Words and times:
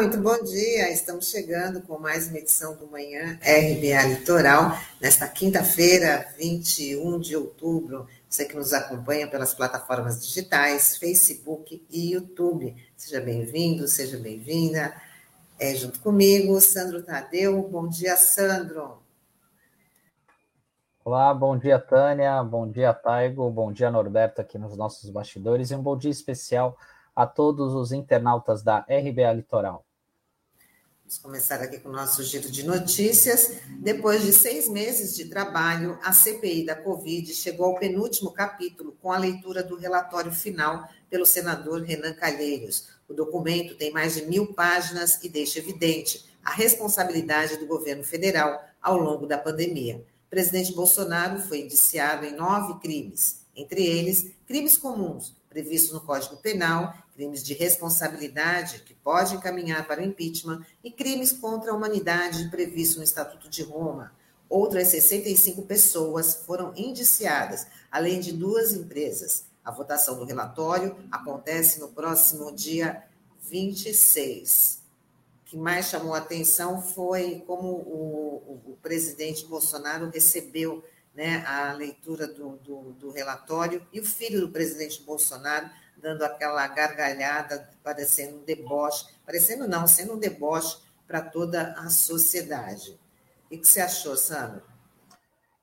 muito 0.00 0.20
bom 0.20 0.40
dia. 0.44 0.92
Estamos 0.92 1.28
chegando 1.28 1.82
com 1.82 1.98
mais 1.98 2.28
uma 2.28 2.38
edição 2.38 2.76
do 2.76 2.86
Manhã 2.86 3.36
RBA 3.42 4.06
Litoral, 4.06 4.78
nesta 5.00 5.26
quinta-feira, 5.26 6.24
21 6.38 7.18
de 7.18 7.34
outubro. 7.34 8.06
Você 8.28 8.44
que 8.44 8.54
nos 8.54 8.72
acompanha 8.72 9.26
pelas 9.26 9.52
plataformas 9.52 10.24
digitais, 10.24 10.96
Facebook 10.96 11.84
e 11.90 12.12
YouTube. 12.12 12.76
Seja 12.96 13.20
bem-vindo, 13.20 13.88
seja 13.88 14.16
bem-vinda. 14.18 14.94
É, 15.58 15.74
junto 15.74 15.98
comigo, 15.98 16.60
Sandro 16.60 17.02
Tadeu. 17.02 17.60
Bom 17.68 17.88
dia, 17.88 18.16
Sandro. 18.16 19.02
Olá, 21.04 21.34
bom 21.34 21.58
dia, 21.58 21.80
Tânia. 21.80 22.40
Bom 22.44 22.70
dia, 22.70 22.94
Taigo. 22.94 23.50
Bom 23.50 23.72
dia, 23.72 23.90
Norberto, 23.90 24.40
aqui 24.40 24.58
nos 24.58 24.76
nossos 24.76 25.10
bastidores. 25.10 25.72
E 25.72 25.74
um 25.74 25.82
bom 25.82 25.98
dia 25.98 26.12
especial 26.12 26.78
a 27.16 27.26
todos 27.26 27.74
os 27.74 27.90
internautas 27.90 28.62
da 28.62 28.86
RBA 28.88 29.32
Litoral. 29.32 29.87
Vamos 31.08 31.22
começar 31.22 31.62
aqui 31.62 31.78
com 31.78 31.88
o 31.88 31.92
nosso 31.92 32.22
giro 32.22 32.50
de 32.50 32.62
notícias. 32.66 33.60
Depois 33.78 34.22
de 34.22 34.30
seis 34.30 34.68
meses 34.68 35.16
de 35.16 35.24
trabalho, 35.24 35.98
a 36.02 36.12
CPI 36.12 36.66
da 36.66 36.76
Covid 36.76 37.32
chegou 37.32 37.64
ao 37.64 37.78
penúltimo 37.78 38.30
capítulo 38.30 38.94
com 39.00 39.10
a 39.10 39.16
leitura 39.16 39.62
do 39.62 39.74
relatório 39.74 40.30
final 40.30 40.86
pelo 41.08 41.24
senador 41.24 41.80
Renan 41.80 42.12
Calheiros. 42.12 42.88
O 43.08 43.14
documento 43.14 43.74
tem 43.74 43.90
mais 43.90 44.16
de 44.16 44.26
mil 44.26 44.52
páginas 44.52 45.18
e 45.24 45.30
deixa 45.30 45.60
evidente 45.60 46.26
a 46.44 46.50
responsabilidade 46.50 47.56
do 47.56 47.66
governo 47.66 48.04
federal 48.04 48.62
ao 48.78 48.98
longo 48.98 49.26
da 49.26 49.38
pandemia. 49.38 50.04
O 50.26 50.28
presidente 50.28 50.74
Bolsonaro 50.74 51.40
foi 51.40 51.62
indiciado 51.62 52.26
em 52.26 52.36
nove 52.36 52.80
crimes, 52.80 53.46
entre 53.56 53.82
eles 53.82 54.32
crimes 54.46 54.76
comuns, 54.76 55.34
previsto 55.48 55.94
no 55.94 56.02
Código 56.02 56.36
Penal, 56.36 56.94
crimes 57.18 57.42
de 57.42 57.52
responsabilidade 57.52 58.84
que 58.86 58.94
pode 58.94 59.34
encaminhar 59.34 59.88
para 59.88 60.00
o 60.00 60.04
impeachment 60.04 60.64
e 60.84 60.88
crimes 60.88 61.32
contra 61.32 61.72
a 61.72 61.74
humanidade 61.74 62.48
previsto 62.48 62.98
no 62.98 63.02
Estatuto 63.02 63.50
de 63.50 63.60
Roma. 63.64 64.12
Outras 64.48 64.86
65 64.86 65.62
pessoas 65.62 66.36
foram 66.46 66.72
indiciadas, 66.76 67.66
além 67.90 68.20
de 68.20 68.32
duas 68.32 68.72
empresas. 68.72 69.46
A 69.64 69.72
votação 69.72 70.16
do 70.16 70.24
relatório 70.24 70.96
acontece 71.10 71.80
no 71.80 71.88
próximo 71.88 72.54
dia 72.54 73.02
26. 73.50 74.80
O 75.42 75.44
que 75.50 75.56
mais 75.56 75.86
chamou 75.86 76.14
a 76.14 76.18
atenção 76.18 76.80
foi 76.80 77.42
como 77.48 77.66
o, 77.66 78.62
o, 78.66 78.72
o 78.72 78.78
presidente 78.80 79.44
Bolsonaro 79.44 80.08
recebeu 80.08 80.84
né, 81.18 81.44
a 81.44 81.72
leitura 81.72 82.28
do, 82.28 82.50
do, 82.58 82.92
do, 82.92 83.10
relatório, 83.10 83.84
e 83.92 83.98
o 83.98 84.04
filho 84.04 84.40
do 84.40 84.50
presidente 84.50 85.02
Bolsonaro 85.02 85.68
dando 86.00 86.22
aquela 86.24 86.66
gargalhada, 86.68 87.68
parecendo 87.82 88.38
um 88.38 88.44
deboche, 88.44 89.06
parecendo 89.24 89.66
não, 89.68 89.86
sendo 89.86 90.14
um 90.14 90.18
deboche 90.18 90.78
para 91.06 91.20
toda 91.20 91.74
a 91.78 91.88
sociedade. 91.90 92.98
O 93.46 93.48
que 93.50 93.64
você 93.66 93.80
achou, 93.80 94.16
Sandro? 94.16 94.62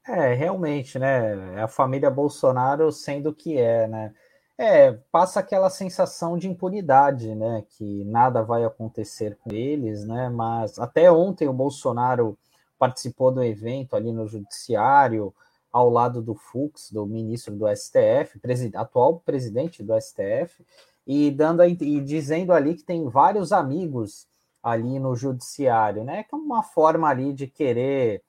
É, 0.08 0.34
realmente, 0.34 1.00
né? 1.00 1.58
É 1.58 1.62
a 1.62 1.68
família 1.68 2.10
Bolsonaro 2.10 2.92
sendo 2.92 3.30
o 3.30 3.34
que 3.34 3.58
é, 3.58 3.88
né? 3.88 4.14
É, 4.58 4.94
passa 5.12 5.40
aquela 5.40 5.70
sensação 5.70 6.38
de 6.38 6.48
impunidade, 6.48 7.34
né? 7.36 7.64
Que 7.70 8.04
nada 8.06 8.42
vai 8.42 8.64
acontecer 8.64 9.38
com 9.44 9.52
eles, 9.52 10.06
né? 10.06 10.30
Mas 10.30 10.80
até 10.80 11.12
ontem 11.12 11.48
o 11.48 11.54
Bolsonaro 11.54 12.38
participou 12.78 13.32
do 13.32 13.44
evento 13.44 13.96
ali 13.96 14.12
no 14.12 14.28
judiciário, 14.28 15.34
ao 15.76 15.90
lado 15.90 16.22
do 16.22 16.34
Fux, 16.34 16.90
do 16.90 17.06
ministro 17.06 17.54
do 17.54 17.68
STF, 17.68 18.40
presid 18.40 18.74
atual 18.78 19.20
presidente 19.20 19.84
do 19.84 19.94
STF, 20.00 20.66
e 21.06 21.30
dando 21.30 21.60
a, 21.60 21.68
e 21.68 22.00
dizendo 22.00 22.54
ali 22.54 22.76
que 22.76 22.84
tem 22.84 23.10
vários 23.10 23.52
amigos 23.52 24.26
ali 24.64 24.98
no 25.00 25.18
judiciário, 25.18 26.06
né? 26.06 26.24
Que 26.24 26.34
é 26.34 26.38
uma 26.38 26.64
forma 26.64 27.10
ali 27.10 27.34
de 27.34 27.46
querer 27.46 28.24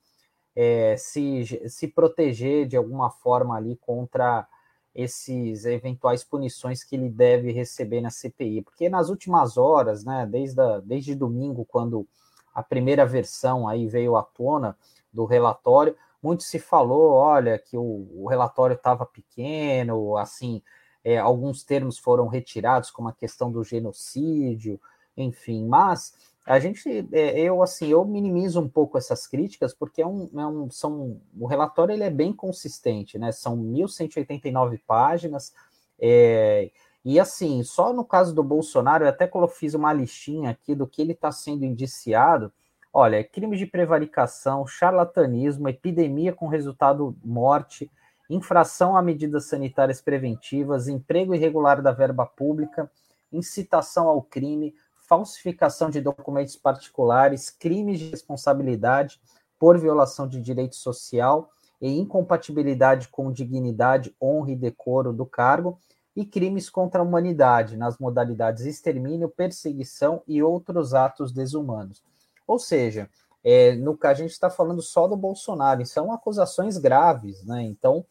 é, 0.56 0.96
se, 0.96 1.44
se 1.68 1.86
proteger 1.86 2.66
de 2.66 2.76
alguma 2.76 3.10
forma 3.10 3.56
ali 3.56 3.76
contra 3.76 4.44
esses 4.92 5.64
eventuais 5.66 6.24
punições 6.24 6.82
que 6.82 6.96
ele 6.96 7.08
deve 7.08 7.52
receber 7.52 8.00
na 8.00 8.10
CPI, 8.10 8.62
porque 8.62 8.88
nas 8.88 9.08
últimas 9.08 9.56
horas, 9.56 10.04
né, 10.04 10.26
desde, 10.28 10.60
a, 10.60 10.80
desde 10.80 11.14
domingo, 11.14 11.64
quando 11.64 12.08
a 12.52 12.60
primeira 12.60 13.06
versão 13.06 13.68
aí 13.68 13.86
veio 13.86 14.16
à 14.16 14.24
tona 14.24 14.76
do 15.12 15.24
relatório, 15.24 15.94
muito 16.22 16.42
se 16.42 16.58
falou, 16.58 17.12
olha, 17.12 17.58
que 17.58 17.76
o, 17.76 18.08
o 18.14 18.26
relatório 18.28 18.74
estava 18.74 19.04
pequeno, 19.06 20.16
assim, 20.16 20.62
é, 21.04 21.18
alguns 21.18 21.62
termos 21.62 21.98
foram 21.98 22.26
retirados, 22.26 22.90
como 22.90 23.08
a 23.08 23.12
questão 23.12 23.50
do 23.50 23.62
genocídio, 23.62 24.80
enfim, 25.16 25.66
mas 25.66 26.14
a 26.44 26.58
gente, 26.58 27.08
é, 27.12 27.40
eu 27.40 27.62
assim, 27.62 27.88
eu 27.88 28.04
minimizo 28.04 28.60
um 28.60 28.68
pouco 28.68 28.98
essas 28.98 29.26
críticas, 29.26 29.74
porque 29.74 30.02
é 30.02 30.06
um, 30.06 30.30
é 30.34 30.46
um, 30.46 30.70
são, 30.70 31.20
o 31.38 31.46
relatório 31.46 31.92
ele 31.92 32.04
é 32.04 32.10
bem 32.10 32.32
consistente, 32.32 33.18
né? 33.18 33.32
São 33.32 33.56
1.189 33.56 34.80
páginas, 34.86 35.52
é, 35.98 36.70
e 37.04 37.20
assim, 37.20 37.62
só 37.62 37.92
no 37.92 38.04
caso 38.04 38.34
do 38.34 38.42
Bolsonaro, 38.42 39.04
eu 39.04 39.08
até 39.08 39.30
fiz 39.48 39.74
uma 39.74 39.92
listinha 39.92 40.50
aqui 40.50 40.74
do 40.74 40.88
que 40.88 41.00
ele 41.00 41.12
está 41.12 41.30
sendo 41.30 41.64
indiciado, 41.64 42.52
Olha, 42.98 43.22
crime 43.22 43.58
de 43.58 43.66
prevaricação, 43.66 44.66
charlatanismo, 44.66 45.68
epidemia 45.68 46.32
com 46.32 46.48
resultado 46.48 47.14
morte, 47.22 47.90
infração 48.30 48.96
a 48.96 49.02
medidas 49.02 49.50
sanitárias 49.50 50.00
preventivas, 50.00 50.88
emprego 50.88 51.34
irregular 51.34 51.82
da 51.82 51.92
verba 51.92 52.24
pública, 52.24 52.90
incitação 53.30 54.08
ao 54.08 54.22
crime, 54.22 54.74
falsificação 55.06 55.90
de 55.90 56.00
documentos 56.00 56.56
particulares, 56.56 57.50
crimes 57.50 57.98
de 57.98 58.08
responsabilidade 58.08 59.20
por 59.58 59.78
violação 59.78 60.26
de 60.26 60.40
direito 60.40 60.76
social 60.76 61.50
e 61.78 62.00
incompatibilidade 62.00 63.08
com 63.08 63.30
dignidade, 63.30 64.16
honra 64.18 64.52
e 64.52 64.56
decoro 64.56 65.12
do 65.12 65.26
cargo, 65.26 65.78
e 66.16 66.24
crimes 66.24 66.70
contra 66.70 67.02
a 67.02 67.04
humanidade, 67.04 67.76
nas 67.76 67.98
modalidades 67.98 68.64
extermínio, 68.64 69.28
perseguição 69.28 70.22
e 70.26 70.42
outros 70.42 70.94
atos 70.94 71.30
desumanos. 71.30 72.02
Ou 72.46 72.58
seja, 72.58 73.08
é, 73.42 73.74
no 73.76 73.98
a 74.02 74.14
gente 74.14 74.32
está 74.32 74.50
falando 74.50 74.82
só 74.82 75.06
do 75.06 75.16
Bolsonaro, 75.16 75.84
são 75.86 76.12
acusações 76.12 76.78
graves, 76.78 77.44
né? 77.44 77.62
Então, 77.62 78.04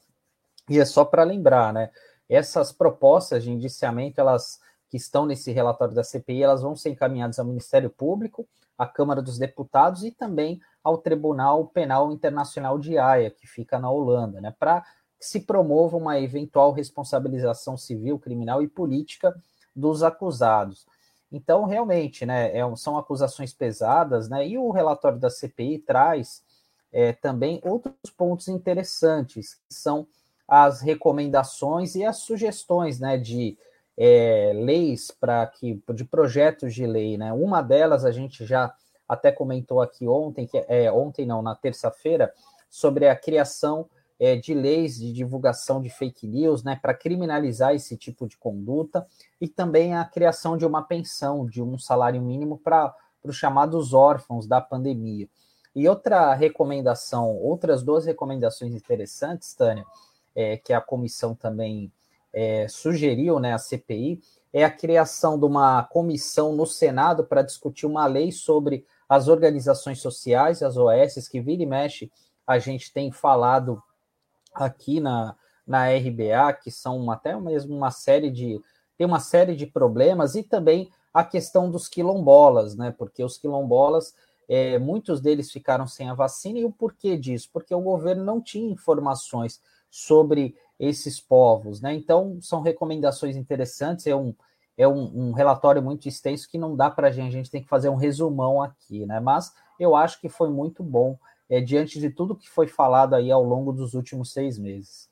e 0.69 0.79
é 0.79 0.85
só 0.85 1.05
para 1.05 1.23
lembrar, 1.23 1.73
né? 1.73 1.89
Essas 2.29 2.71
propostas 2.71 3.43
de 3.43 3.51
indiciamento, 3.51 4.19
elas 4.19 4.59
que 4.89 4.97
estão 4.97 5.25
nesse 5.25 5.51
relatório 5.51 5.93
da 5.93 6.03
CPI, 6.03 6.43
elas 6.43 6.61
vão 6.61 6.75
ser 6.75 6.91
encaminhadas 6.91 7.37
ao 7.37 7.45
Ministério 7.45 7.89
Público, 7.89 8.47
à 8.77 8.85
Câmara 8.85 9.21
dos 9.21 9.37
Deputados 9.37 10.03
e 10.03 10.11
também 10.11 10.59
ao 10.83 10.97
Tribunal 10.97 11.67
Penal 11.67 12.11
Internacional 12.11 12.79
de 12.79 12.97
Haia, 12.97 13.29
que 13.29 13.47
fica 13.47 13.79
na 13.79 13.89
Holanda, 13.89 14.39
né? 14.39 14.55
Para 14.57 14.81
que 15.19 15.25
se 15.25 15.41
promova 15.41 15.97
uma 15.97 16.19
eventual 16.19 16.71
responsabilização 16.71 17.77
civil, 17.77 18.19
criminal 18.19 18.61
e 18.61 18.67
política 18.67 19.35
dos 19.75 20.03
acusados. 20.03 20.85
Então, 21.31 21.65
realmente, 21.65 22.25
né, 22.25 22.55
é, 22.57 22.75
são 22.75 22.97
acusações 22.97 23.53
pesadas, 23.53 24.29
né? 24.29 24.47
E 24.47 24.57
o 24.57 24.71
relatório 24.71 25.19
da 25.19 25.29
CPI 25.29 25.79
traz 25.79 26.43
é, 26.91 27.13
também 27.13 27.59
outros 27.63 28.11
pontos 28.15 28.47
interessantes, 28.47 29.55
que 29.55 29.73
são 29.73 30.07
as 30.47 30.81
recomendações 30.81 31.95
e 31.95 32.05
as 32.05 32.17
sugestões, 32.17 32.99
né, 32.99 33.17
de 33.17 33.57
é, 33.97 34.51
leis 34.53 35.09
para 35.09 35.45
que 35.47 35.81
de 35.93 36.05
projetos 36.05 36.73
de 36.73 36.85
lei, 36.85 37.17
né? 37.17 37.33
Uma 37.33 37.61
delas 37.61 38.05
a 38.05 38.11
gente 38.11 38.45
já 38.45 38.73
até 39.07 39.31
comentou 39.31 39.81
aqui 39.81 40.07
ontem, 40.07 40.47
que 40.47 40.63
é 40.67 40.91
ontem 40.91 41.25
não, 41.25 41.41
na 41.41 41.55
terça-feira, 41.55 42.33
sobre 42.69 43.07
a 43.07 43.15
criação 43.15 43.87
é, 44.19 44.35
de 44.35 44.53
leis 44.53 44.97
de 44.97 45.11
divulgação 45.11 45.81
de 45.81 45.89
fake 45.89 46.27
news, 46.27 46.63
né, 46.63 46.77
para 46.81 46.93
criminalizar 46.93 47.73
esse 47.73 47.97
tipo 47.97 48.27
de 48.27 48.37
conduta, 48.37 49.05
e 49.39 49.47
também 49.47 49.95
a 49.95 50.05
criação 50.05 50.57
de 50.57 50.65
uma 50.65 50.81
pensão, 50.81 51.45
de 51.45 51.61
um 51.61 51.77
salário 51.77 52.21
mínimo 52.21 52.57
para 52.57 52.95
os 53.23 53.35
chamados 53.35 53.93
órfãos 53.93 54.47
da 54.47 54.61
pandemia. 54.61 55.27
E 55.75 55.87
outra 55.89 56.33
recomendação, 56.33 57.35
outras 57.35 57.83
duas 57.83 58.05
recomendações 58.05 58.73
interessantes, 58.73 59.53
Tânia, 59.53 59.85
é, 60.33 60.57
que 60.57 60.71
a 60.71 60.79
comissão 60.79 61.35
também 61.35 61.91
é, 62.33 62.67
sugeriu, 62.67 63.39
né, 63.39 63.53
a 63.53 63.57
CPI, 63.57 64.21
é 64.53 64.63
a 64.63 64.71
criação 64.71 65.37
de 65.37 65.45
uma 65.45 65.83
comissão 65.83 66.55
no 66.55 66.65
Senado 66.65 67.25
para 67.25 67.41
discutir 67.41 67.85
uma 67.85 68.05
lei 68.05 68.31
sobre 68.31 68.85
as 69.07 69.27
organizações 69.27 69.99
sociais, 69.99 70.63
as 70.63 70.77
OS, 70.77 71.27
que 71.27 71.41
vira 71.41 71.63
e 71.63 71.65
mexe, 71.65 72.11
a 72.47 72.59
gente 72.59 72.91
tem 72.91 73.11
falado 73.11 73.81
aqui 74.53 74.99
na, 74.99 75.35
na 75.65 75.89
RBA, 75.89 76.53
que 76.61 76.71
são 76.71 77.09
até 77.11 77.35
mesmo 77.39 77.75
uma 77.75 77.91
série 77.91 78.29
de. 78.29 78.61
Tem 78.97 79.05
uma 79.05 79.19
série 79.19 79.55
de 79.55 79.65
problemas, 79.65 80.35
e 80.35 80.43
também 80.43 80.89
a 81.13 81.23
questão 81.23 81.69
dos 81.69 81.87
quilombolas, 81.87 82.75
né? 82.75 82.93
Porque 82.97 83.23
os 83.23 83.37
quilombolas, 83.37 84.13
é, 84.47 84.77
muitos 84.77 85.21
deles 85.21 85.51
ficaram 85.51 85.87
sem 85.87 86.09
a 86.09 86.13
vacina, 86.13 86.59
e 86.59 86.65
o 86.65 86.71
porquê 86.71 87.17
disso? 87.17 87.49
Porque 87.51 87.73
o 87.73 87.81
governo 87.81 88.23
não 88.23 88.41
tinha 88.41 88.71
informações 88.71 89.61
sobre 89.89 90.55
esses 90.79 91.19
povos, 91.19 91.81
né? 91.81 91.93
Então, 91.93 92.37
são 92.41 92.61
recomendações 92.61 93.35
interessantes. 93.35 94.07
É 94.07 94.15
um, 94.15 94.35
é 94.77 94.87
um, 94.87 95.29
um 95.29 95.31
relatório 95.31 95.81
muito 95.81 96.07
extenso 96.07 96.49
que 96.49 96.57
não 96.57 96.75
dá 96.75 96.89
para 96.89 97.07
a 97.07 97.11
gente, 97.11 97.29
a 97.29 97.37
gente 97.37 97.51
tem 97.51 97.63
que 97.63 97.69
fazer 97.69 97.89
um 97.89 97.95
resumão 97.95 98.61
aqui, 98.61 99.05
né? 99.05 99.19
Mas 99.19 99.53
eu 99.79 99.95
acho 99.95 100.19
que 100.19 100.29
foi 100.29 100.49
muito 100.49 100.83
bom 100.83 101.17
é, 101.49 101.61
diante 101.61 101.99
de 101.99 102.09
tudo 102.09 102.35
que 102.35 102.49
foi 102.49 102.67
falado 102.67 103.13
aí 103.13 103.31
ao 103.31 103.43
longo 103.43 103.71
dos 103.71 103.93
últimos 103.93 104.33
seis 104.33 104.57
meses. 104.57 105.09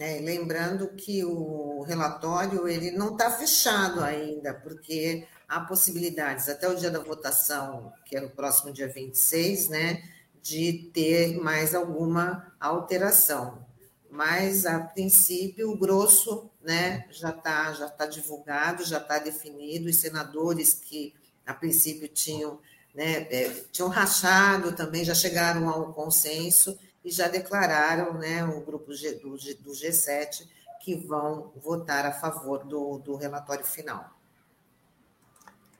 É, 0.00 0.18
lembrando 0.18 0.88
que 0.88 1.22
o 1.26 1.82
relatório 1.82 2.66
ele 2.66 2.90
não 2.90 3.12
está 3.12 3.30
fechado 3.30 4.02
ainda, 4.02 4.54
porque 4.54 5.26
há 5.46 5.60
possibilidades 5.60 6.48
até 6.48 6.66
o 6.66 6.74
dia 6.74 6.90
da 6.90 7.00
votação, 7.00 7.92
que 8.06 8.16
é 8.16 8.20
no 8.22 8.30
próximo 8.30 8.72
dia 8.72 8.88
26, 8.88 9.68
né, 9.68 10.02
de 10.42 10.90
ter 10.94 11.38
mais 11.38 11.74
alguma 11.74 12.50
alteração. 12.58 13.62
Mas, 14.10 14.64
a 14.64 14.80
princípio, 14.80 15.70
o 15.70 15.76
grosso 15.76 16.50
né, 16.62 17.06
já 17.10 17.28
está 17.28 17.70
já 17.74 17.90
tá 17.90 18.06
divulgado, 18.06 18.82
já 18.86 18.96
está 18.96 19.18
definido, 19.18 19.90
os 19.90 19.96
senadores 19.96 20.72
que, 20.72 21.12
a 21.46 21.52
princípio, 21.52 22.08
tinham, 22.08 22.58
né, 22.94 23.28
é, 23.30 23.50
tinham 23.70 23.90
rachado 23.90 24.72
também, 24.72 25.04
já 25.04 25.14
chegaram 25.14 25.68
ao 25.68 25.92
consenso 25.92 26.78
e 27.04 27.10
já 27.10 27.28
declararam, 27.28 28.14
né, 28.14 28.44
o 28.44 28.60
grupo 28.60 28.92
G, 28.92 29.14
do, 29.14 29.30
do 29.30 29.72
G7, 29.72 30.46
que 30.80 30.94
vão 30.94 31.52
votar 31.56 32.06
a 32.06 32.12
favor 32.12 32.64
do, 32.64 32.98
do 32.98 33.16
relatório 33.16 33.64
final. 33.64 34.10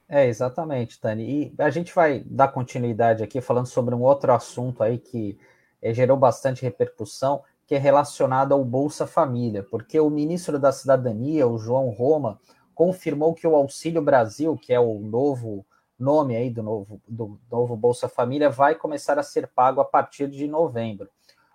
É, 0.08 0.26
exatamente, 0.26 1.00
Tani. 1.00 1.52
E 1.56 1.62
a 1.62 1.70
gente 1.70 1.94
vai 1.94 2.20
dar 2.26 2.48
continuidade 2.48 3.22
aqui 3.22 3.40
falando 3.40 3.66
sobre 3.66 3.94
um 3.94 4.02
outro 4.02 4.32
assunto 4.32 4.82
aí 4.82 4.98
que 4.98 5.38
é, 5.80 5.94
gerou 5.94 6.16
bastante 6.16 6.62
repercussão, 6.62 7.42
que 7.66 7.76
é 7.76 7.78
relacionado 7.78 8.52
ao 8.52 8.64
Bolsa 8.64 9.06
Família, 9.06 9.62
porque 9.62 10.00
o 10.00 10.10
ministro 10.10 10.58
da 10.58 10.72
Cidadania, 10.72 11.46
o 11.46 11.58
João 11.58 11.90
Roma, 11.90 12.40
confirmou 12.74 13.34
que 13.34 13.46
o 13.46 13.54
Auxílio 13.54 14.02
Brasil, 14.02 14.56
que 14.56 14.72
é 14.72 14.80
o 14.80 14.98
novo 14.98 15.64
nome 16.00 16.34
aí 16.34 16.50
do 16.50 16.62
novo, 16.62 17.00
do 17.06 17.38
novo 17.50 17.76
Bolsa 17.76 18.08
Família, 18.08 18.48
vai 18.50 18.74
começar 18.74 19.18
a 19.18 19.22
ser 19.22 19.46
pago 19.48 19.80
a 19.80 19.84
partir 19.84 20.28
de 20.28 20.46
novembro. 20.46 21.08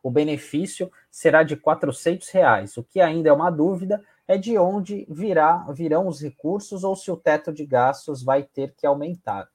O 0.03 0.11
benefício 0.11 0.91
será 1.09 1.41
de 1.41 1.55
R$ 1.55 1.61
reais, 2.31 2.77
o 2.77 2.83
que 2.83 3.01
ainda 3.01 3.29
é 3.29 3.33
uma 3.33 3.49
dúvida, 3.49 4.03
é 4.27 4.37
de 4.37 4.57
onde 4.57 5.05
virá, 5.09 5.65
virão 5.71 6.07
os 6.07 6.21
recursos 6.21 6.83
ou 6.83 6.95
se 6.95 7.11
o 7.11 7.17
teto 7.17 7.51
de 7.51 7.65
gastos 7.65 8.23
vai 8.23 8.43
ter 8.43 8.73
que 8.75 8.85
aumentar. 8.85 9.49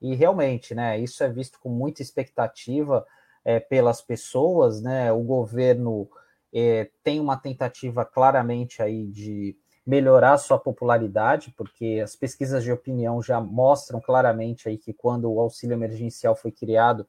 E 0.00 0.14
realmente, 0.14 0.74
né, 0.74 0.98
isso 0.98 1.22
é 1.22 1.28
visto 1.28 1.58
com 1.60 1.68
muita 1.68 2.02
expectativa 2.02 3.06
é, 3.44 3.60
pelas 3.60 4.02
pessoas, 4.02 4.82
né? 4.82 5.12
O 5.12 5.22
governo 5.22 6.08
é, 6.52 6.90
tem 7.02 7.20
uma 7.20 7.36
tentativa 7.36 8.04
claramente 8.04 8.82
aí 8.82 9.06
de 9.06 9.56
melhorar 9.86 10.36
sua 10.38 10.58
popularidade, 10.58 11.54
porque 11.56 12.00
as 12.02 12.16
pesquisas 12.16 12.64
de 12.64 12.72
opinião 12.72 13.22
já 13.22 13.40
mostram 13.40 14.00
claramente 14.00 14.68
aí 14.68 14.76
que 14.76 14.92
quando 14.92 15.32
o 15.32 15.40
auxílio 15.40 15.74
emergencial 15.74 16.34
foi 16.34 16.50
criado, 16.50 17.06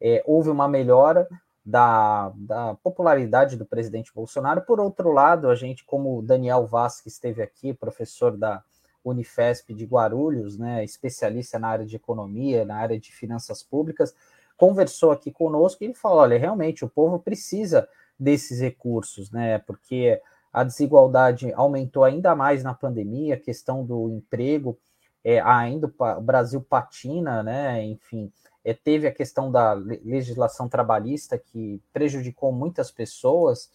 é, 0.00 0.22
houve 0.26 0.50
uma 0.50 0.68
melhora, 0.68 1.26
da, 1.64 2.32
da 2.34 2.74
popularidade 2.74 3.56
do 3.56 3.64
presidente 3.64 4.12
Bolsonaro. 4.12 4.62
Por 4.62 4.80
outro 4.80 5.12
lado, 5.12 5.48
a 5.48 5.54
gente, 5.54 5.84
como 5.84 6.22
Daniel 6.22 6.66
Vasquez 6.66 7.14
esteve 7.14 7.40
aqui, 7.40 7.72
professor 7.72 8.36
da 8.36 8.62
Unifesp 9.04 9.72
de 9.72 9.84
Guarulhos, 9.84 10.58
né, 10.58 10.84
especialista 10.84 11.58
na 11.58 11.68
área 11.68 11.86
de 11.86 11.96
economia, 11.96 12.64
na 12.64 12.76
área 12.76 12.98
de 12.98 13.12
finanças 13.12 13.62
públicas, 13.62 14.14
conversou 14.56 15.10
aqui 15.10 15.30
conosco 15.30 15.82
e 15.82 15.86
ele 15.86 15.94
falou: 15.94 16.18
olha, 16.18 16.38
realmente 16.38 16.84
o 16.84 16.88
povo 16.88 17.18
precisa 17.18 17.88
desses 18.18 18.60
recursos, 18.60 19.30
né? 19.30 19.58
Porque 19.58 20.20
a 20.52 20.62
desigualdade 20.62 21.52
aumentou 21.54 22.04
ainda 22.04 22.36
mais 22.36 22.62
na 22.62 22.74
pandemia, 22.74 23.34
a 23.34 23.40
questão 23.40 23.84
do 23.84 24.10
emprego, 24.10 24.78
é, 25.24 25.40
ainda 25.40 25.92
o 25.98 26.20
Brasil 26.20 26.60
patina, 26.60 27.42
né? 27.42 27.84
Enfim, 27.84 28.30
é, 28.64 28.74
teve 28.74 29.06
a 29.06 29.12
questão 29.12 29.50
da 29.50 29.72
legislação 29.72 30.68
trabalhista 30.68 31.38
que 31.38 31.80
prejudicou 31.92 32.52
muitas 32.52 32.90
pessoas 32.90 33.70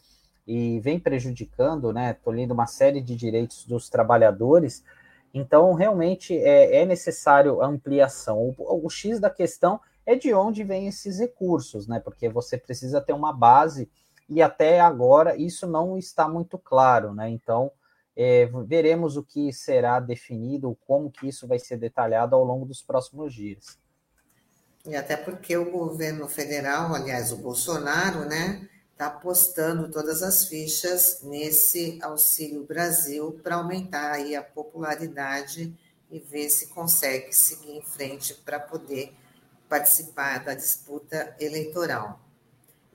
e 0.46 0.80
vem 0.80 1.00
prejudicando, 1.00 1.92
né, 1.92 2.14
tolhendo 2.14 2.54
uma 2.54 2.68
série 2.68 3.02
de 3.02 3.16
direitos 3.16 3.66
dos 3.66 3.90
trabalhadores. 3.90 4.84
Então, 5.34 5.74
realmente 5.74 6.38
é, 6.38 6.78
é 6.82 6.86
necessário 6.86 7.62
ampliação. 7.62 8.56
O, 8.58 8.86
o, 8.86 8.90
X 8.90 9.20
da 9.20 9.30
questão 9.30 9.80
é 10.06 10.16
de 10.16 10.34
onde 10.34 10.64
vêm 10.64 10.88
esses 10.88 11.20
recursos, 11.20 11.86
né? 11.86 12.00
Porque 12.00 12.30
você 12.30 12.58
precisa 12.58 13.02
ter 13.02 13.12
uma 13.12 13.34
base 13.34 13.90
e 14.30 14.42
até 14.42 14.80
agora 14.80 15.36
isso 15.36 15.68
não 15.68 15.98
está 15.98 16.28
muito 16.28 16.58
claro, 16.58 17.14
né? 17.14 17.30
Então, 17.30 17.72
é, 18.16 18.50
veremos 18.66 19.16
o 19.16 19.24
que 19.24 19.54
será 19.54 20.00
definido, 20.00 20.78
como 20.88 21.12
que 21.12 21.28
isso 21.28 21.48
vai 21.48 21.60
ser 21.60 21.78
detalhado 21.78 22.36
ao 22.36 22.44
longo 22.44 22.66
dos 22.66 22.82
próximos 22.82 23.34
dias. 23.34 23.78
E 24.86 24.96
até 24.96 25.16
porque 25.16 25.56
o 25.56 25.70
governo 25.70 26.28
federal, 26.28 26.96
aliás, 26.96 27.32
o 27.32 27.38
Bolsonaro, 27.38 28.26
né, 28.26 28.68
está 28.92 29.08
apostando 29.08 29.92
todas 29.92 30.24
as 30.24 30.46
fichas 30.46 31.22
nesse 31.22 32.00
Auxílio 32.02 32.64
Brasil 32.64 33.40
para 33.44 33.58
aumentar 33.58 34.14
aí 34.14 34.36
a 34.36 34.42
popularidade 34.42 35.78
e 36.10 36.20
ver 36.20 36.50
se 36.50 36.68
consegue 36.68 37.32
seguir 37.34 37.78
em 37.78 37.82
frente 37.82 38.34
para 38.34 38.60
poder 38.60 39.14
participar 39.70 40.44
da 40.44 40.56
disputa 40.56 41.36
eleitoral. 41.40 42.27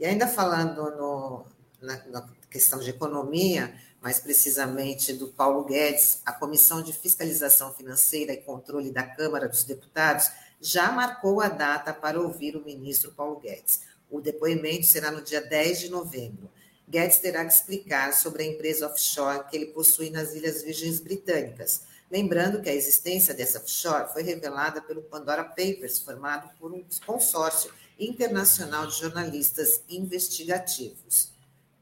E 0.03 0.05
ainda 0.05 0.27
falando 0.27 0.91
no, 0.97 1.47
na, 1.81 2.05
na 2.09 2.29
questão 2.51 2.81
de 2.81 2.91
economia, 2.91 3.73
mais 4.01 4.19
precisamente 4.19 5.13
do 5.13 5.29
Paulo 5.29 5.63
Guedes, 5.63 6.21
a 6.27 6.33
Comissão 6.33 6.83
de 6.83 6.93
Fiscalização 6.93 7.73
Financeira 7.73 8.33
e 8.33 8.39
Controle 8.39 8.91
da 8.91 9.05
Câmara 9.05 9.49
dos 9.49 9.63
Deputados 9.63 10.29
já 10.61 10.91
marcou 10.91 11.41
a 11.41 11.49
data 11.49 11.95
para 11.95 12.21
ouvir 12.21 12.57
o 12.57 12.65
ministro 12.65 13.13
Paulo 13.13 13.39
Guedes. 13.39 13.83
O 14.11 14.21
depoimento 14.21 14.87
será 14.87 15.13
no 15.13 15.23
dia 15.23 15.41
10 15.41 15.79
de 15.79 15.89
novembro. 15.89 16.51
Guedes 16.89 17.19
terá 17.19 17.45
que 17.45 17.53
explicar 17.53 18.13
sobre 18.13 18.43
a 18.43 18.47
empresa 18.47 18.89
offshore 18.89 19.45
que 19.49 19.57
ele 19.57 19.67
possui 19.67 20.11
nas 20.11 20.35
Ilhas 20.35 20.65
Virgens 20.65 20.99
Britânicas. 20.99 21.83
Lembrando 22.11 22.61
que 22.61 22.69
a 22.69 22.75
existência 22.75 23.33
dessa 23.33 23.61
offshore 23.61 24.13
foi 24.13 24.25
revelada 24.25 24.83
pelo 24.83 25.01
Pandora 25.01 25.45
Papers, 25.45 26.01
formado 26.01 26.51
por 26.59 26.73
um 26.73 26.85
consórcio 27.07 27.71
internacional 28.03 28.87
de 28.87 28.99
jornalistas 28.99 29.83
investigativos. 29.89 31.33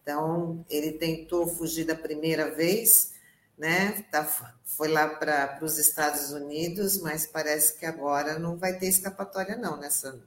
Então, 0.02 0.64
ele 0.68 0.92
tentou 0.92 1.46
fugir 1.46 1.84
da 1.84 1.94
primeira 1.94 2.54
vez, 2.54 3.14
né? 3.56 4.04
Tá, 4.10 4.24
foi 4.64 4.88
lá 4.88 5.08
para 5.08 5.58
os 5.62 5.78
Estados 5.78 6.32
Unidos, 6.32 7.00
mas 7.00 7.26
parece 7.26 7.78
que 7.78 7.86
agora 7.86 8.38
não 8.38 8.56
vai 8.56 8.78
ter 8.78 8.86
escapatória, 8.86 9.56
não, 9.56 9.76
nessa. 9.76 10.18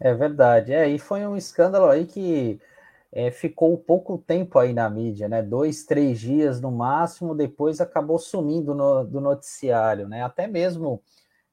É 0.00 0.12
verdade. 0.12 0.72
É, 0.72 0.88
e 0.88 0.98
foi 0.98 1.24
um 1.26 1.36
escândalo 1.36 1.86
aí 1.86 2.06
que 2.06 2.60
é, 3.12 3.30
ficou 3.30 3.76
pouco 3.78 4.18
tempo 4.18 4.58
aí 4.58 4.72
na 4.72 4.88
mídia, 4.90 5.28
né? 5.28 5.42
Dois, 5.42 5.84
três 5.84 6.18
dias 6.18 6.60
no 6.60 6.72
máximo, 6.72 7.34
depois 7.34 7.80
acabou 7.80 8.18
sumindo 8.18 8.74
no, 8.74 9.04
do 9.04 9.20
noticiário, 9.20 10.08
né? 10.08 10.22
Até 10.22 10.46
mesmo 10.46 11.00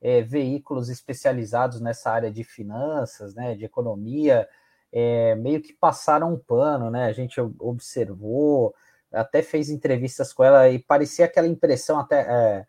é, 0.02 0.22
veículos 0.22 0.90
especializados 0.90 1.82
nessa 1.82 2.12
área 2.12 2.32
de 2.32 2.44
finanças, 2.44 3.36
né? 3.36 3.56
De 3.56 3.66
economia, 3.66 4.48
é, 4.92 5.36
meio 5.36 5.62
que 5.62 5.74
passaram 5.74 6.34
um 6.34 6.40
pano, 6.40 6.90
né? 6.90 7.06
A 7.06 7.14
gente 7.14 7.40
observou 7.60 8.74
até 9.12 9.42
fez 9.42 9.70
entrevistas 9.70 10.32
com 10.32 10.44
ela 10.44 10.70
e 10.70 10.80
parecia 10.80 11.26
aquela 11.26 11.48
impressão 11.48 12.00
até 12.00 12.22
é, 12.22 12.66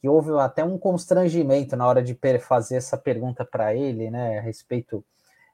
que 0.00 0.08
houve 0.08 0.32
até 0.38 0.64
um 0.64 0.76
constrangimento 0.76 1.76
na 1.76 1.86
hora 1.86 2.02
de 2.02 2.18
fazer 2.40 2.76
essa 2.76 2.98
pergunta 2.98 3.44
para 3.44 3.74
ele, 3.74 4.10
né, 4.10 4.38
a 4.38 4.42
respeito 4.42 5.04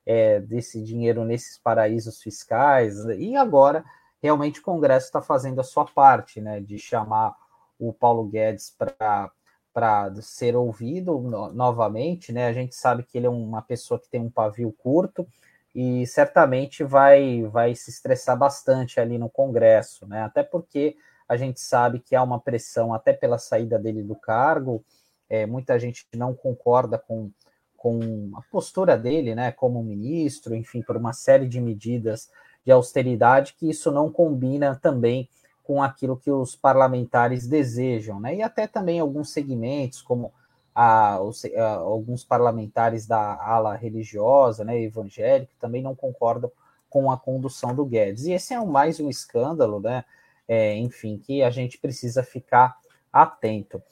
é, 0.04 0.40
desse 0.40 0.82
dinheiro 0.82 1.24
nesses 1.24 1.58
paraísos 1.58 2.20
fiscais. 2.20 2.96
E 3.18 3.36
agora, 3.36 3.84
realmente, 4.22 4.60
o 4.60 4.62
Congresso 4.62 5.06
está 5.06 5.20
fazendo 5.20 5.60
a 5.60 5.64
sua 5.64 5.84
parte, 5.84 6.40
né, 6.40 6.60
de 6.60 6.78
chamar 6.78 7.36
o 7.78 7.92
Paulo 7.92 8.24
Guedes 8.24 8.74
para 8.76 9.30
para 9.72 10.12
ser 10.20 10.56
ouvido 10.56 11.20
no, 11.20 11.52
novamente, 11.52 12.32
né? 12.32 12.46
A 12.46 12.52
gente 12.52 12.74
sabe 12.74 13.02
que 13.02 13.18
ele 13.18 13.26
é 13.26 13.30
uma 13.30 13.62
pessoa 13.62 14.00
que 14.00 14.08
tem 14.08 14.20
um 14.20 14.30
pavio 14.30 14.72
curto, 14.72 15.26
e 15.74 16.06
certamente 16.06 16.82
vai, 16.82 17.42
vai 17.44 17.74
se 17.74 17.90
estressar 17.90 18.36
bastante 18.36 18.98
ali 19.00 19.18
no 19.18 19.28
Congresso, 19.28 20.06
né? 20.06 20.22
Até 20.22 20.42
porque 20.42 20.96
a 21.28 21.36
gente 21.36 21.60
sabe 21.60 22.00
que 22.00 22.16
há 22.16 22.22
uma 22.22 22.40
pressão 22.40 22.92
até 22.92 23.12
pela 23.12 23.38
saída 23.38 23.78
dele 23.78 24.02
do 24.02 24.16
cargo, 24.16 24.84
é, 25.28 25.46
muita 25.46 25.78
gente 25.78 26.04
não 26.16 26.34
concorda 26.34 26.98
com, 26.98 27.30
com 27.76 28.30
a 28.34 28.42
postura 28.50 28.98
dele, 28.98 29.32
né, 29.32 29.52
como 29.52 29.80
ministro, 29.80 30.56
enfim, 30.56 30.82
por 30.82 30.96
uma 30.96 31.12
série 31.12 31.46
de 31.46 31.60
medidas 31.60 32.28
de 32.64 32.72
austeridade 32.72 33.54
que 33.56 33.70
isso 33.70 33.92
não 33.92 34.10
combina 34.10 34.74
também 34.74 35.28
com 35.64 35.82
aquilo 35.82 36.16
que 36.16 36.30
os 36.30 36.56
parlamentares 36.56 37.46
desejam, 37.46 38.18
né? 38.18 38.36
E 38.36 38.42
até 38.42 38.66
também 38.66 38.98
alguns 38.98 39.30
segmentos, 39.30 40.02
como 40.02 40.32
a, 40.74 41.16
a, 41.16 41.74
alguns 41.76 42.24
parlamentares 42.24 43.06
da 43.06 43.34
ala 43.42 43.74
religiosa, 43.74 44.64
né, 44.64 44.80
evangélica, 44.80 45.52
também 45.58 45.82
não 45.82 45.94
concordam 45.94 46.50
com 46.88 47.10
a 47.10 47.16
condução 47.16 47.74
do 47.74 47.84
Guedes. 47.84 48.24
E 48.24 48.32
esse 48.32 48.54
é 48.54 48.64
mais 48.64 48.98
um 48.98 49.08
escândalo, 49.08 49.80
né, 49.80 50.04
é, 50.48 50.74
enfim, 50.76 51.18
que 51.18 51.42
a 51.42 51.50
gente 51.50 51.78
precisa 51.78 52.22
ficar 52.22 52.76
atento. 53.12 53.82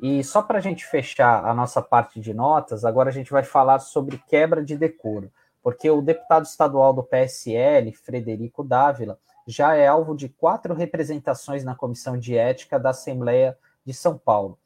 E 0.00 0.22
só 0.22 0.40
para 0.42 0.58
a 0.58 0.60
gente 0.60 0.86
fechar 0.86 1.44
a 1.44 1.52
nossa 1.52 1.82
parte 1.82 2.20
de 2.20 2.32
notas, 2.32 2.84
agora 2.84 3.10
a 3.10 3.12
gente 3.12 3.32
vai 3.32 3.42
falar 3.42 3.80
sobre 3.80 4.18
quebra 4.28 4.64
de 4.64 4.76
decoro, 4.76 5.32
porque 5.60 5.90
o 5.90 6.00
deputado 6.00 6.44
estadual 6.44 6.92
do 6.92 7.02
PSL, 7.02 7.92
Frederico 7.92 8.62
Dávila, 8.62 9.18
já 9.50 9.74
é 9.74 9.86
alvo 9.86 10.14
de 10.14 10.28
quatro 10.28 10.74
representações 10.74 11.64
na 11.64 11.74
Comissão 11.74 12.18
de 12.18 12.36
Ética 12.36 12.78
da 12.78 12.90
Assembleia 12.90 13.56
de 13.82 13.94
São 13.94 14.18
Paulo. 14.18 14.58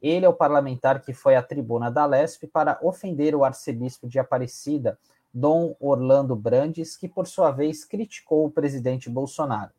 Ele 0.00 0.24
é 0.24 0.28
o 0.28 0.32
parlamentar 0.32 1.02
que 1.02 1.12
foi 1.12 1.34
à 1.34 1.42
tribuna 1.42 1.90
da 1.90 2.06
Lesp 2.06 2.44
para 2.46 2.78
ofender 2.80 3.34
o 3.34 3.44
arcebispo 3.44 4.06
de 4.06 4.16
Aparecida, 4.20 4.96
Dom 5.34 5.74
Orlando 5.80 6.36
Brandes, 6.36 6.96
que 6.96 7.08
por 7.08 7.26
sua 7.26 7.50
vez 7.50 7.84
criticou 7.84 8.46
o 8.46 8.50
presidente 8.50 9.10
Bolsonaro. 9.10 9.72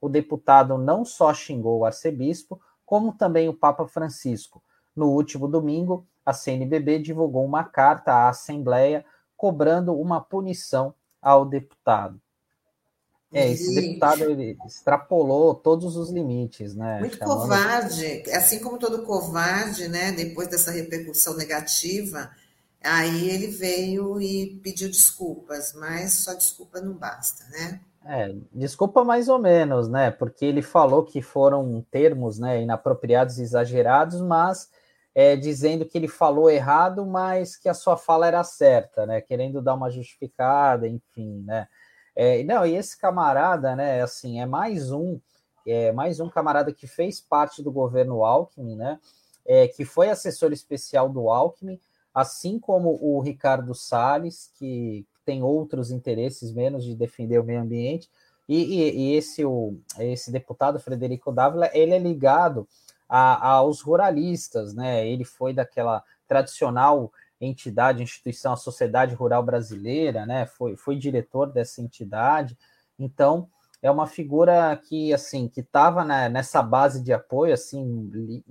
O 0.00 0.08
deputado 0.08 0.78
não 0.78 1.04
só 1.04 1.34
xingou 1.34 1.80
o 1.80 1.84
arcebispo, 1.84 2.58
como 2.86 3.12
também 3.12 3.50
o 3.50 3.54
Papa 3.54 3.86
Francisco. 3.86 4.62
No 4.94 5.10
último 5.10 5.46
domingo, 5.46 6.06
a 6.24 6.32
CNBB 6.32 7.00
divulgou 7.00 7.44
uma 7.44 7.64
carta 7.64 8.14
à 8.14 8.30
Assembleia 8.30 9.04
cobrando 9.36 9.94
uma 9.94 10.22
punição 10.22 10.94
ao 11.20 11.44
deputado. 11.44 12.18
É, 13.32 13.50
esse 13.50 13.74
deputado 13.74 14.24
ele 14.24 14.56
extrapolou 14.64 15.54
todos 15.54 15.96
os 15.96 16.10
limites, 16.10 16.74
né? 16.74 17.00
Muito 17.00 17.18
Chamando... 17.18 17.40
covarde, 17.40 18.22
assim 18.30 18.60
como 18.60 18.78
todo 18.78 19.02
covarde, 19.02 19.88
né? 19.88 20.12
Depois 20.12 20.48
dessa 20.48 20.70
repercussão 20.70 21.36
negativa, 21.36 22.30
aí 22.82 23.28
ele 23.28 23.48
veio 23.48 24.20
e 24.20 24.60
pediu 24.62 24.88
desculpas, 24.88 25.74
mas 25.74 26.12
só 26.14 26.34
desculpa 26.34 26.80
não 26.80 26.94
basta, 26.94 27.44
né? 27.50 27.80
É, 28.08 28.32
desculpa 28.54 29.02
mais 29.02 29.28
ou 29.28 29.38
menos, 29.38 29.88
né? 29.88 30.12
Porque 30.12 30.44
ele 30.44 30.62
falou 30.62 31.02
que 31.02 31.20
foram 31.20 31.84
termos 31.90 32.38
né, 32.38 32.62
inapropriados 32.62 33.38
e 33.38 33.42
exagerados, 33.42 34.20
mas 34.20 34.70
é, 35.12 35.34
dizendo 35.34 35.84
que 35.84 35.98
ele 35.98 36.06
falou 36.06 36.48
errado, 36.48 37.04
mas 37.04 37.56
que 37.56 37.68
a 37.68 37.74
sua 37.74 37.96
fala 37.96 38.28
era 38.28 38.44
certa, 38.44 39.04
né? 39.04 39.20
Querendo 39.20 39.60
dar 39.60 39.74
uma 39.74 39.90
justificada, 39.90 40.86
enfim, 40.86 41.42
né? 41.44 41.66
É, 42.16 42.42
não, 42.44 42.64
e 42.64 42.74
esse 42.74 42.98
camarada, 42.98 43.76
né? 43.76 44.00
Assim, 44.00 44.40
é 44.40 44.46
mais 44.46 44.90
um, 44.90 45.20
é 45.66 45.92
mais 45.92 46.18
um 46.18 46.30
camarada 46.30 46.72
que 46.72 46.86
fez 46.86 47.20
parte 47.20 47.62
do 47.62 47.70
governo 47.70 48.24
Alckmin, 48.24 48.74
né? 48.74 48.98
É, 49.44 49.68
que 49.68 49.84
foi 49.84 50.08
assessor 50.08 50.50
especial 50.50 51.10
do 51.10 51.28
Alckmin, 51.28 51.78
assim 52.14 52.58
como 52.58 52.98
o 53.00 53.20
Ricardo 53.20 53.74
Salles, 53.74 54.50
que 54.58 55.06
tem 55.26 55.42
outros 55.42 55.90
interesses 55.90 56.52
menos 56.52 56.84
de 56.84 56.94
defender 56.94 57.38
o 57.38 57.44
meio 57.44 57.60
ambiente. 57.60 58.08
E, 58.48 58.62
e, 58.62 58.96
e 58.96 59.14
esse, 59.16 59.44
o, 59.44 59.78
esse 59.98 60.32
deputado, 60.32 60.80
Frederico 60.80 61.30
Dávila, 61.30 61.70
ele 61.74 61.92
é 61.92 61.98
ligado 61.98 62.66
a, 63.08 63.50
aos 63.56 63.82
ruralistas, 63.82 64.72
né? 64.72 65.06
Ele 65.06 65.24
foi 65.24 65.52
daquela 65.52 66.02
tradicional 66.26 67.12
entidade, 67.40 68.02
instituição, 68.02 68.52
a 68.52 68.56
Sociedade 68.56 69.14
Rural 69.14 69.42
Brasileira, 69.42 70.24
né? 70.24 70.46
Foi, 70.46 70.76
foi 70.76 70.96
diretor 70.96 71.52
dessa 71.52 71.80
entidade. 71.80 72.56
Então, 72.98 73.48
é 73.82 73.90
uma 73.90 74.06
figura 74.06 74.76
que, 74.76 75.12
assim, 75.12 75.48
que 75.48 75.60
estava 75.60 76.04
nessa 76.28 76.62
base 76.62 77.02
de 77.02 77.12
apoio, 77.12 77.52
assim, 77.52 78.10
li, 78.12 78.44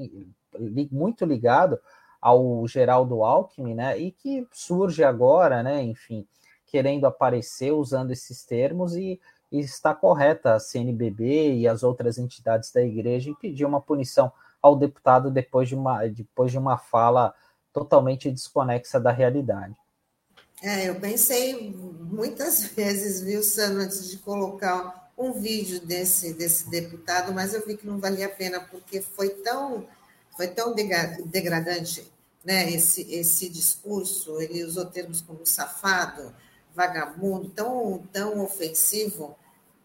li, 0.54 0.90
muito 0.92 1.26
ligado 1.26 1.80
ao 2.22 2.68
Geraldo 2.68 3.24
Alckmin, 3.24 3.76
né? 3.76 3.98
E 3.98 4.12
que 4.12 4.48
surge 4.52 5.04
agora, 5.04 5.64
né? 5.64 5.82
Enfim, 5.84 6.28
querendo 6.66 7.06
aparecer 7.06 7.72
usando 7.72 8.12
esses 8.12 8.44
termos 8.44 8.96
e, 8.96 9.20
e 9.52 9.60
está 9.60 9.94
correta 9.94 10.54
a 10.54 10.60
CNBB 10.60 11.56
e 11.56 11.68
as 11.68 11.84
outras 11.84 12.18
entidades 12.18 12.72
da 12.72 12.82
igreja 12.82 13.30
em 13.30 13.36
pedir 13.36 13.66
uma 13.66 13.82
punição 13.82 14.32
ao 14.62 14.76
deputado 14.76 15.30
depois 15.30 15.70
de 15.70 15.76
uma, 15.76 16.08
depois 16.08 16.52
de 16.52 16.58
uma 16.58 16.78
fala 16.78 17.34
totalmente 17.76 18.32
desconexa 18.32 18.98
da 18.98 19.12
realidade. 19.12 19.76
É, 20.64 20.88
eu 20.88 20.96
pensei 20.96 21.76
muitas 21.76 22.64
vezes, 22.74 23.22
viu, 23.22 23.44
Sano, 23.44 23.82
antes 23.82 24.10
de 24.10 24.18
colocar 24.18 25.12
um 25.18 25.34
vídeo 25.34 25.86
desse, 25.86 26.34
desse 26.34 26.70
deputado, 26.70 27.34
mas 27.34 27.54
eu 27.54 27.66
vi 27.68 27.76
que 27.76 27.86
não 27.86 28.00
valia 28.00 28.28
a 28.28 28.30
pena, 28.30 28.62
porque 28.62 29.02
foi 29.02 29.30
tão, 29.30 29.86
foi 30.36 30.48
tão 30.48 30.74
degradante 30.74 32.10
né, 32.44 32.72
esse, 32.72 33.02
esse 33.14 33.50
discurso, 33.50 34.42
ele 34.42 34.64
usou 34.64 34.86
termos 34.86 35.20
como 35.20 35.46
safado, 35.46 36.34
vagabundo, 36.74 37.50
tão, 37.50 38.08
tão 38.12 38.42
ofensivo, 38.42 39.36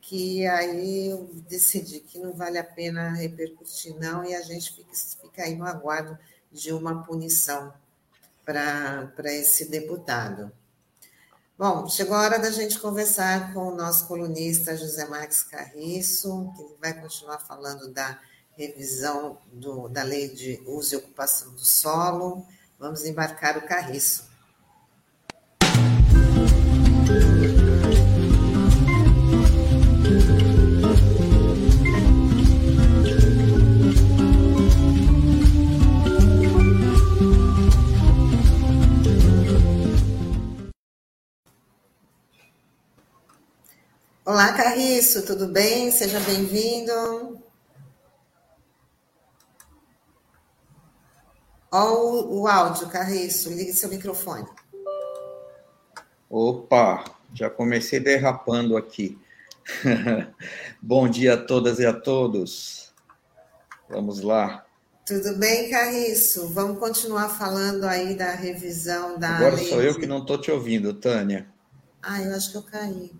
que 0.01 0.47
aí 0.47 1.09
eu 1.09 1.31
decidi 1.49 2.01
que 2.01 2.19
não 2.19 2.33
vale 2.33 2.59
a 2.59 2.65
pena 2.65 3.11
repercutir, 3.11 3.97
não, 3.99 4.25
e 4.25 4.35
a 4.35 4.43
gente 4.43 4.75
fica, 4.75 4.95
fica 4.95 5.43
aí 5.43 5.57
no 5.57 5.67
aguardo 5.67 6.19
de 6.51 6.73
uma 6.73 7.03
punição 7.05 7.73
para 8.53 9.33
esse 9.33 9.71
deputado. 9.71 10.51
Bom, 11.57 11.87
chegou 11.89 12.17
a 12.17 12.23
hora 12.23 12.39
da 12.39 12.51
gente 12.51 12.79
conversar 12.79 13.53
com 13.53 13.69
o 13.69 13.75
nosso 13.75 14.07
colunista 14.07 14.77
José 14.77 15.07
Marques 15.07 15.43
Carriço, 15.43 16.53
que 16.57 16.81
vai 16.81 16.95
continuar 16.95 17.39
falando 17.39 17.93
da 17.93 18.19
revisão 18.57 19.39
do, 19.53 19.89
da 19.89 20.03
lei 20.03 20.29
de 20.29 20.63
uso 20.67 20.95
e 20.95 20.97
ocupação 20.97 21.53
do 21.53 21.61
solo. 21.61 22.47
Vamos 22.79 23.05
embarcar 23.05 23.59
o 23.59 23.67
Carriço. 23.67 24.29
Olá, 44.31 44.53
Carriço, 44.53 45.27
tudo 45.27 45.49
bem? 45.49 45.91
Seja 45.91 46.21
bem-vindo. 46.21 47.43
Olha 51.69 51.91
o, 51.91 52.43
o 52.43 52.47
áudio, 52.47 52.89
Carriço, 52.89 53.49
ligue 53.53 53.73
seu 53.73 53.89
microfone. 53.89 54.47
Opa, 56.31 57.03
já 57.35 57.51
comecei 57.51 57.99
derrapando 57.99 58.77
aqui. 58.77 59.19
Bom 60.81 61.09
dia 61.09 61.35
a 61.35 61.37
todas 61.37 61.81
e 61.81 61.87
a 61.87 61.93
todos. 61.93 62.95
Vamos 63.89 64.21
lá. 64.21 64.65
Tudo 65.05 65.37
bem, 65.39 65.69
Carriço? 65.71 66.47
Vamos 66.51 66.79
continuar 66.79 67.31
falando 67.31 67.83
aí 67.83 68.15
da 68.15 68.31
revisão 68.31 69.19
da. 69.19 69.39
Agora 69.39 69.57
sou 69.57 69.83
eu 69.83 69.99
que 69.99 70.07
não 70.07 70.19
estou 70.19 70.41
te 70.41 70.53
ouvindo, 70.53 70.95
Tânia. 70.95 71.49
Ah, 72.01 72.23
eu 72.23 72.33
acho 72.37 72.53
que 72.53 72.59
eu 72.59 72.63
caí. 72.63 73.11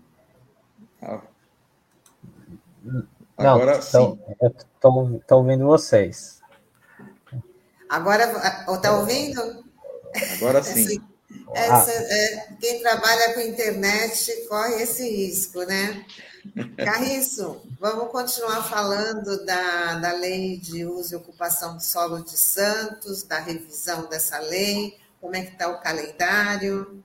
Ah. 1.01 1.21
Agora 3.37 3.75
não, 3.75 3.81
sim. 3.81 4.19
Estou 4.41 5.39
ouvindo 5.39 5.65
vocês. 5.65 6.41
Agora, 7.89 8.23
está 8.73 8.93
ouvindo? 8.93 9.63
Agora 10.37 10.61
sim. 10.63 11.01
Essa, 11.53 11.91
ah. 11.91 12.13
é, 12.13 12.47
quem 12.59 12.81
trabalha 12.81 13.33
com 13.33 13.41
internet 13.41 14.47
corre 14.47 14.83
esse 14.83 15.09
risco, 15.09 15.63
né? 15.63 16.05
Carriço, 16.77 17.61
vamos 17.79 18.11
continuar 18.11 18.63
falando 18.63 19.45
da, 19.45 19.95
da 19.95 20.13
lei 20.13 20.57
de 20.57 20.85
uso 20.85 21.13
e 21.13 21.17
ocupação 21.17 21.75
do 21.75 21.83
solo 21.83 22.23
de 22.23 22.37
Santos, 22.37 23.23
da 23.23 23.39
revisão 23.39 24.07
dessa 24.09 24.39
lei, 24.39 24.97
como 25.19 25.35
é 25.35 25.41
que 25.41 25.51
está 25.51 25.67
o 25.67 25.81
calendário? 25.81 27.03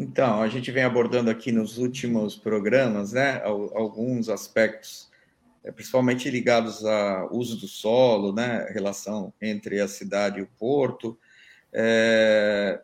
Então, 0.00 0.40
a 0.40 0.48
gente 0.48 0.70
vem 0.70 0.82
abordando 0.82 1.28
aqui 1.28 1.52
nos 1.52 1.76
últimos 1.76 2.34
programas, 2.34 3.12
né, 3.12 3.42
alguns 3.44 4.30
aspectos, 4.30 5.10
é, 5.62 5.70
principalmente 5.70 6.30
ligados 6.30 6.82
ao 6.86 7.36
uso 7.36 7.60
do 7.60 7.68
solo, 7.68 8.32
né, 8.32 8.66
relação 8.70 9.30
entre 9.42 9.78
a 9.78 9.86
cidade 9.86 10.38
e 10.38 10.42
o 10.42 10.48
porto, 10.58 11.18
é, 11.70 12.80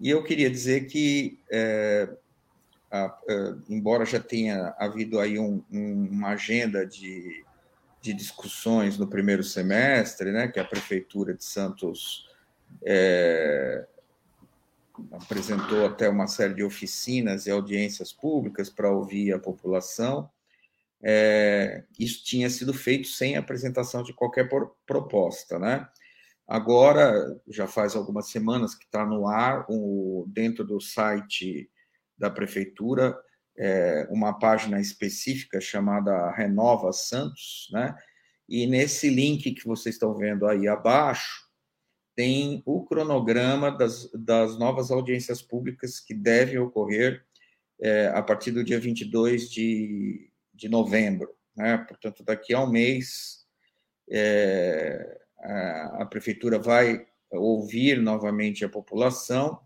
e 0.00 0.08
eu 0.08 0.22
queria 0.22 0.48
dizer 0.48 0.86
que, 0.86 1.40
é, 1.50 2.08
a, 2.88 3.06
a, 3.06 3.56
embora 3.68 4.06
já 4.06 4.20
tenha 4.20 4.76
havido 4.78 5.18
aí 5.18 5.40
um, 5.40 5.60
um, 5.72 6.08
uma 6.08 6.28
agenda 6.28 6.86
de, 6.86 7.44
de 8.00 8.14
discussões 8.14 8.96
no 8.96 9.08
primeiro 9.08 9.42
semestre, 9.42 10.30
né, 10.30 10.46
que 10.46 10.60
a 10.60 10.64
Prefeitura 10.64 11.34
de 11.34 11.44
Santos 11.44 12.28
é, 12.84 13.88
apresentou 15.12 15.86
até 15.86 16.08
uma 16.08 16.26
série 16.26 16.54
de 16.54 16.64
oficinas 16.64 17.46
e 17.46 17.50
audiências 17.50 18.12
públicas 18.12 18.70
para 18.70 18.90
ouvir 18.90 19.32
a 19.32 19.38
população, 19.38 20.30
é, 21.02 21.84
isso 21.98 22.24
tinha 22.24 22.48
sido 22.48 22.72
feito 22.72 23.08
sem 23.08 23.36
apresentação 23.36 24.02
de 24.02 24.14
qualquer 24.14 24.48
proposta, 24.86 25.58
né? 25.58 25.86
Agora, 26.46 27.40
já 27.48 27.66
faz 27.66 27.94
algumas 27.94 28.28
semanas 28.28 28.74
que 28.74 28.84
está 28.84 29.04
no 29.04 29.26
ar, 29.28 29.66
o, 29.68 30.24
dentro 30.28 30.64
do 30.64 30.80
site 30.80 31.70
da 32.16 32.30
prefeitura, 32.30 33.18
é, 33.56 34.06
uma 34.10 34.38
página 34.38 34.80
específica 34.80 35.60
chamada 35.60 36.30
Renova 36.32 36.92
Santos, 36.92 37.68
né? 37.72 37.94
E 38.48 38.66
nesse 38.66 39.08
link 39.08 39.52
que 39.52 39.66
vocês 39.66 39.94
estão 39.94 40.14
vendo 40.14 40.46
aí 40.46 40.68
abaixo, 40.68 41.43
tem 42.14 42.62
o 42.64 42.84
cronograma 42.84 43.70
das, 43.70 44.10
das 44.12 44.58
novas 44.58 44.90
audiências 44.90 45.42
públicas 45.42 46.00
que 46.00 46.14
devem 46.14 46.58
ocorrer 46.58 47.24
é, 47.80 48.08
a 48.08 48.22
partir 48.22 48.50
do 48.50 48.64
dia 48.64 48.78
22 48.78 49.50
de, 49.50 50.30
de 50.52 50.68
novembro. 50.68 51.34
Né? 51.56 51.78
Portanto, 51.78 52.22
daqui 52.24 52.54
a 52.54 52.62
um 52.62 52.70
mês, 52.70 53.44
é, 54.10 55.20
a, 55.38 56.02
a, 56.02 56.06
prefeitura 56.06 56.58
vai 56.58 57.06
ouvir 57.30 58.00
novamente 58.00 58.64
a 58.64 58.68
população 58.68 59.60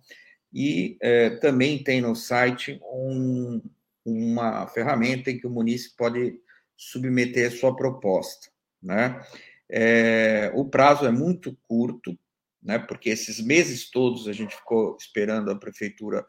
e 0.52 0.96
é, 1.00 1.30
também 1.30 1.82
tem 1.82 2.00
no 2.00 2.14
site 2.14 2.80
um, 2.82 3.60
uma 4.04 4.66
ferramenta 4.68 5.30
em 5.30 5.38
que 5.38 5.46
o 5.46 5.50
município 5.50 5.96
pode 5.96 6.40
submeter 6.76 7.52
sua 7.52 7.74
proposta. 7.76 8.48
Né? 8.82 9.20
É, 9.68 10.50
o 10.54 10.64
prazo 10.64 11.04
é 11.04 11.10
muito 11.10 11.56
curto, 11.66 12.18
né? 12.62 12.78
porque 12.78 13.10
esses 13.10 13.40
meses 13.40 13.90
todos 13.90 14.28
a 14.28 14.32
gente 14.32 14.54
ficou 14.54 14.96
esperando 14.98 15.50
a 15.50 15.58
prefeitura 15.58 16.26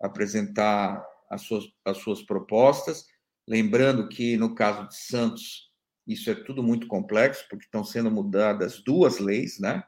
apresentar 0.00 1.04
as 1.30 1.42
suas, 1.42 1.64
as 1.84 1.98
suas 1.98 2.22
propostas. 2.22 3.06
Lembrando 3.46 4.08
que, 4.08 4.36
no 4.36 4.54
caso 4.54 4.88
de 4.88 4.96
Santos, 4.96 5.70
isso 6.06 6.30
é 6.30 6.34
tudo 6.34 6.62
muito 6.62 6.86
complexo, 6.86 7.46
porque 7.48 7.64
estão 7.64 7.84
sendo 7.84 8.10
mudadas 8.10 8.82
duas 8.82 9.18
leis, 9.18 9.58
né? 9.58 9.82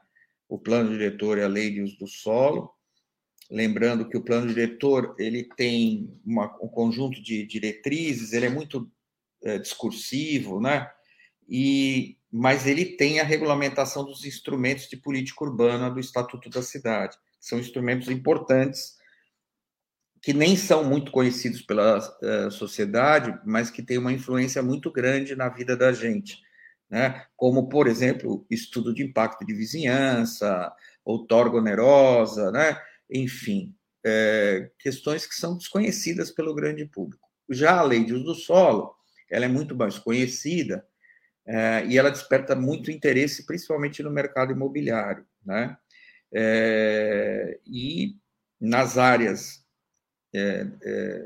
O 0.49 0.57
plano 0.57 0.91
diretor 0.91 1.37
e 1.37 1.43
a 1.43 1.47
lei 1.47 1.71
de 1.71 1.81
uso 1.81 1.97
do 1.97 2.07
solo. 2.07 2.71
Lembrando 3.49 4.07
que 4.07 4.17
o 4.17 4.23
plano 4.23 4.47
diretor 4.47 5.15
ele 5.17 5.43
tem 5.55 6.19
uma, 6.25 6.45
um 6.61 6.67
conjunto 6.67 7.21
de 7.21 7.45
diretrizes, 7.45 8.33
ele 8.33 8.47
é 8.47 8.49
muito 8.49 8.91
é, 9.43 9.57
discursivo, 9.57 10.59
né? 10.59 10.89
E, 11.47 12.17
mas 12.31 12.67
ele 12.67 12.85
tem 12.85 13.19
a 13.19 13.23
regulamentação 13.23 14.03
dos 14.03 14.25
instrumentos 14.25 14.87
de 14.87 14.97
política 14.97 15.43
urbana 15.43 15.89
do 15.89 15.99
Estatuto 15.99 16.49
da 16.49 16.61
Cidade. 16.61 17.17
São 17.39 17.59
instrumentos 17.59 18.09
importantes 18.09 18.97
que 20.21 20.33
nem 20.33 20.57
são 20.57 20.83
muito 20.83 21.11
conhecidos 21.11 21.61
pela 21.61 21.99
uh, 21.99 22.51
sociedade, 22.51 23.39
mas 23.45 23.69
que 23.69 23.83
têm 23.83 23.97
uma 23.97 24.11
influência 24.11 24.61
muito 24.61 24.91
grande 24.91 25.35
na 25.35 25.47
vida 25.47 25.77
da 25.77 25.93
gente, 25.93 26.41
né? 26.89 27.25
Como, 27.35 27.69
por 27.69 27.87
exemplo, 27.87 28.45
estudo 28.49 28.93
de 28.93 29.03
impacto 29.03 29.45
de 29.45 29.53
vizinhança, 29.53 30.73
outorga 31.05 31.57
onerosa, 31.57 32.51
né? 32.51 32.77
Enfim, 33.09 33.73
é, 34.05 34.69
questões 34.79 35.25
que 35.25 35.35
são 35.35 35.57
desconhecidas 35.57 36.31
pelo 36.31 36.53
grande 36.53 36.85
público. 36.85 37.27
Já 37.49 37.79
a 37.79 37.83
lei 37.83 38.03
de 38.03 38.13
uso 38.13 38.25
do 38.25 38.35
solo, 38.35 38.93
ela 39.29 39.45
é 39.45 39.47
muito 39.49 39.75
mais 39.75 39.97
conhecida 39.97 40.85
é, 41.47 41.85
e 41.87 41.97
ela 41.97 42.11
desperta 42.11 42.55
muito 42.55 42.91
interesse, 42.91 43.45
principalmente 43.45 44.03
no 44.03 44.11
mercado 44.11 44.51
imobiliário, 44.51 45.25
né? 45.45 45.77
É, 46.33 47.57
e 47.65 48.17
nas 48.59 48.97
áreas 48.97 49.65
é, 50.35 50.65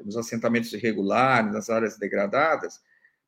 nos 0.06 0.16
assentamentos 0.16 0.72
irregulares, 0.74 1.52
nas 1.52 1.72
áreas 1.72 1.98
degradadas, 1.98 2.80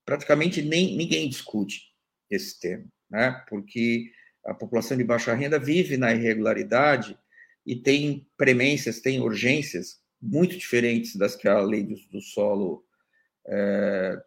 praticamente 0.06 0.62
nem 0.62 0.96
ninguém 0.96 1.28
discute 1.28 1.82
esse 2.30 2.60
tema, 2.60 2.86
né? 3.10 3.44
Porque 3.50 4.12
a 4.46 4.54
população 4.54 4.96
de 4.96 5.04
baixa 5.04 5.34
renda 5.34 5.58
vive 5.58 5.98
na 5.98 6.14
irregularidade 6.14 7.18
e 7.66 7.76
tem 7.76 8.28
premências, 8.38 9.00
tem 9.00 9.20
urgências 9.20 10.00
muito 10.22 10.56
diferentes 10.56 11.16
das 11.16 11.36
que 11.36 11.48
a 11.48 11.60
lei 11.60 11.84
do, 11.84 11.96
do 12.12 12.22
solo 12.22 12.86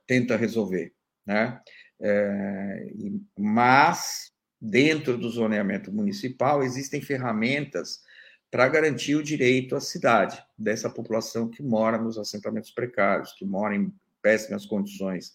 tenta 0.06 0.36
resolver, 0.36 0.92
né? 1.24 1.60
É, 2.00 2.86
mas 3.38 4.30
dentro 4.60 5.16
do 5.16 5.28
zoneamento 5.30 5.92
municipal 5.92 6.62
existem 6.62 7.00
ferramentas 7.00 8.00
para 8.50 8.68
garantir 8.68 9.14
o 9.14 9.22
direito 9.22 9.76
à 9.76 9.80
cidade 9.80 10.42
dessa 10.56 10.88
população 10.88 11.48
que 11.48 11.62
mora 11.62 11.98
nos 11.98 12.18
assentamentos 12.18 12.70
precários, 12.70 13.32
que 13.32 13.44
mora 13.44 13.74
em 13.74 13.92
péssimas 14.22 14.66
condições 14.66 15.32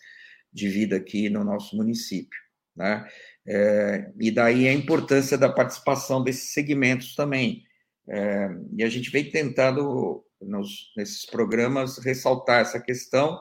de 0.51 0.67
vida 0.67 0.97
aqui 0.97 1.29
no 1.29 1.43
nosso 1.43 1.75
município. 1.75 2.39
Né? 2.75 3.07
É, 3.45 4.11
e 4.19 4.31
daí 4.31 4.67
a 4.67 4.73
importância 4.73 5.37
da 5.37 5.51
participação 5.51 6.23
desses 6.23 6.53
segmentos 6.53 7.15
também. 7.15 7.63
É, 8.07 8.49
e 8.77 8.83
a 8.83 8.89
gente 8.89 9.09
vem 9.09 9.29
tentando, 9.29 10.25
nos, 10.41 10.91
nesses 10.97 11.25
programas, 11.25 11.97
ressaltar 11.99 12.61
essa 12.61 12.79
questão 12.79 13.39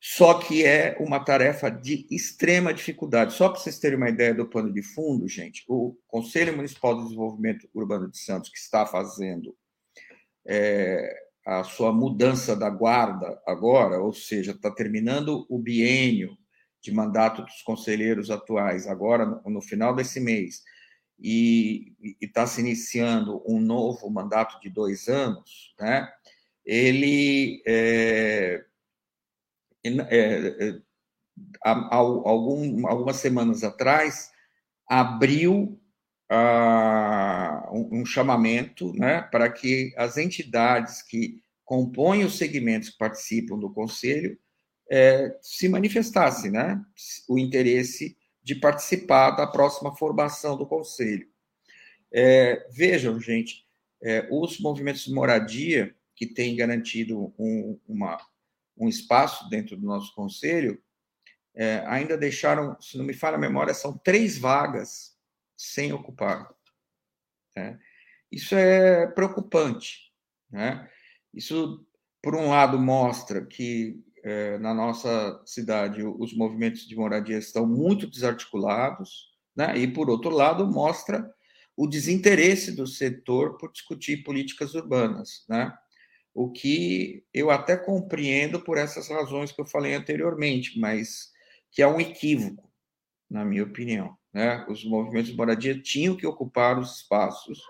só 0.00 0.34
que 0.34 0.64
é 0.64 0.96
uma 1.00 1.18
tarefa 1.24 1.68
de 1.68 2.06
extrema 2.10 2.72
dificuldade. 2.72 3.34
Só 3.34 3.48
para 3.48 3.60
vocês 3.60 3.78
terem 3.78 3.96
uma 3.96 4.08
ideia 4.08 4.32
do 4.32 4.48
pano 4.48 4.72
de 4.72 4.82
fundo, 4.82 5.26
gente, 5.26 5.64
o 5.68 5.96
Conselho 6.06 6.54
Municipal 6.54 6.96
de 6.96 7.04
Desenvolvimento 7.04 7.68
Urbano 7.74 8.08
de 8.08 8.18
Santos, 8.18 8.50
que 8.50 8.58
está 8.58 8.86
fazendo 8.86 9.56
é, 10.46 11.28
a 11.44 11.64
sua 11.64 11.92
mudança 11.92 12.54
da 12.54 12.70
guarda 12.70 13.40
agora, 13.46 14.00
ou 14.00 14.12
seja, 14.12 14.52
está 14.52 14.70
terminando 14.70 15.44
o 15.48 15.58
biênio 15.58 16.36
de 16.80 16.92
mandato 16.92 17.42
dos 17.42 17.60
conselheiros 17.62 18.30
atuais, 18.30 18.86
agora 18.86 19.26
no, 19.44 19.60
final 19.60 19.94
desse 19.96 20.20
mês, 20.20 20.62
e 21.18 21.96
está 22.20 22.46
se 22.46 22.60
iniciando 22.60 23.42
um 23.44 23.60
novo 23.60 24.08
mandato 24.08 24.60
de 24.60 24.70
dois 24.70 25.08
anos, 25.08 25.74
né? 25.80 26.08
ele 26.64 27.60
é, 27.66 28.64
é, 30.10 30.68
é, 30.68 30.80
há, 31.64 31.94
algum, 31.94 32.86
algumas 32.86 33.16
semanas 33.16 33.62
atrás, 33.62 34.30
abriu 34.88 35.80
uh, 36.30 37.76
um, 37.76 38.00
um, 38.00 38.06
chamamento 38.06 38.92
né, 38.94 39.22
para 39.22 39.50
que 39.50 39.92
as 39.96 40.16
entidades 40.16 41.02
que 41.02 41.42
compõem 41.64 42.24
os 42.24 42.38
segmentos 42.38 42.90
que 42.90 42.98
participam 42.98 43.58
do 43.58 43.70
Conselho 43.70 44.38
é, 44.90 45.36
se 45.42 45.68
manifestassem 45.68 46.50
né, 46.50 46.80
o 47.28 47.38
interesse 47.38 48.16
de 48.42 48.54
participar 48.54 49.32
da 49.32 49.46
próxima 49.46 49.94
formação 49.94 50.56
do 50.56 50.66
Conselho. 50.66 51.28
É, 52.10 52.66
vejam, 52.70 53.20
gente, 53.20 53.66
é, 54.02 54.26
os 54.30 54.58
movimentos 54.58 55.04
de 55.04 55.12
moradia, 55.12 55.94
que 56.16 56.26
têm 56.26 56.56
garantido 56.56 57.32
um, 57.38 57.78
uma, 57.86 58.18
um 58.78 58.88
espaço 58.88 59.48
dentro 59.48 59.76
do 59.76 59.86
nosso 59.86 60.14
conselho, 60.14 60.80
é, 61.54 61.82
ainda 61.86 62.16
deixaram, 62.16 62.80
se 62.80 62.96
não 62.96 63.04
me 63.04 63.12
falha 63.12 63.36
a 63.36 63.40
memória, 63.40 63.74
são 63.74 63.98
três 63.98 64.38
vagas 64.38 65.16
sem 65.56 65.92
ocupar. 65.92 66.48
Né? 67.56 67.78
Isso 68.30 68.54
é 68.54 69.06
preocupante. 69.08 70.12
Né? 70.50 70.88
Isso, 71.34 71.84
por 72.22 72.36
um 72.36 72.48
lado, 72.48 72.78
mostra 72.78 73.44
que 73.44 74.00
é, 74.22 74.58
na 74.58 74.72
nossa 74.72 75.42
cidade 75.44 76.02
os 76.02 76.32
movimentos 76.34 76.86
de 76.86 76.94
moradia 76.94 77.38
estão 77.38 77.66
muito 77.66 78.06
desarticulados, 78.06 79.36
né? 79.56 79.76
e, 79.76 79.88
por 79.88 80.08
outro 80.08 80.30
lado, 80.30 80.66
mostra 80.66 81.28
o 81.76 81.88
desinteresse 81.88 82.72
do 82.72 82.86
setor 82.86 83.56
por 83.56 83.72
discutir 83.72 84.22
políticas 84.22 84.74
urbanas. 84.74 85.44
Né? 85.48 85.72
O 86.38 86.52
que 86.52 87.24
eu 87.34 87.50
até 87.50 87.76
compreendo 87.76 88.60
por 88.60 88.78
essas 88.78 89.08
razões 89.08 89.50
que 89.50 89.60
eu 89.60 89.66
falei 89.66 89.94
anteriormente, 89.94 90.78
mas 90.78 91.32
que 91.68 91.82
é 91.82 91.86
um 91.88 92.00
equívoco, 92.00 92.72
na 93.28 93.44
minha 93.44 93.64
opinião. 93.64 94.16
Né? 94.32 94.64
Os 94.68 94.84
movimentos 94.84 95.32
de 95.32 95.36
moradia 95.36 95.82
tinham 95.82 96.16
que 96.16 96.24
ocupar 96.24 96.78
os 96.78 96.98
espaços 96.98 97.60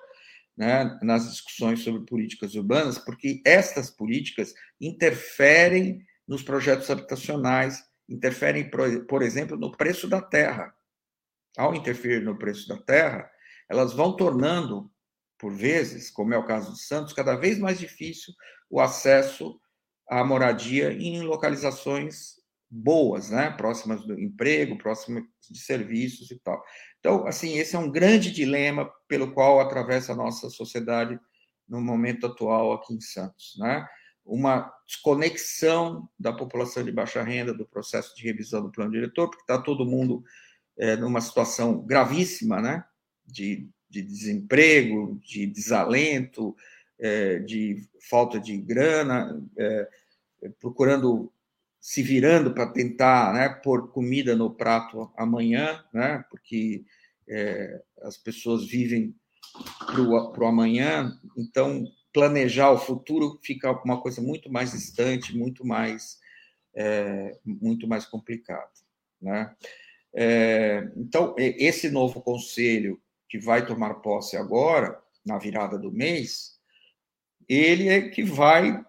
né, 0.54 0.98
nas 1.00 1.30
discussões 1.30 1.80
sobre 1.80 2.04
políticas 2.04 2.54
urbanas, 2.54 2.98
porque 2.98 3.40
estas 3.42 3.88
políticas 3.88 4.52
interferem 4.78 6.04
nos 6.26 6.42
projetos 6.42 6.90
habitacionais, 6.90 7.82
interferem, 8.06 8.68
por 9.08 9.22
exemplo, 9.22 9.56
no 9.56 9.72
preço 9.72 10.06
da 10.06 10.20
terra. 10.20 10.74
Ao 11.56 11.74
interferir 11.74 12.22
no 12.22 12.36
preço 12.36 12.68
da 12.68 12.76
terra, 12.76 13.30
elas 13.66 13.94
vão 13.94 14.14
tornando 14.14 14.92
por 15.38 15.54
vezes, 15.54 16.10
como 16.10 16.34
é 16.34 16.36
o 16.36 16.44
caso 16.44 16.74
de 16.74 16.82
Santos, 16.82 17.12
cada 17.12 17.36
vez 17.36 17.58
mais 17.58 17.78
difícil 17.78 18.34
o 18.70 18.80
acesso 18.80 19.60
à 20.08 20.24
moradia 20.24 20.92
em 20.92 21.22
localizações 21.22 22.38
boas, 22.70 23.30
né? 23.30 23.50
próximas 23.50 24.04
do 24.04 24.18
emprego, 24.18 24.76
próximas 24.76 25.24
de 25.50 25.58
serviços 25.58 26.30
e 26.30 26.38
tal. 26.38 26.62
Então, 27.00 27.26
assim, 27.26 27.56
esse 27.56 27.74
é 27.74 27.78
um 27.78 27.90
grande 27.90 28.30
dilema 28.30 28.90
pelo 29.06 29.32
qual 29.32 29.60
atravessa 29.60 30.12
a 30.12 30.16
nossa 30.16 30.50
sociedade 30.50 31.18
no 31.66 31.80
momento 31.80 32.26
atual 32.26 32.72
aqui 32.72 32.94
em 32.94 33.00
Santos, 33.00 33.54
né? 33.58 33.86
Uma 34.24 34.70
desconexão 34.86 36.08
da 36.18 36.32
população 36.32 36.84
de 36.84 36.92
baixa 36.92 37.22
renda 37.22 37.54
do 37.54 37.66
processo 37.66 38.14
de 38.14 38.22
revisão 38.22 38.62
do 38.62 38.70
plano 38.70 38.90
diretor, 38.90 39.28
porque 39.28 39.42
está 39.42 39.58
todo 39.58 39.86
mundo 39.86 40.22
é, 40.78 40.96
numa 40.96 41.20
situação 41.20 41.80
gravíssima, 41.80 42.60
né? 42.60 42.84
De 43.24 43.70
de 43.88 44.02
desemprego, 44.02 45.18
de 45.24 45.46
desalento, 45.46 46.54
é, 46.98 47.38
de 47.38 47.88
falta 48.08 48.40
de 48.40 48.56
grana, 48.56 49.40
é, 49.56 49.88
procurando 50.60 51.32
se 51.80 52.02
virando 52.02 52.52
para 52.52 52.70
tentar 52.72 53.32
né, 53.32 53.48
pôr 53.48 53.90
comida 53.90 54.34
no 54.34 54.50
prato 54.50 55.10
amanhã, 55.16 55.84
né, 55.92 56.24
porque 56.30 56.84
é, 57.28 57.82
as 58.02 58.16
pessoas 58.16 58.66
vivem 58.66 59.14
para 59.86 60.02
o 60.02 60.46
amanhã, 60.46 61.18
então 61.36 61.84
planejar 62.12 62.70
o 62.70 62.78
futuro 62.78 63.38
fica 63.42 63.70
uma 63.84 64.00
coisa 64.00 64.20
muito 64.20 64.50
mais 64.50 64.72
distante, 64.72 65.36
muito 65.36 65.64
mais, 65.64 66.18
é, 66.74 67.38
muito 67.44 67.86
mais 67.86 68.04
complicado. 68.04 68.70
Né? 69.20 69.54
É, 70.14 70.90
então, 70.96 71.34
esse 71.38 71.90
novo 71.90 72.20
conselho 72.20 73.00
que 73.28 73.38
vai 73.38 73.64
tomar 73.64 73.94
posse 73.94 74.36
agora, 74.36 75.00
na 75.24 75.38
virada 75.38 75.78
do 75.78 75.92
mês, 75.92 76.57
ele 77.48 77.88
é 77.88 78.08
que 78.08 78.22
vai 78.22 78.84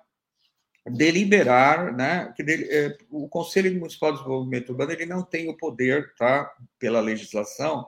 deliberar, 0.86 1.96
né? 1.96 2.34
É, 2.40 2.98
o 3.10 3.28
Conselho 3.28 3.74
Municipal 3.78 4.12
de 4.12 4.18
Desenvolvimento 4.18 4.70
Urbano 4.70 4.92
ele 4.92 5.06
não 5.06 5.24
tem 5.24 5.50
o 5.50 5.58
poder, 5.58 6.14
tá, 6.16 6.52
pela 6.80 7.00
legislação, 7.00 7.88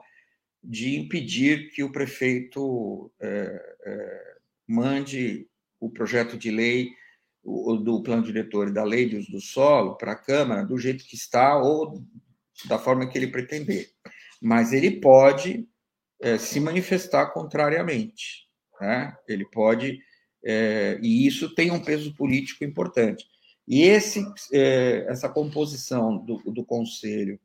de 0.62 0.96
impedir 0.96 1.70
que 1.70 1.82
o 1.82 1.90
prefeito 1.90 3.10
é, 3.20 3.76
é, 3.84 4.36
mande 4.66 5.48
o 5.80 5.90
projeto 5.90 6.36
de 6.36 6.50
lei 6.50 6.90
o, 7.42 7.76
do 7.76 8.02
plano 8.02 8.22
diretor 8.22 8.68
e 8.68 8.72
da 8.72 8.84
lei 8.84 9.08
de 9.08 9.16
uso 9.16 9.32
do 9.32 9.40
solo 9.40 9.96
para 9.96 10.12
a 10.12 10.16
Câmara 10.16 10.64
do 10.64 10.78
jeito 10.78 11.04
que 11.04 11.16
está 11.16 11.58
ou 11.58 12.02
da 12.66 12.78
forma 12.78 13.08
que 13.08 13.18
ele 13.18 13.26
pretender. 13.26 13.90
Mas 14.40 14.72
ele 14.72 15.00
pode 15.00 15.68
é, 16.20 16.38
se 16.38 16.60
manifestar 16.60 17.32
contrariamente. 17.32 18.48
Né? 18.80 19.16
Ele 19.26 19.44
pode, 19.44 20.00
é, 20.44 20.98
e 21.02 21.26
isso 21.26 21.54
tem 21.54 21.70
um 21.70 21.82
peso 21.82 22.14
político 22.14 22.64
importante. 22.64 23.24
E 23.66 23.82
esse, 23.82 24.24
é, 24.52 25.06
essa 25.08 25.28
composição 25.28 26.16
do, 26.18 26.38
do 26.52 26.64
conselho 26.64 27.38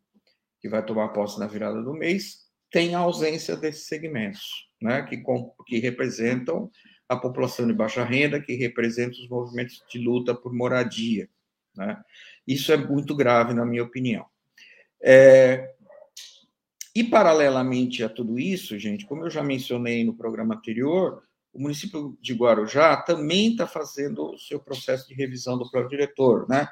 que 0.60 0.68
vai 0.68 0.84
tomar 0.84 1.10
posse 1.10 1.40
na 1.40 1.48
virada 1.48 1.82
do 1.82 1.94
mês 1.94 2.48
tem 2.72 2.96
a 2.96 3.00
ausência 3.00 3.56
desses 3.56 3.88
segmentos, 3.88 4.68
né? 4.82 5.04
que, 5.04 5.24
que 5.68 5.80
representam 5.80 6.70
a 7.08 7.16
população 7.16 7.66
de 7.66 7.74
baixa 7.74 8.04
renda, 8.04 8.42
que 8.42 8.56
representam 8.56 9.20
os 9.22 9.30
movimentos 9.30 9.82
de 9.90 10.00
luta 10.00 10.36
por 10.36 10.54
moradia. 10.54 11.30
Né? 11.76 11.98
Isso 12.46 12.72
é 12.72 12.78
muito 12.78 13.16
grave, 13.16 13.54
na 13.54 13.66
minha 13.66 13.84
opinião. 13.84 14.26
É, 15.02 15.74
e, 16.94 17.04
paralelamente 17.04 18.04
a 18.04 18.10
tudo 18.10 18.40
isso, 18.40 18.78
gente, 18.80 19.06
como 19.06 19.24
eu 19.24 19.30
já 19.30 19.44
mencionei 19.44 20.04
no 20.04 20.16
programa 20.16 20.56
anterior, 20.56 21.22
o 21.58 21.62
município 21.62 22.16
de 22.22 22.36
Guarujá 22.36 22.96
também 22.98 23.52
está 23.52 23.66
fazendo 23.66 24.32
o 24.32 24.38
seu 24.38 24.60
processo 24.60 25.08
de 25.08 25.16
revisão 25.16 25.58
do 25.58 25.70
plano 25.70 25.90
diretor, 25.90 26.48
né? 26.48 26.70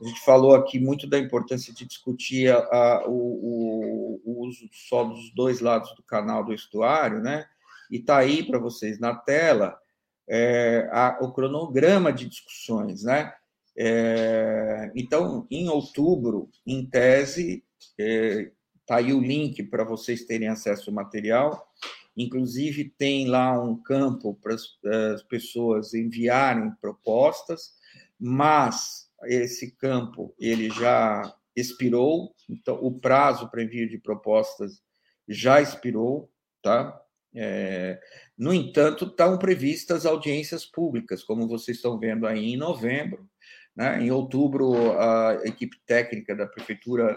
A 0.00 0.08
gente 0.08 0.20
falou 0.24 0.54
aqui 0.54 0.80
muito 0.80 1.06
da 1.06 1.18
importância 1.18 1.72
de 1.74 1.84
discutir 1.84 2.50
a, 2.50 2.56
a, 2.56 3.06
o, 3.06 4.20
o, 4.24 4.46
uso 4.46 4.66
só 4.72 5.04
dos 5.04 5.30
dois 5.34 5.60
lados 5.60 5.94
do 5.94 6.02
canal 6.02 6.42
do 6.42 6.54
estuário, 6.54 7.20
né? 7.20 7.46
E 7.90 7.98
está 7.98 8.16
aí 8.16 8.42
para 8.42 8.58
vocês 8.58 8.98
na 8.98 9.14
tela 9.14 9.78
é, 10.26 10.88
a, 10.90 11.18
o 11.20 11.30
cronograma 11.30 12.10
de 12.10 12.26
discussões, 12.26 13.04
né? 13.04 13.30
É, 13.76 14.90
então, 14.94 15.46
em 15.50 15.68
outubro, 15.68 16.48
em 16.66 16.86
tese, 16.86 17.62
é, 17.98 18.50
Está 18.84 18.96
aí 18.96 19.14
o 19.14 19.20
link 19.20 19.62
para 19.62 19.82
vocês 19.82 20.26
terem 20.26 20.46
acesso 20.46 20.90
ao 20.90 20.94
material. 20.94 21.72
Inclusive, 22.16 22.90
tem 22.96 23.26
lá 23.28 23.60
um 23.60 23.80
campo 23.80 24.38
para 24.40 24.54
as 24.54 25.22
pessoas 25.22 25.94
enviarem 25.94 26.70
propostas, 26.80 27.72
mas 28.18 29.08
esse 29.24 29.72
campo 29.76 30.34
ele 30.38 30.70
já 30.70 31.34
expirou, 31.56 32.34
então 32.48 32.76
o 32.82 32.98
prazo 32.98 33.48
para 33.48 33.62
envio 33.62 33.88
de 33.88 33.98
propostas 33.98 34.82
já 35.28 35.60
expirou, 35.60 36.30
tá? 36.62 37.00
É, 37.36 38.00
no 38.38 38.54
entanto, 38.54 39.06
estão 39.06 39.38
previstas 39.38 40.06
audiências 40.06 40.64
públicas, 40.64 41.24
como 41.24 41.48
vocês 41.48 41.78
estão 41.78 41.98
vendo 41.98 42.26
aí 42.26 42.54
em 42.54 42.56
novembro. 42.56 43.28
Né? 43.74 44.04
Em 44.04 44.10
outubro, 44.10 44.92
a 44.98 45.40
equipe 45.44 45.76
técnica 45.84 46.36
da 46.36 46.46
prefeitura 46.46 47.16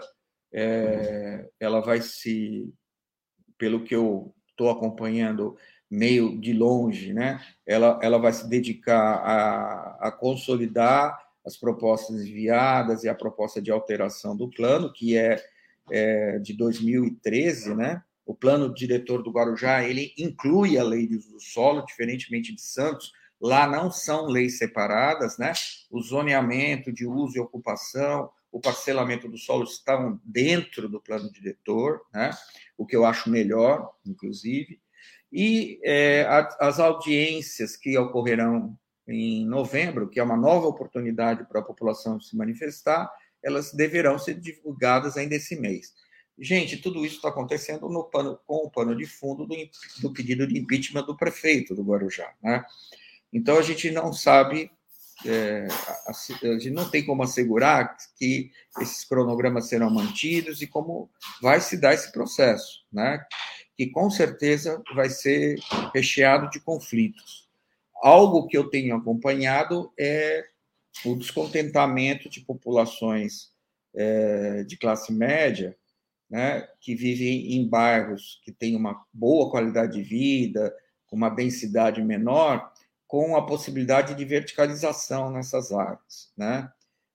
é, 0.52 1.48
ela 1.60 1.80
vai 1.80 2.00
se, 2.00 2.72
pelo 3.56 3.84
que 3.84 3.94
eu 3.94 4.34
estou 4.58 4.70
acompanhando 4.70 5.56
meio 5.88 6.38
de 6.38 6.52
longe, 6.52 7.14
né? 7.14 7.40
Ela, 7.64 7.98
ela 8.02 8.18
vai 8.18 8.32
se 8.32 8.48
dedicar 8.48 8.98
a, 8.98 10.08
a 10.08 10.12
consolidar 10.12 11.16
as 11.46 11.56
propostas 11.56 12.26
enviadas 12.26 13.04
e 13.04 13.08
a 13.08 13.14
proposta 13.14 13.62
de 13.62 13.70
alteração 13.70 14.36
do 14.36 14.50
plano, 14.50 14.92
que 14.92 15.16
é, 15.16 15.42
é 15.90 16.38
de 16.40 16.52
2013, 16.52 17.74
né? 17.74 18.02
O 18.26 18.34
plano 18.34 18.74
diretor 18.74 19.22
do 19.22 19.30
Guarujá 19.30 19.82
ele 19.82 20.12
inclui 20.18 20.76
a 20.76 20.82
lei 20.82 21.06
do 21.06 21.40
solo, 21.40 21.86
diferentemente 21.86 22.54
de 22.54 22.60
Santos. 22.60 23.12
Lá 23.40 23.66
não 23.66 23.90
são 23.90 24.26
leis 24.26 24.58
separadas, 24.58 25.38
né? 25.38 25.52
O 25.90 26.02
zoneamento 26.02 26.92
de 26.92 27.06
uso 27.06 27.38
e 27.38 27.40
ocupação, 27.40 28.28
o 28.52 28.60
parcelamento 28.60 29.28
do 29.28 29.38
solo 29.38 29.64
estão 29.64 30.20
dentro 30.24 30.88
do 30.88 31.00
plano 31.00 31.30
diretor, 31.32 32.02
né? 32.12 32.30
O 32.78 32.86
que 32.86 32.96
eu 32.96 33.04
acho 33.04 33.28
melhor, 33.28 33.92
inclusive, 34.06 34.80
e 35.30 35.78
é, 35.84 36.26
as 36.58 36.80
audiências 36.80 37.76
que 37.76 37.98
ocorrerão 37.98 38.78
em 39.06 39.46
novembro, 39.46 40.08
que 40.08 40.20
é 40.20 40.22
uma 40.22 40.36
nova 40.36 40.66
oportunidade 40.66 41.46
para 41.46 41.60
a 41.60 41.64
população 41.64 42.20
se 42.20 42.36
manifestar, 42.36 43.10
elas 43.42 43.72
deverão 43.72 44.18
ser 44.18 44.34
divulgadas 44.34 45.16
ainda 45.16 45.34
esse 45.34 45.56
mês. 45.56 45.92
Gente, 46.38 46.76
tudo 46.76 47.04
isso 47.04 47.16
está 47.16 47.30
acontecendo 47.30 47.88
no 47.88 48.04
pano, 48.04 48.38
com 48.46 48.58
o 48.58 48.70
pano 48.70 48.94
de 48.96 49.06
fundo 49.06 49.44
do, 49.44 49.56
do 50.00 50.12
pedido 50.12 50.46
de 50.46 50.58
impeachment 50.58 51.04
do 51.04 51.16
prefeito 51.16 51.74
do 51.74 51.82
Guarujá. 51.82 52.32
Né? 52.42 52.64
Então, 53.32 53.58
a 53.58 53.62
gente 53.62 53.90
não 53.90 54.12
sabe 54.12 54.70
é, 55.26 55.66
a, 56.06 56.10
a, 56.10 56.58
gente 56.58 56.70
não 56.70 56.88
tem 56.88 57.04
como 57.04 57.22
assegurar 57.22 57.96
que 58.16 58.50
esses 58.80 59.04
cronogramas 59.04 59.68
serão 59.68 59.90
mantidos 59.90 60.62
e 60.62 60.66
como 60.66 61.10
vai 61.42 61.60
se 61.60 61.76
dar 61.76 61.94
esse 61.94 62.12
processo, 62.12 62.84
né? 62.92 63.24
que 63.78 63.86
com 63.86 64.10
certeza 64.10 64.82
vai 64.92 65.08
ser 65.08 65.56
recheado 65.94 66.50
de 66.50 66.58
conflitos. 66.58 67.48
Algo 68.02 68.48
que 68.48 68.58
eu 68.58 68.68
tenho 68.68 68.96
acompanhado 68.96 69.92
é 69.98 70.44
o 71.04 71.14
descontentamento 71.14 72.28
de 72.28 72.40
populações 72.40 73.52
é, 73.94 74.64
de 74.64 74.76
classe 74.76 75.12
média, 75.12 75.76
né, 76.28 76.68
que 76.80 76.94
vivem 76.94 77.54
em 77.54 77.68
bairros 77.68 78.40
que 78.44 78.52
têm 78.52 78.76
uma 78.76 79.04
boa 79.12 79.50
qualidade 79.50 79.94
de 79.94 80.02
vida, 80.02 80.74
com 81.06 81.16
uma 81.16 81.30
densidade 81.30 82.02
menor, 82.02 82.70
com 83.08 83.34
a 83.34 83.44
possibilidade 83.44 84.14
de 84.14 84.24
verticalização 84.24 85.30
nessas 85.32 85.72
áreas. 85.72 86.30
Né? 86.36 86.70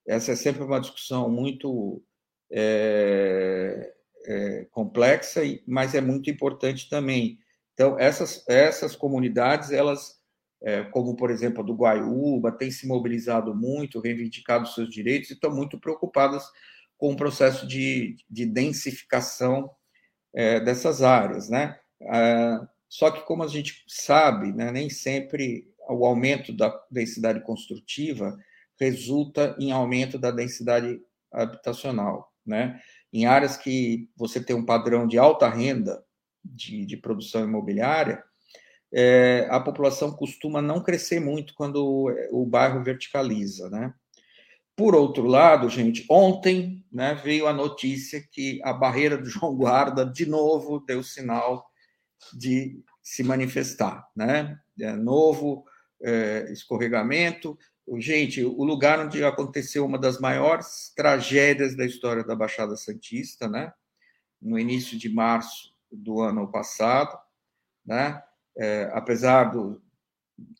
Essa 0.07 0.31
é 0.31 0.35
sempre 0.35 0.63
uma 0.63 0.81
discussão 0.81 1.29
muito 1.29 2.03
é, 2.51 3.93
é, 4.25 4.67
complexa, 4.71 5.41
mas 5.67 5.93
é 5.93 6.01
muito 6.01 6.31
importante 6.31 6.89
também. 6.89 7.37
Então, 7.73 7.97
essas, 7.99 8.43
essas 8.49 8.95
comunidades, 8.95 9.71
elas, 9.71 10.19
é, 10.63 10.83
como 10.83 11.15
por 11.15 11.29
exemplo 11.29 11.61
a 11.61 11.65
do 11.65 11.75
Guaiúba, 11.75 12.51
têm 12.51 12.71
se 12.71 12.87
mobilizado 12.87 13.55
muito, 13.55 13.99
reivindicado 13.99 14.67
seus 14.67 14.89
direitos 14.89 15.29
e 15.29 15.33
estão 15.33 15.55
muito 15.55 15.79
preocupadas 15.79 16.43
com 16.97 17.13
o 17.13 17.15
processo 17.15 17.67
de, 17.67 18.17
de 18.27 18.45
densificação 18.47 19.69
é, 20.33 20.59
dessas 20.59 21.03
áreas. 21.03 21.49
Né? 21.49 21.77
Ah, 22.09 22.67
só 22.93 23.09
que, 23.09 23.21
como 23.21 23.43
a 23.43 23.47
gente 23.47 23.83
sabe, 23.87 24.51
né, 24.53 24.71
nem 24.71 24.87
sempre 24.87 25.72
o 25.89 26.05
aumento 26.05 26.51
da 26.53 26.73
densidade 26.89 27.41
construtiva 27.41 28.37
resulta 28.79 29.55
em 29.59 29.71
aumento 29.71 30.17
da 30.17 30.31
densidade 30.31 30.99
habitacional, 31.31 32.31
né? 32.45 32.79
Em 33.11 33.25
áreas 33.25 33.57
que 33.57 34.09
você 34.15 34.43
tem 34.43 34.55
um 34.55 34.65
padrão 34.65 35.07
de 35.07 35.17
alta 35.17 35.47
renda 35.49 36.03
de, 36.43 36.85
de 36.85 36.97
produção 36.97 37.43
imobiliária, 37.43 38.23
é, 38.93 39.47
a 39.49 39.59
população 39.59 40.11
costuma 40.11 40.61
não 40.61 40.83
crescer 40.83 41.19
muito 41.19 41.53
quando 41.55 41.77
o, 41.77 42.43
o 42.43 42.45
bairro 42.45 42.83
verticaliza, 42.83 43.69
né? 43.69 43.93
Por 44.75 44.95
outro 44.95 45.25
lado, 45.25 45.69
gente, 45.69 46.03
ontem 46.09 46.83
né, 46.91 47.13
veio 47.13 47.47
a 47.47 47.53
notícia 47.53 48.23
que 48.31 48.59
a 48.63 48.73
barreira 48.73 49.17
do 49.17 49.25
João 49.25 49.55
Guarda 49.55 50.03
de 50.03 50.25
novo 50.25 50.79
deu 50.79 51.03
sinal 51.03 51.63
de 52.33 52.83
se 53.01 53.23
manifestar, 53.23 54.07
né? 54.15 54.57
É 54.79 54.93
novo 54.93 55.63
é, 56.03 56.51
escorregamento. 56.51 57.57
Gente, 57.97 58.43
o 58.43 58.63
lugar 58.63 58.99
onde 58.99 59.23
aconteceu 59.23 59.85
uma 59.85 59.97
das 59.97 60.19
maiores 60.19 60.93
tragédias 60.95 61.75
da 61.75 61.85
história 61.85 62.23
da 62.23 62.35
Baixada 62.35 62.75
Santista, 62.75 63.47
né? 63.47 63.73
No 64.41 64.59
início 64.59 64.97
de 64.97 65.09
março 65.09 65.73
do 65.91 66.21
ano 66.21 66.49
passado, 66.51 67.17
né? 67.85 68.21
É, 68.57 68.89
apesar 68.93 69.45
do, 69.45 69.81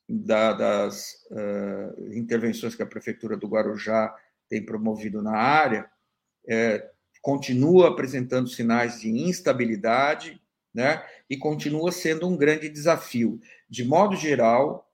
da, 0.08 0.54
das 0.54 1.26
uh, 1.32 2.14
intervenções 2.16 2.76
que 2.76 2.84
a 2.84 2.88
prefeitura 2.88 3.38
do 3.38 3.48
Guarujá 3.48 4.16
tem 4.50 4.66
promovido 4.66 5.22
na 5.22 5.36
área, 5.36 5.90
é, 6.48 6.90
continua 7.22 7.90
apresentando 7.90 8.50
sinais 8.50 9.00
de 9.00 9.10
instabilidade, 9.10 10.42
né? 10.74 11.06
E 11.30 11.38
continua 11.38 11.92
sendo 11.92 12.28
um 12.28 12.36
grande 12.36 12.68
desafio. 12.68 13.40
De 13.70 13.86
modo 13.86 14.16
geral, 14.16 14.92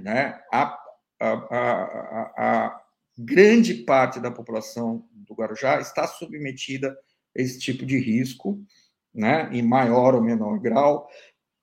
né? 0.00 0.40
A, 0.52 0.78
a, 1.20 1.30
a, 1.30 2.34
a 2.36 2.82
grande 3.18 3.74
parte 3.74 4.20
da 4.20 4.30
população 4.30 5.08
do 5.12 5.34
Guarujá 5.34 5.80
está 5.80 6.06
submetida 6.06 6.96
a 7.36 7.40
esse 7.40 7.58
tipo 7.58 7.84
de 7.84 7.98
risco, 7.98 8.62
né? 9.14 9.48
Em 9.52 9.62
maior 9.62 10.14
ou 10.14 10.22
menor 10.22 10.58
grau. 10.58 11.08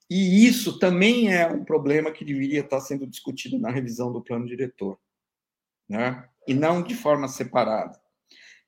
E 0.09 0.45
isso 0.45 0.79
também 0.79 1.33
é 1.33 1.47
um 1.47 1.63
problema 1.63 2.11
que 2.11 2.25
deveria 2.25 2.59
estar 2.59 2.79
sendo 2.81 3.07
discutido 3.07 3.57
na 3.57 3.71
revisão 3.71 4.11
do 4.11 4.21
plano 4.21 4.45
diretor, 4.45 4.99
né? 5.87 6.27
E 6.47 6.53
não 6.53 6.83
de 6.83 6.93
forma 6.93 7.27
separada. 7.27 7.99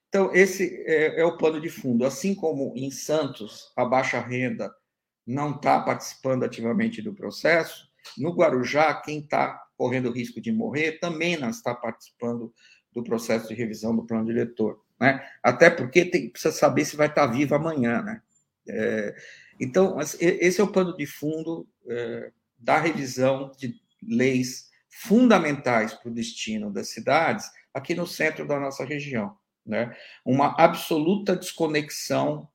Então, 0.08 0.34
esse 0.34 0.82
é, 0.86 1.20
é 1.20 1.24
o 1.24 1.36
plano 1.36 1.60
de 1.60 1.68
fundo. 1.68 2.04
Assim 2.04 2.34
como 2.34 2.72
em 2.76 2.90
Santos, 2.90 3.72
a 3.76 3.84
baixa 3.84 4.20
renda 4.20 4.74
não 5.26 5.50
está 5.50 5.80
participando 5.80 6.44
ativamente 6.44 7.02
do 7.02 7.12
processo, 7.12 7.86
no 8.16 8.34
Guarujá, 8.34 8.94
quem 8.94 9.20
está 9.20 9.62
correndo 9.76 10.10
risco 10.10 10.40
de 10.40 10.52
morrer 10.52 10.98
também 10.98 11.36
não 11.36 11.50
está 11.50 11.74
participando 11.74 12.52
do 12.92 13.02
processo 13.02 13.48
de 13.48 13.54
revisão 13.54 13.94
do 13.94 14.06
plano 14.06 14.24
diretor. 14.24 14.80
Né? 14.98 15.24
Até 15.42 15.68
porque 15.68 16.04
tem, 16.04 16.30
precisa 16.30 16.54
saber 16.54 16.84
se 16.84 16.96
vai 16.96 17.08
estar 17.08 17.26
vivo 17.26 17.54
amanhã. 17.54 18.02
Né? 18.02 18.22
É, 18.68 19.14
então, 19.60 19.98
esse 20.00 20.60
é 20.60 20.64
o 20.64 20.72
plano 20.72 20.96
de 20.96 21.06
fundo 21.06 21.68
é, 21.88 22.32
da 22.58 22.78
revisão 22.78 23.52
de 23.58 23.74
leis 24.02 24.70
fundamentais 24.88 25.92
para 25.92 26.10
o 26.10 26.14
destino 26.14 26.72
das 26.72 26.88
cidades 26.88 27.50
aqui 27.72 27.94
no 27.94 28.06
centro 28.06 28.46
da 28.46 28.58
nossa 28.58 28.84
região. 28.84 29.36
Né? 29.64 29.94
Uma 30.24 30.54
absoluta 30.58 31.36
desconexão 31.36 32.48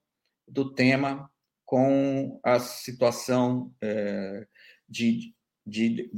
do 0.48 0.74
tema 0.74 1.30
com 1.66 2.40
a 2.44 2.60
situação 2.60 3.74
é, 3.80 4.48
de, 4.90 5.34
de, 5.66 6.10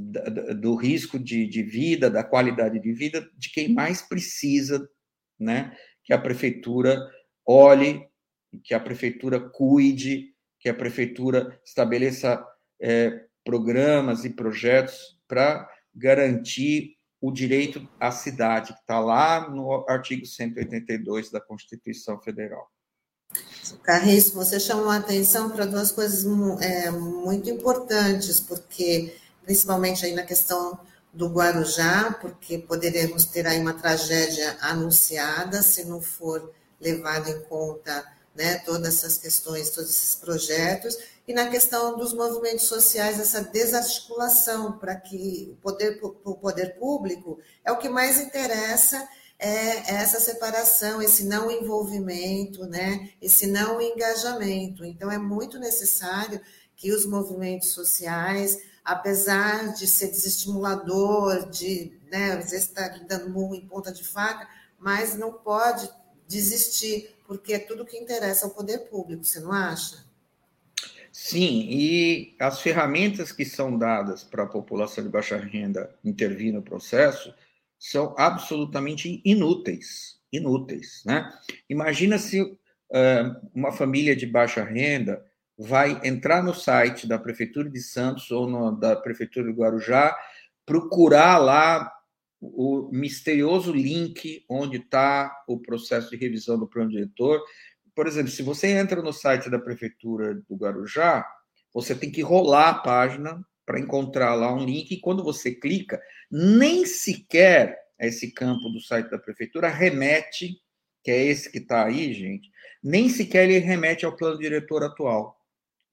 do 0.61 0.75
risco 0.75 1.19
de, 1.19 1.45
de 1.47 1.63
vida, 1.63 2.09
da 2.09 2.23
qualidade 2.23 2.79
de 2.79 2.93
vida 2.93 3.29
de 3.37 3.49
quem 3.51 3.73
mais 3.73 4.01
precisa 4.01 4.89
né? 5.39 5.75
que 6.03 6.13
a 6.13 6.17
prefeitura 6.17 6.99
olhe, 7.45 8.07
que 8.63 8.73
a 8.73 8.79
prefeitura 8.79 9.39
cuide, 9.39 10.33
que 10.59 10.69
a 10.69 10.73
prefeitura 10.73 11.59
estabeleça 11.65 12.45
é, 12.81 13.25
programas 13.43 14.23
e 14.23 14.29
projetos 14.29 15.19
para 15.27 15.69
garantir 15.93 16.95
o 17.21 17.31
direito 17.31 17.87
à 17.99 18.11
cidade, 18.11 18.73
que 18.73 18.79
está 18.79 18.99
lá 18.99 19.49
no 19.49 19.85
artigo 19.87 20.25
182 20.25 21.31
da 21.31 21.39
Constituição 21.39 22.19
Federal. 22.21 22.69
Carris, 23.81 24.29
você 24.29 24.59
chamou 24.59 24.89
a 24.89 24.97
atenção 24.97 25.49
para 25.49 25.65
duas 25.65 25.91
coisas 25.91 26.25
é, 26.61 26.91
muito 26.91 27.49
importantes, 27.49 28.39
porque, 28.39 29.15
principalmente 29.43 30.05
aí 30.05 30.13
na 30.13 30.23
questão 30.23 30.79
do 31.13 31.27
Guarujá, 31.27 32.17
porque 32.19 32.57
poderemos 32.57 33.25
ter 33.25 33.45
aí 33.45 33.59
uma 33.59 33.73
tragédia 33.73 34.57
anunciada 34.61 35.61
se 35.61 35.85
não 35.85 36.01
for 36.01 36.51
levado 36.81 37.29
em 37.29 37.39
conta 37.41 38.03
né, 38.35 38.57
todas 38.59 38.95
essas 38.97 39.17
questões, 39.17 39.69
todos 39.69 39.91
esses 39.91 40.15
projetos, 40.15 40.97
e 41.27 41.33
na 41.33 41.47
questão 41.47 41.97
dos 41.97 42.13
movimentos 42.13 42.65
sociais, 42.65 43.19
essa 43.19 43.41
desarticulação 43.41 44.73
para 44.73 44.95
que 44.95 45.53
o 45.53 45.61
poder, 45.61 45.99
o 46.01 46.35
poder 46.35 46.75
público 46.77 47.39
é 47.63 47.71
o 47.71 47.77
que 47.77 47.87
mais 47.87 48.19
interessa 48.19 49.07
é 49.39 49.95
essa 49.95 50.19
separação, 50.19 51.01
esse 51.01 51.25
não 51.25 51.51
envolvimento, 51.51 52.65
né, 52.65 53.09
esse 53.21 53.45
não 53.45 53.81
engajamento. 53.81 54.85
Então, 54.85 55.11
é 55.11 55.17
muito 55.17 55.59
necessário 55.59 56.39
que 56.75 56.91
os 56.91 57.05
movimentos 57.05 57.69
sociais, 57.69 58.57
apesar 58.83 59.73
de 59.73 59.87
ser 59.87 60.07
desestimulador, 60.07 61.49
de, 61.49 61.97
né, 62.11 62.33
às 62.33 62.51
vezes 62.51 62.67
estar 62.67 62.89
tá 62.89 63.05
dando 63.07 63.29
murro 63.29 63.55
em 63.55 63.67
ponta 63.67 63.91
de 63.91 64.03
faca, 64.03 64.47
mas 64.77 65.15
não 65.15 65.31
pode 65.31 65.89
desistir, 66.27 67.15
porque 67.25 67.53
é 67.53 67.59
tudo 67.59 67.85
que 67.85 67.97
interessa 67.97 68.45
ao 68.45 68.51
poder 68.51 68.89
público, 68.89 69.23
você 69.23 69.39
não 69.39 69.51
acha? 69.51 70.03
Sim, 71.11 71.67
e 71.69 72.35
as 72.39 72.59
ferramentas 72.59 73.31
que 73.31 73.45
são 73.45 73.77
dadas 73.77 74.23
para 74.23 74.43
a 74.43 74.47
população 74.47 75.03
de 75.03 75.09
baixa 75.09 75.37
renda 75.37 75.95
intervir 76.03 76.51
no 76.51 76.61
processo 76.61 77.33
são 77.77 78.15
absolutamente 78.17 79.21
inúteis, 79.23 80.19
inúteis, 80.31 81.03
né? 81.05 81.31
Imagina 81.69 82.17
se 82.17 82.41
uh, 82.41 82.57
uma 83.53 83.71
família 83.71 84.15
de 84.15 84.25
baixa 84.25 84.63
renda 84.63 85.23
vai 85.57 85.99
entrar 86.03 86.43
no 86.43 86.53
site 86.53 87.07
da 87.07 87.17
prefeitura 87.19 87.69
de 87.69 87.79
Santos 87.79 88.31
ou 88.31 88.47
no, 88.47 88.71
da 88.71 88.95
prefeitura 88.95 89.51
de 89.51 89.57
Guarujá, 89.57 90.15
procurar 90.65 91.37
lá 91.37 91.91
o 92.41 92.89
misterioso 92.91 93.71
link 93.71 94.43
onde 94.49 94.77
está 94.77 95.31
o 95.47 95.59
processo 95.59 96.09
de 96.09 96.17
revisão 96.17 96.59
do 96.59 96.67
plano 96.67 96.89
diretor. 96.89 97.41
Por 97.95 98.07
exemplo, 98.07 98.31
se 98.31 98.43
você 98.43 98.67
entra 98.67 99.01
no 99.01 99.13
site 99.13 99.49
da 99.49 99.59
Prefeitura 99.59 100.35
do 100.49 100.55
Guarujá, 100.55 101.25
você 101.73 101.95
tem 101.95 102.11
que 102.11 102.21
rolar 102.21 102.69
a 102.69 102.79
página 102.79 103.41
para 103.65 103.79
encontrar 103.79 104.33
lá 104.33 104.53
um 104.53 104.65
link, 104.65 104.91
e 104.91 104.99
quando 104.99 105.23
você 105.23 105.51
clica, 105.51 106.01
nem 106.29 106.85
sequer 106.85 107.77
esse 107.97 108.31
campo 108.33 108.69
do 108.69 108.81
site 108.81 109.09
da 109.09 109.17
Prefeitura 109.17 109.69
remete, 109.69 110.57
que 111.01 111.11
é 111.11 111.23
esse 111.23 111.49
que 111.49 111.59
está 111.59 111.85
aí, 111.85 112.13
gente, 112.13 112.49
nem 112.83 113.07
sequer 113.07 113.49
ele 113.49 113.59
remete 113.59 114.05
ao 114.05 114.15
plano 114.15 114.37
diretor 114.37 114.83
atual. 114.83 115.39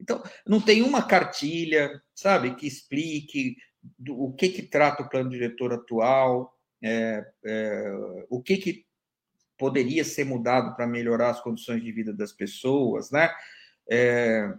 Então, 0.00 0.22
não 0.46 0.60
tem 0.60 0.82
uma 0.82 1.02
cartilha, 1.06 2.02
sabe, 2.14 2.54
que 2.54 2.66
explique 2.66 3.56
do, 3.98 4.18
o 4.18 4.32
que, 4.32 4.48
que 4.48 4.62
trata 4.62 5.02
o 5.02 5.08
plano 5.08 5.30
diretor 5.30 5.72
atual, 5.72 6.54
é, 6.82 7.24
é, 7.44 7.92
o 8.28 8.42
que, 8.42 8.56
que 8.56 8.86
poderia 9.58 10.04
ser 10.04 10.24
mudado 10.24 10.74
para 10.74 10.86
melhorar 10.86 11.30
as 11.30 11.40
condições 11.40 11.82
de 11.82 11.92
vida 11.92 12.12
das 12.12 12.32
pessoas, 12.32 13.10
né? 13.10 13.30
É, 13.90 14.52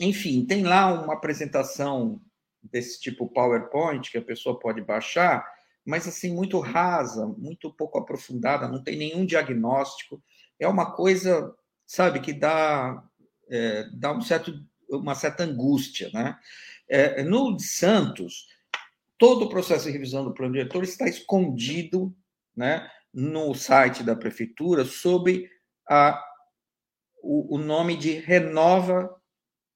enfim, 0.00 0.46
tem 0.46 0.62
lá 0.62 0.92
uma 0.92 1.14
apresentação 1.14 2.20
desse 2.62 3.00
tipo 3.00 3.28
PowerPoint 3.28 4.10
que 4.10 4.18
a 4.18 4.22
pessoa 4.22 4.58
pode 4.58 4.80
baixar, 4.80 5.46
mas 5.84 6.06
assim 6.06 6.34
muito 6.34 6.58
rasa, 6.60 7.26
muito 7.26 7.72
pouco 7.72 7.98
aprofundada, 7.98 8.68
não 8.68 8.82
tem 8.82 8.96
nenhum 8.96 9.26
diagnóstico. 9.26 10.22
É 10.58 10.68
uma 10.68 10.94
coisa, 10.94 11.54
sabe, 11.86 12.20
que 12.20 12.32
dá 12.32 13.02
é, 13.50 13.88
dá 13.92 14.12
um 14.12 14.20
certo, 14.20 14.52
uma 14.88 15.14
certa 15.14 15.44
angústia, 15.44 16.10
né? 16.12 16.38
É, 16.88 17.22
no 17.22 17.58
Santos, 17.58 18.48
todo 19.18 19.44
o 19.44 19.48
processo 19.48 19.86
de 19.86 19.90
revisão 19.90 20.24
do 20.24 20.32
plano 20.32 20.54
diretor 20.54 20.82
está 20.82 21.06
escondido 21.06 22.14
né, 22.56 22.90
no 23.12 23.54
site 23.54 24.02
da 24.02 24.16
prefeitura 24.16 24.84
sob 24.84 25.50
a, 25.88 26.22
o, 27.22 27.56
o 27.56 27.58
nome 27.58 27.96
de 27.96 28.12
Renova 28.12 29.14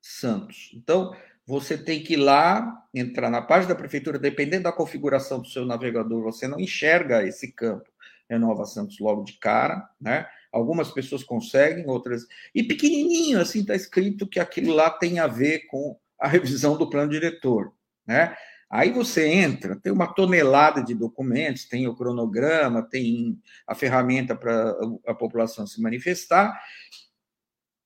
Santos. 0.00 0.70
Então, 0.74 1.14
você 1.46 1.76
tem 1.76 2.02
que 2.02 2.14
ir 2.14 2.16
lá, 2.16 2.86
entrar 2.94 3.28
na 3.28 3.42
página 3.42 3.74
da 3.74 3.78
prefeitura, 3.78 4.18
dependendo 4.18 4.64
da 4.64 4.72
configuração 4.72 5.40
do 5.40 5.48
seu 5.48 5.66
navegador, 5.66 6.22
você 6.22 6.48
não 6.48 6.58
enxerga 6.58 7.22
esse 7.26 7.52
campo 7.52 7.90
Renova 8.28 8.64
Santos 8.64 8.98
logo 8.98 9.24
de 9.24 9.34
cara, 9.34 9.88
né? 10.00 10.26
Algumas 10.52 10.90
pessoas 10.90 11.24
conseguem, 11.24 11.88
outras. 11.88 12.26
E 12.54 12.62
pequenininho, 12.62 13.40
assim, 13.40 13.60
está 13.60 13.74
escrito 13.74 14.26
que 14.26 14.38
aquilo 14.38 14.74
lá 14.74 14.90
tem 14.90 15.18
a 15.18 15.26
ver 15.26 15.66
com 15.66 15.96
a 16.20 16.28
revisão 16.28 16.76
do 16.76 16.88
plano 16.88 17.10
diretor, 17.10 17.72
né? 18.06 18.36
Aí 18.70 18.90
você 18.90 19.28
entra, 19.28 19.76
tem 19.76 19.92
uma 19.92 20.06
tonelada 20.06 20.82
de 20.82 20.94
documentos, 20.94 21.66
tem 21.66 21.86
o 21.86 21.94
cronograma, 21.94 22.82
tem 22.82 23.38
a 23.66 23.74
ferramenta 23.74 24.34
para 24.34 24.74
a 25.06 25.14
população 25.14 25.66
se 25.66 25.80
manifestar. 25.80 26.58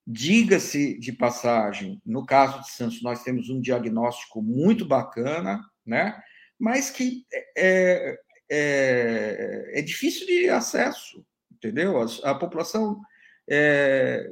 Diga-se 0.06 0.96
de 1.00 1.12
passagem, 1.12 2.00
no 2.06 2.24
caso 2.24 2.60
de 2.60 2.70
Santos, 2.70 3.02
nós 3.02 3.24
temos 3.24 3.50
um 3.50 3.60
diagnóstico 3.60 4.40
muito 4.40 4.86
bacana, 4.86 5.60
né? 5.84 6.16
mas 6.58 6.90
que 6.90 7.26
é, 7.56 8.16
é, 8.50 9.70
é 9.80 9.82
difícil 9.82 10.26
de 10.26 10.48
acesso, 10.48 11.24
entendeu? 11.56 12.00
A, 12.00 12.30
a 12.30 12.34
população, 12.34 13.00
é, 13.48 14.30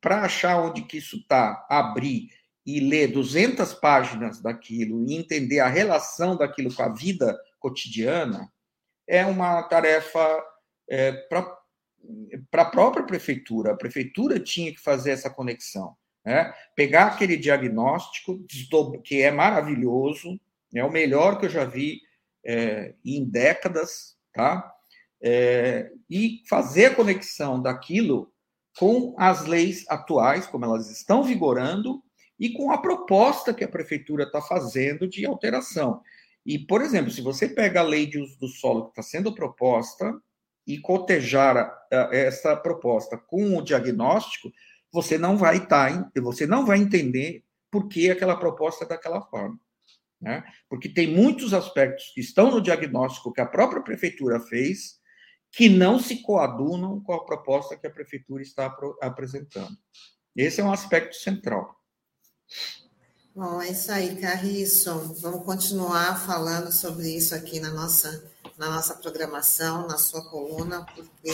para 0.00 0.22
achar 0.22 0.60
onde 0.60 0.82
que 0.82 0.98
isso 0.98 1.16
está, 1.16 1.66
abrir 1.68 2.28
e 2.66 2.80
ler 2.80 3.08
200 3.08 3.74
páginas 3.74 4.40
daquilo 4.40 5.04
e 5.08 5.14
entender 5.14 5.60
a 5.60 5.68
relação 5.68 6.36
daquilo 6.36 6.74
com 6.74 6.82
a 6.82 6.88
vida 6.88 7.38
cotidiana 7.58 8.50
é 9.08 9.26
uma 9.26 9.62
tarefa 9.64 10.44
é, 10.88 11.12
para 11.12 12.62
a 12.62 12.64
própria 12.64 13.04
prefeitura. 13.04 13.72
A 13.72 13.76
prefeitura 13.76 14.38
tinha 14.38 14.72
que 14.72 14.80
fazer 14.80 15.10
essa 15.10 15.28
conexão. 15.28 15.96
Né? 16.24 16.52
Pegar 16.76 17.06
aquele 17.06 17.36
diagnóstico, 17.36 18.44
que 19.02 19.22
é 19.22 19.30
maravilhoso, 19.30 20.38
é 20.74 20.84
o 20.84 20.92
melhor 20.92 21.38
que 21.38 21.46
eu 21.46 21.50
já 21.50 21.64
vi 21.64 22.00
é, 22.44 22.94
em 23.04 23.24
décadas, 23.24 24.16
tá? 24.32 24.72
É, 25.22 25.90
e 26.08 26.42
fazer 26.48 26.86
a 26.86 26.94
conexão 26.94 27.60
daquilo 27.60 28.32
com 28.78 29.14
as 29.18 29.46
leis 29.46 29.84
atuais, 29.88 30.46
como 30.46 30.64
elas 30.64 30.90
estão 30.90 31.22
vigorando, 31.22 32.02
e 32.38 32.50
com 32.54 32.70
a 32.70 32.78
proposta 32.78 33.52
que 33.52 33.62
a 33.62 33.68
prefeitura 33.68 34.24
está 34.24 34.40
fazendo 34.40 35.06
de 35.06 35.26
alteração. 35.26 36.00
E, 36.44 36.58
por 36.58 36.80
exemplo, 36.80 37.10
se 37.10 37.20
você 37.20 37.46
pega 37.46 37.80
a 37.80 37.84
lei 37.84 38.06
de 38.06 38.18
uso 38.18 38.38
do 38.38 38.48
solo 38.48 38.84
que 38.84 38.90
está 38.90 39.02
sendo 39.02 39.34
proposta 39.34 40.18
e 40.66 40.78
cotejar 40.78 41.70
essa 42.10 42.56
proposta 42.56 43.18
com 43.18 43.58
o 43.58 43.62
diagnóstico, 43.62 44.50
você 44.90 45.18
não 45.18 45.36
vai 45.36 45.66
tá, 45.66 46.10
você 46.16 46.46
não 46.46 46.64
vai 46.64 46.78
entender 46.78 47.44
por 47.70 47.88
que 47.88 48.10
aquela 48.10 48.36
proposta 48.36 48.84
é 48.84 48.88
daquela 48.88 49.20
forma. 49.20 49.58
Né? 50.20 50.42
Porque 50.68 50.88
tem 50.88 51.14
muitos 51.14 51.52
aspectos 51.52 52.10
que 52.14 52.20
estão 52.20 52.50
no 52.50 52.60
diagnóstico 52.60 53.32
que 53.32 53.40
a 53.40 53.46
própria 53.46 53.82
prefeitura 53.82 54.40
fez 54.40 54.99
que 55.52 55.68
não 55.68 55.98
se 55.98 56.22
coadunam 56.22 57.00
com 57.00 57.12
a 57.12 57.24
proposta 57.24 57.76
que 57.76 57.86
a 57.86 57.90
prefeitura 57.90 58.42
está 58.42 58.74
apresentando. 59.00 59.76
Esse 60.36 60.60
é 60.60 60.64
um 60.64 60.72
aspecto 60.72 61.16
central. 61.16 61.76
Bom, 63.34 63.60
é 63.60 63.70
isso 63.70 63.90
aí, 63.90 64.16
Carriço. 64.16 65.14
Vamos 65.20 65.44
continuar 65.44 66.24
falando 66.26 66.72
sobre 66.72 67.10
isso 67.10 67.34
aqui 67.34 67.60
na 67.60 67.70
nossa, 67.70 68.24
na 68.58 68.70
nossa 68.70 68.94
programação, 68.94 69.86
na 69.86 69.98
sua 69.98 70.28
coluna, 70.28 70.84
porque 70.94 71.30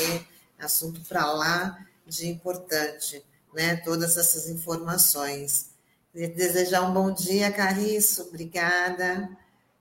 é 0.59 0.65
assunto 0.65 1.01
para 1.09 1.31
lá 1.33 1.87
de 2.07 2.29
importante, 2.29 3.25
né? 3.55 3.77
Todas 3.77 4.17
essas 4.17 4.49
informações. 4.49 5.71
Desejar 6.15 6.83
um 6.83 6.95
bom 6.95 7.13
dia, 7.13 7.51
Carriço. 7.51 8.23
Obrigada. 8.29 9.29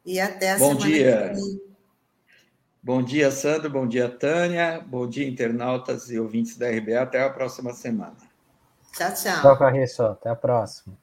E 0.06 0.20
até 0.20 0.52
a 0.52 0.58
bom 0.58 0.70
semana 0.70 0.86
dia. 0.86 1.30
que 1.30 1.36
vem. 1.36 1.75
Bom 2.86 3.02
dia, 3.02 3.32
Sandro. 3.32 3.68
Bom 3.68 3.88
dia, 3.88 4.08
Tânia. 4.08 4.80
Bom 4.80 5.10
dia, 5.10 5.28
internautas 5.28 6.12
e 6.12 6.20
ouvintes 6.20 6.56
da 6.56 6.70
RBA. 6.70 7.02
Até 7.02 7.20
a 7.20 7.32
próxima 7.32 7.74
semana. 7.74 8.16
Tchau, 8.96 9.12
tchau. 9.12 9.42
Tchau, 9.42 9.58
Carriço. 9.58 10.04
Até 10.04 10.30
a 10.30 10.36
próxima. 10.36 10.96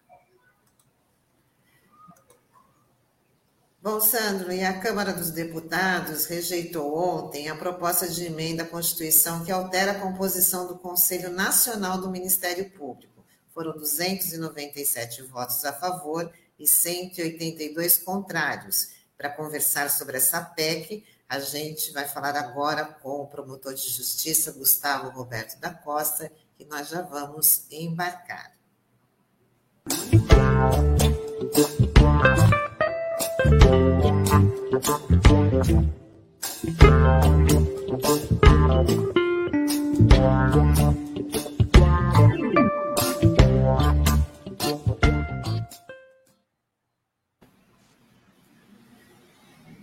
Bom, 3.82 4.00
Sandro, 4.00 4.52
e 4.52 4.62
a 4.62 4.78
Câmara 4.78 5.12
dos 5.12 5.32
Deputados 5.32 6.26
rejeitou 6.26 6.96
ontem 6.96 7.48
a 7.48 7.56
proposta 7.56 8.08
de 8.08 8.26
emenda 8.26 8.62
à 8.62 8.66
Constituição 8.66 9.44
que 9.44 9.50
altera 9.50 9.90
a 9.90 10.00
composição 10.00 10.68
do 10.68 10.78
Conselho 10.78 11.32
Nacional 11.32 12.00
do 12.00 12.08
Ministério 12.08 12.70
Público. 12.70 13.24
Foram 13.52 13.72
297 13.72 15.22
votos 15.22 15.64
a 15.64 15.72
favor 15.72 16.32
e 16.56 16.64
182 16.64 17.98
contrários. 17.98 18.92
Para 19.18 19.30
conversar 19.30 19.90
sobre 19.90 20.16
essa 20.16 20.40
PEC, 20.40 21.04
a 21.32 21.40
gente 21.40 21.92
vai 21.92 22.06
falar 22.06 22.36
agora 22.36 22.84
com 22.84 23.22
o 23.22 23.26
promotor 23.26 23.72
de 23.72 23.88
justiça, 23.88 24.52
Gustavo 24.52 25.08
Roberto 25.08 25.58
da 25.58 25.72
Costa, 25.72 26.30
que 26.58 26.64
nós 26.66 26.90
já 26.90 27.00
vamos 27.00 27.64
embarcar. 27.70 28.52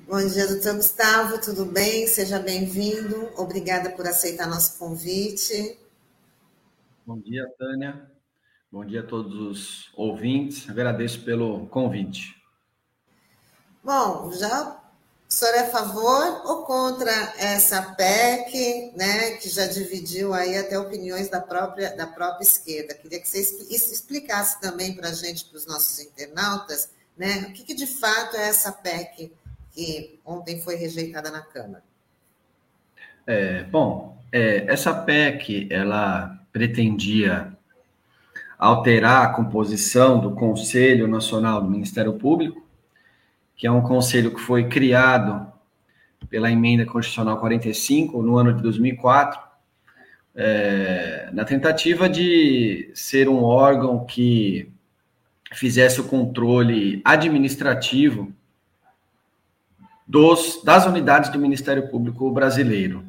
Bom 0.10 0.26
dia, 0.26 0.48
doutor 0.48 0.74
Gustavo, 0.74 1.40
tudo 1.40 1.66
bem? 1.66 2.08
Seja 2.08 2.40
bem-vindo. 2.40 3.32
Obrigada 3.38 3.92
por 3.92 4.08
aceitar 4.08 4.48
nosso 4.48 4.80
convite. 4.80 5.78
Bom 7.06 7.20
dia, 7.20 7.48
Tânia. 7.60 8.10
Bom 8.72 8.84
dia 8.84 9.02
a 9.02 9.06
todos 9.06 9.36
os 9.36 9.92
ouvintes. 9.96 10.68
Agradeço 10.68 11.24
pelo 11.24 11.68
convite. 11.68 12.36
Bom, 13.84 14.32
já 14.32 14.82
o 15.30 15.32
senhor 15.32 15.54
é 15.54 15.60
a 15.60 15.70
favor 15.70 16.42
ou 16.44 16.64
contra 16.64 17.12
essa 17.38 17.80
PEC, 17.94 18.94
né, 18.98 19.34
que 19.34 19.48
já 19.48 19.68
dividiu 19.68 20.34
aí 20.34 20.58
até 20.58 20.80
opiniões 20.80 21.30
da 21.30 21.40
própria, 21.40 21.96
da 21.96 22.08
própria 22.08 22.44
esquerda? 22.44 22.96
Queria 22.96 23.20
que 23.20 23.28
você 23.28 23.42
explicasse 23.70 24.60
também 24.60 24.96
para 24.96 25.10
a 25.10 25.14
gente, 25.14 25.46
para 25.46 25.58
os 25.58 25.68
nossos 25.68 26.00
internautas, 26.00 26.90
né, 27.16 27.42
o 27.48 27.54
que, 27.54 27.64
que 27.64 27.76
de 27.76 27.86
fato 27.86 28.36
é 28.38 28.50
essa 28.50 28.72
PEC 28.72 29.32
que 29.72 30.20
ontem 30.26 30.62
foi 30.62 30.76
rejeitada 30.76 31.30
na 31.32 31.42
Câmara. 31.42 31.84
É, 33.26 33.64
bom, 33.64 34.18
é, 34.32 34.66
essa 34.72 34.94
PEC, 34.94 35.68
ela 35.70 36.40
pretendia 36.52 37.54
alterar 38.58 39.24
a 39.24 39.34
composição 39.34 40.20
do 40.20 40.32
Conselho 40.32 41.08
Nacional 41.08 41.62
do 41.62 41.70
Ministério 41.70 42.14
Público, 42.14 42.68
que 43.56 43.68
é 43.68 43.72
um 43.72 43.82
conselho 43.82 44.34
que 44.34 44.42
foi 44.42 44.68
criado 44.68 45.48
pela 46.30 46.52
emenda 46.52 46.86
constitucional 46.86 47.40
45 47.40 48.22
no 48.22 48.38
ano 48.38 48.54
de 48.54 48.62
2004, 48.62 49.40
é, 50.36 51.30
na 51.34 51.46
tentativa 51.46 52.10
de 52.10 52.92
ser 52.94 53.28
um 53.28 53.44
órgão 53.44 54.06
que 54.06 54.72
fizesse 55.54 56.00
o 56.00 56.04
controle 56.06 57.02
administrativo 57.04 58.32
dos, 60.10 60.64
das 60.64 60.88
unidades 60.88 61.30
do 61.30 61.38
Ministério 61.38 61.88
Público 61.88 62.32
Brasileiro. 62.32 63.06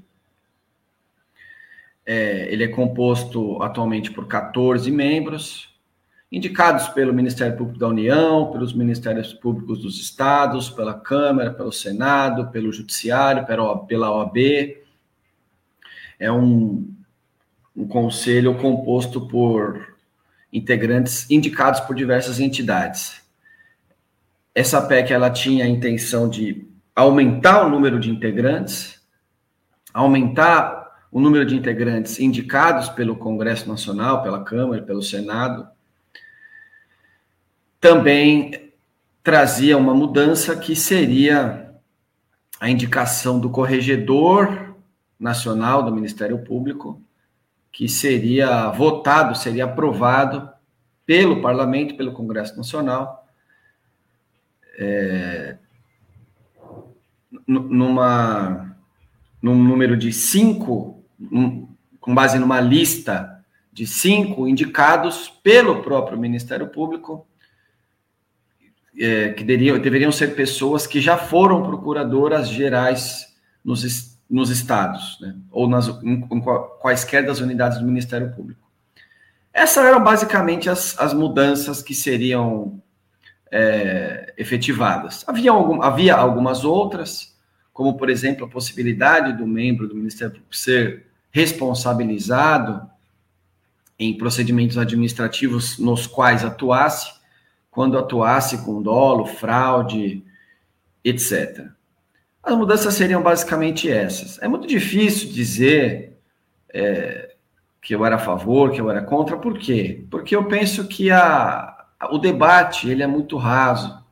É, 2.04 2.52
ele 2.52 2.64
é 2.64 2.68
composto 2.68 3.62
atualmente 3.62 4.10
por 4.10 4.26
14 4.26 4.90
membros, 4.90 5.74
indicados 6.30 6.88
pelo 6.88 7.14
Ministério 7.14 7.56
Público 7.56 7.78
da 7.78 7.88
União, 7.88 8.52
pelos 8.52 8.74
Ministérios 8.74 9.32
Públicos 9.32 9.80
dos 9.80 9.98
Estados, 9.98 10.68
pela 10.68 10.92
Câmara, 10.92 11.50
pelo 11.50 11.72
Senado, 11.72 12.48
pelo 12.48 12.70
Judiciário, 12.70 13.46
pela 13.46 14.10
OAB. 14.10 14.36
É 16.18 16.30
um, 16.30 16.86
um 17.74 17.88
conselho 17.88 18.58
composto 18.58 19.26
por 19.26 19.96
integrantes 20.52 21.30
indicados 21.30 21.80
por 21.80 21.96
diversas 21.96 22.40
entidades. 22.40 23.22
Essa 24.54 24.82
PEC 24.82 25.14
ela 25.14 25.30
tinha 25.30 25.64
a 25.64 25.68
intenção 25.68 26.28
de 26.28 26.68
aumentar 26.94 27.66
o 27.66 27.70
número 27.70 27.98
de 27.98 28.10
integrantes, 28.10 29.00
aumentar 29.92 30.80
o 31.10 31.20
número 31.20 31.44
de 31.44 31.56
integrantes 31.56 32.20
indicados 32.20 32.88
pelo 32.88 33.16
Congresso 33.16 33.68
Nacional, 33.68 34.22
pela 34.22 34.44
Câmara, 34.44 34.82
pelo 34.82 35.02
Senado, 35.02 35.68
também 37.80 38.72
trazia 39.22 39.76
uma 39.76 39.94
mudança 39.94 40.56
que 40.56 40.76
seria 40.76 41.74
a 42.60 42.68
indicação 42.68 43.40
do 43.40 43.50
corregedor 43.50 44.76
nacional 45.18 45.82
do 45.82 45.92
Ministério 45.92 46.38
Público, 46.38 47.02
que 47.72 47.88
seria 47.88 48.68
votado, 48.70 49.36
seria 49.36 49.64
aprovado 49.64 50.50
pelo 51.06 51.40
Parlamento, 51.40 51.96
pelo 51.96 52.12
Congresso 52.12 52.56
Nacional, 52.56 53.26
é, 54.78 55.56
numa, 57.46 58.76
num 59.40 59.54
número 59.54 59.96
de 59.96 60.12
cinco, 60.12 61.02
com 62.00 62.14
base 62.14 62.38
numa 62.38 62.60
lista 62.60 63.44
de 63.72 63.86
cinco 63.86 64.48
indicados 64.48 65.28
pelo 65.42 65.82
próprio 65.82 66.18
Ministério 66.18 66.68
Público, 66.68 67.26
é, 68.98 69.30
que 69.30 69.44
deveriam, 69.44 69.78
deveriam 69.78 70.12
ser 70.12 70.34
pessoas 70.34 70.86
que 70.86 71.00
já 71.00 71.16
foram 71.16 71.62
procuradoras 71.62 72.48
gerais 72.48 73.34
nos, 73.64 74.18
nos 74.28 74.50
estados, 74.50 75.18
né, 75.20 75.36
ou 75.50 75.68
nas, 75.68 75.88
em, 76.02 76.26
em 76.30 76.40
quaisquer 76.80 77.24
das 77.24 77.40
unidades 77.40 77.78
do 77.78 77.86
Ministério 77.86 78.34
Público. 78.34 78.68
Essas 79.52 79.84
eram 79.84 80.02
basicamente 80.02 80.68
as, 80.68 80.98
as 80.98 81.12
mudanças 81.12 81.82
que 81.82 81.94
seriam 81.94 82.82
é, 83.50 84.32
efetivadas. 84.36 85.24
Havia, 85.26 85.50
algum, 85.50 85.82
havia 85.82 86.14
algumas 86.14 86.64
outras, 86.64 87.36
como, 87.72 87.96
por 87.96 88.08
exemplo, 88.08 88.44
a 88.44 88.48
possibilidade 88.48 89.36
do 89.36 89.46
membro 89.46 89.88
do 89.88 89.94
Ministério 89.94 90.32
Público 90.32 90.56
ser 90.56 91.06
responsabilizado 91.30 92.88
em 93.98 94.16
procedimentos 94.16 94.78
administrativos 94.78 95.78
nos 95.78 96.06
quais 96.06 96.44
atuasse, 96.44 97.12
quando 97.70 97.98
atuasse 97.98 98.64
com 98.64 98.82
dolo, 98.82 99.26
fraude, 99.26 100.24
etc. 101.04 101.66
As 102.42 102.56
mudanças 102.56 102.94
seriam 102.94 103.22
basicamente 103.22 103.90
essas. 103.90 104.40
É 104.40 104.48
muito 104.48 104.66
difícil 104.66 105.30
dizer 105.30 106.16
é, 106.72 107.34
que 107.82 107.94
eu 107.94 108.04
era 108.04 108.16
a 108.16 108.18
favor, 108.18 108.70
que 108.70 108.80
eu 108.80 108.90
era 108.90 109.02
contra, 109.02 109.36
por 109.36 109.58
quê? 109.58 110.04
Porque 110.10 110.34
eu 110.34 110.44
penso 110.44 110.88
que 110.88 111.10
a, 111.10 111.79
o 112.08 112.18
debate 112.18 112.88
ele 112.88 113.02
é 113.02 113.06
muito 113.06 113.36
raso, 113.36 114.02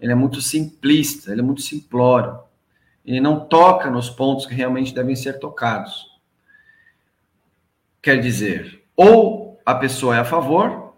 ele 0.00 0.12
é 0.12 0.14
muito 0.14 0.40
simplista, 0.40 1.32
ele 1.32 1.40
é 1.40 1.44
muito 1.44 1.62
simplório. 1.62 2.38
ele 3.04 3.20
não 3.20 3.40
toca 3.40 3.90
nos 3.90 4.10
pontos 4.10 4.46
que 4.46 4.54
realmente 4.54 4.94
devem 4.94 5.14
ser 5.14 5.38
tocados. 5.38 6.10
Quer 8.02 8.20
dizer, 8.20 8.84
ou 8.96 9.60
a 9.64 9.74
pessoa 9.74 10.16
é 10.16 10.20
a 10.20 10.24
favor, 10.24 10.94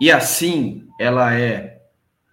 e 0.00 0.10
assim 0.10 0.88
ela 0.98 1.34
é 1.34 1.82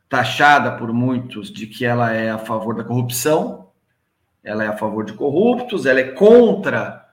taxada 0.09 0.71
por 0.71 0.93
muitos 0.93 1.51
de 1.51 1.67
que 1.67 1.85
ela 1.85 2.11
é 2.13 2.29
a 2.29 2.37
favor 2.37 2.75
da 2.75 2.83
corrupção, 2.83 3.69
ela 4.43 4.63
é 4.63 4.67
a 4.67 4.77
favor 4.77 5.03
de 5.03 5.13
corruptos, 5.13 5.85
ela 5.85 5.99
é 5.99 6.11
contra 6.11 7.05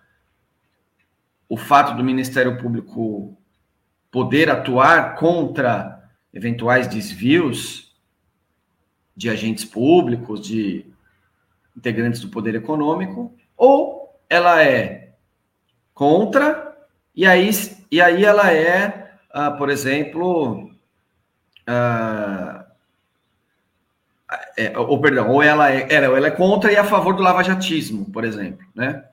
o 1.48 1.56
fato 1.56 1.96
do 1.96 2.04
Ministério 2.04 2.58
Público 2.58 3.36
poder 4.10 4.48
atuar 4.48 5.16
contra 5.16 5.93
eventuais 6.34 6.88
desvios 6.88 7.94
de 9.16 9.30
agentes 9.30 9.64
públicos, 9.64 10.40
de 10.40 10.84
integrantes 11.76 12.20
do 12.20 12.28
poder 12.28 12.54
econômico, 12.54 13.34
ou 13.56 14.18
ela 14.28 14.62
é 14.62 15.12
contra, 15.94 16.76
e 17.14 17.24
aí, 17.24 17.48
e 17.90 18.00
aí 18.00 18.24
ela 18.24 18.52
é, 18.52 19.12
uh, 19.32 19.56
por 19.56 19.70
exemplo, 19.70 20.70
uh, 21.68 22.64
é, 24.56 24.76
ou 24.76 25.00
perdão, 25.00 25.30
ou 25.30 25.42
ela 25.42 25.70
é, 25.70 25.86
ela 25.92 26.26
é 26.26 26.30
contra 26.30 26.72
e 26.72 26.76
a 26.76 26.84
favor 26.84 27.14
do 27.14 27.22
lavajatismo, 27.22 28.10
por 28.10 28.24
exemplo, 28.24 28.66
né? 28.74 29.04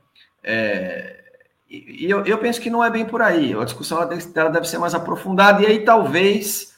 É, 0.43 1.21
e 1.69 2.09
eu, 2.09 2.25
eu, 2.25 2.37
penso 2.37 2.59
que 2.59 2.69
não 2.69 2.83
é 2.83 2.89
bem 2.89 3.05
por 3.05 3.21
aí. 3.21 3.53
A 3.53 3.63
discussão 3.63 3.97
ela 3.97 4.07
deve, 4.07 4.25
ela 4.35 4.49
deve 4.49 4.67
ser 4.67 4.77
mais 4.77 4.93
aprofundada, 4.93 5.61
e 5.61 5.65
aí 5.65 5.85
talvez, 5.85 6.70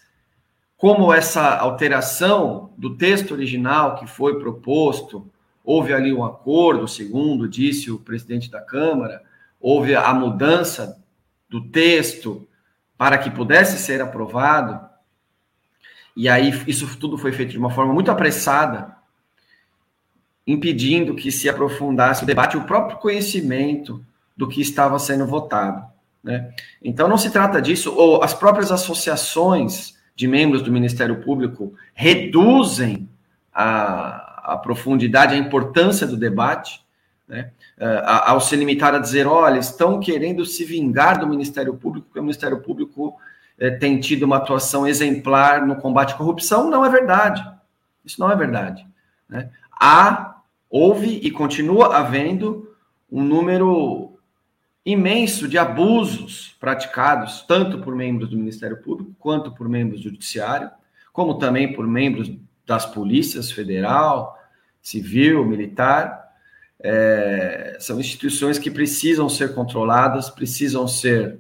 como 0.84 1.14
essa 1.14 1.56
alteração 1.56 2.74
do 2.78 2.98
texto 2.98 3.32
original 3.32 3.96
que 3.96 4.06
foi 4.06 4.38
proposto, 4.38 5.32
houve 5.64 5.94
ali 5.94 6.14
um 6.14 6.26
acordo, 6.26 6.90
segundo 6.90 7.48
disse 7.48 7.90
o 7.90 7.98
presidente 7.98 8.52
da 8.52 8.60
Câmara, 8.60 9.24
houve 9.62 9.96
a 9.96 10.14
mudança 10.14 11.02
do 11.48 11.70
texto 11.70 12.46
para 12.98 13.18
que 13.18 13.32
pudesse 13.32 13.78
ser 13.78 14.02
aprovado, 14.02 14.86
e 16.18 16.28
aí 16.28 16.50
isso 16.68 16.98
tudo 17.00 17.18
foi 17.18 17.32
feito 17.32 17.52
de 17.52 17.58
uma 17.58 17.72
forma 17.72 17.94
muito 17.94 18.12
apressada, 18.12 18.94
impedindo 20.46 21.16
que 21.16 21.32
se 21.32 21.48
aprofundasse 21.48 22.24
o 22.26 22.28
debate, 22.28 22.58
o 22.58 22.66
próprio 22.66 22.98
conhecimento 22.98 24.06
do 24.36 24.50
que 24.50 24.60
estava 24.60 25.00
sendo 25.00 25.26
votado. 25.26 25.82
Né? 26.22 26.54
Então, 26.84 27.08
não 27.08 27.18
se 27.18 27.32
trata 27.32 27.62
disso, 27.62 27.96
ou 27.96 28.22
as 28.22 28.34
próprias 28.34 28.70
associações 28.70 29.94
de 30.16 30.28
membros 30.28 30.61
do 30.61 30.72
Ministério 30.72 31.22
Público 31.22 31.74
reduzem 31.93 33.09
a, 33.53 34.53
a 34.53 34.57
profundidade, 34.57 35.34
a 35.34 35.38
importância 35.38 36.05
do 36.05 36.18
debate, 36.18 36.84
né? 37.28 37.51
ao 38.26 38.39
se 38.39 38.55
limitar 38.55 38.93
a 38.93 38.99
dizer: 38.99 39.28
olha, 39.28 39.59
estão 39.59 39.99
querendo 39.99 40.45
se 40.45 40.64
vingar 40.64 41.20
do 41.20 41.28
Ministério 41.28 41.74
Público, 41.76 42.07
porque 42.07 42.20
o 42.20 42.24
Ministério 42.24 42.59
Público 42.61 43.16
é, 43.57 43.72
tem 43.72 43.99
tido 43.99 44.24
uma 44.24 44.38
atuação 44.38 44.88
exemplar 44.88 45.66
no 45.66 45.76
combate 45.76 46.14
à 46.14 46.18
corrupção. 46.18 46.70
Não 46.70 46.86
é 46.86 46.89
verdade. 46.89 47.43
Isso 48.05 48.20
não 48.20 48.32
é 48.32 48.36
verdade. 48.36 48.86
Né? 49.28 49.49
Há, 49.72 50.36
houve 50.70 51.20
e 51.24 51.32
continua 51.32 51.95
havendo 51.95 52.76
um 53.11 53.24
número 53.24 54.12
imenso 54.86 55.48
de 55.48 55.58
abusos 55.58 56.56
praticados 56.60 57.44
tanto 57.48 57.80
por 57.80 57.96
membros 57.96 58.30
do 58.30 58.38
Ministério 58.38 58.78
Público 58.78 59.16
quanto 59.18 59.52
por 59.52 59.70
membros 59.70 60.02
do 60.02 60.10
Judiciário, 60.10 60.70
como 61.12 61.38
também 61.38 61.74
por 61.74 61.88
membros 61.88 62.32
das 62.66 62.86
polícias 62.86 63.52
federal, 63.52 64.38
civil, 64.82 65.46
militar. 65.46 66.22
É, 66.80 67.78
são 67.80 68.00
instituições 68.00 68.60
que 68.60 68.70
precisam 68.70 69.30
ser 69.30 69.54
controladas, 69.54 70.30
precisam 70.30 70.88
ser 70.88 71.40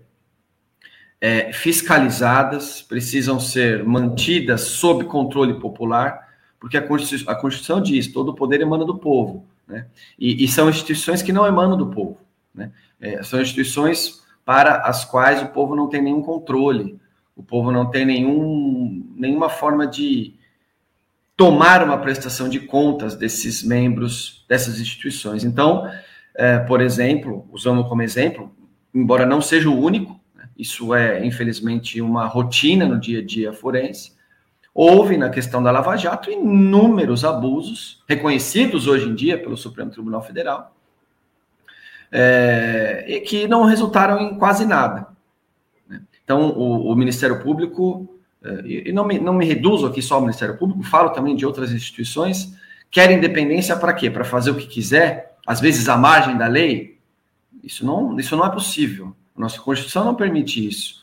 é, 1.19 1.51
fiscalizadas, 1.51 2.81
precisam 2.81 3.39
ser 3.39 3.83
mantidas 3.83 4.61
sob 4.61 5.05
controle 5.05 5.59
popular, 5.59 6.29
porque 6.59 6.77
a 6.77 6.81
Constituição, 6.81 7.33
a 7.33 7.35
Constituição 7.35 7.81
diz 7.81 8.07
todo 8.07 8.29
o 8.29 8.35
poder 8.35 8.61
emana 8.61 8.85
do 8.85 8.97
povo, 8.97 9.45
né? 9.67 9.87
e, 10.17 10.43
e 10.43 10.47
são 10.47 10.69
instituições 10.69 11.21
que 11.21 11.33
não 11.33 11.45
emanam 11.45 11.77
do 11.77 11.87
povo. 11.87 12.17
Né? 12.53 12.71
É, 12.99 13.23
são 13.23 13.41
instituições 13.41 14.23
para 14.45 14.81
as 14.81 15.05
quais 15.05 15.41
o 15.41 15.47
povo 15.47 15.75
não 15.75 15.87
tem 15.87 16.01
nenhum 16.01 16.21
controle, 16.21 16.99
o 17.35 17.41
povo 17.41 17.71
não 17.71 17.89
tem 17.89 18.05
nenhum, 18.05 19.11
nenhuma 19.15 19.49
forma 19.49 19.87
de 19.87 20.35
tomar 21.35 21.83
uma 21.83 21.97
prestação 21.97 22.47
de 22.47 22.59
contas 22.59 23.15
desses 23.15 23.63
membros 23.63 24.45
dessas 24.47 24.79
instituições. 24.79 25.43
Então, 25.43 25.89
é, 26.35 26.59
por 26.59 26.81
exemplo, 26.81 27.47
usando 27.51 27.83
como 27.85 28.01
exemplo, 28.01 28.51
embora 28.93 29.25
não 29.25 29.41
seja 29.41 29.69
o 29.69 29.79
único, 29.79 30.19
né, 30.35 30.47
isso 30.57 30.93
é 30.93 31.25
infelizmente 31.25 32.01
uma 32.01 32.27
rotina 32.27 32.85
no 32.85 32.99
dia 32.99 33.19
a 33.19 33.25
dia 33.25 33.53
forense, 33.53 34.13
houve 34.73 35.17
na 35.17 35.29
questão 35.29 35.61
da 35.61 35.71
Lava 35.71 35.95
Jato 35.95 36.31
inúmeros 36.31 37.23
abusos 37.23 38.03
reconhecidos 38.07 38.87
hoje 38.87 39.07
em 39.07 39.15
dia 39.15 39.37
pelo 39.37 39.57
Supremo 39.57 39.91
Tribunal 39.91 40.21
Federal 40.21 40.75
é, 42.15 43.03
e 43.07 43.21
que 43.21 43.47
não 43.47 43.63
resultaram 43.63 44.19
em 44.19 44.37
quase 44.37 44.65
nada. 44.67 45.07
Né? 45.89 45.99
Então, 46.23 46.51
o, 46.51 46.91
o, 46.91 46.95
Ministério 46.95 47.41
Público, 47.41 48.19
é, 48.43 48.61
e 48.63 48.91
não 48.91 49.03
me, 49.03 49.17
não 49.17 49.33
me 49.33 49.45
reduzo 49.45 49.87
aqui 49.87 49.99
só 49.99 50.15
ao 50.15 50.21
Ministério 50.21 50.55
Público, 50.55 50.83
falo 50.83 51.09
também 51.09 51.35
de 51.35 51.43
outras 51.43 51.71
instituições, 51.71 52.55
quer 52.91 53.09
independência 53.09 53.75
para 53.75 53.93
quê? 53.93 54.11
Para 54.11 54.23
fazer 54.23 54.51
o 54.51 54.55
que 54.55 54.67
quiser, 54.67 55.35
às 55.47 55.59
vezes 55.59 55.89
à 55.89 55.97
margem 55.97 56.37
da 56.37 56.45
lei? 56.45 56.99
Isso 57.63 57.83
não, 57.83 58.19
isso 58.19 58.37
não 58.37 58.45
é 58.45 58.51
possível. 58.51 59.15
A 59.35 59.41
nossa 59.41 59.59
Constituição 59.59 60.05
não 60.05 60.13
permite 60.13 60.65
isso. 60.65 61.01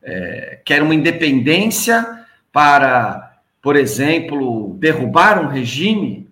É, 0.00 0.60
quer 0.64 0.82
uma 0.82 0.94
independência 0.94 2.24
para, 2.52 3.40
por 3.60 3.74
exemplo, 3.74 4.76
derrubar 4.78 5.44
um 5.44 5.48
regime 5.48 6.28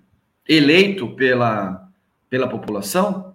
eleito 0.49 1.09
pela, 1.17 1.89
pela 2.31 2.47
população? 2.47 3.32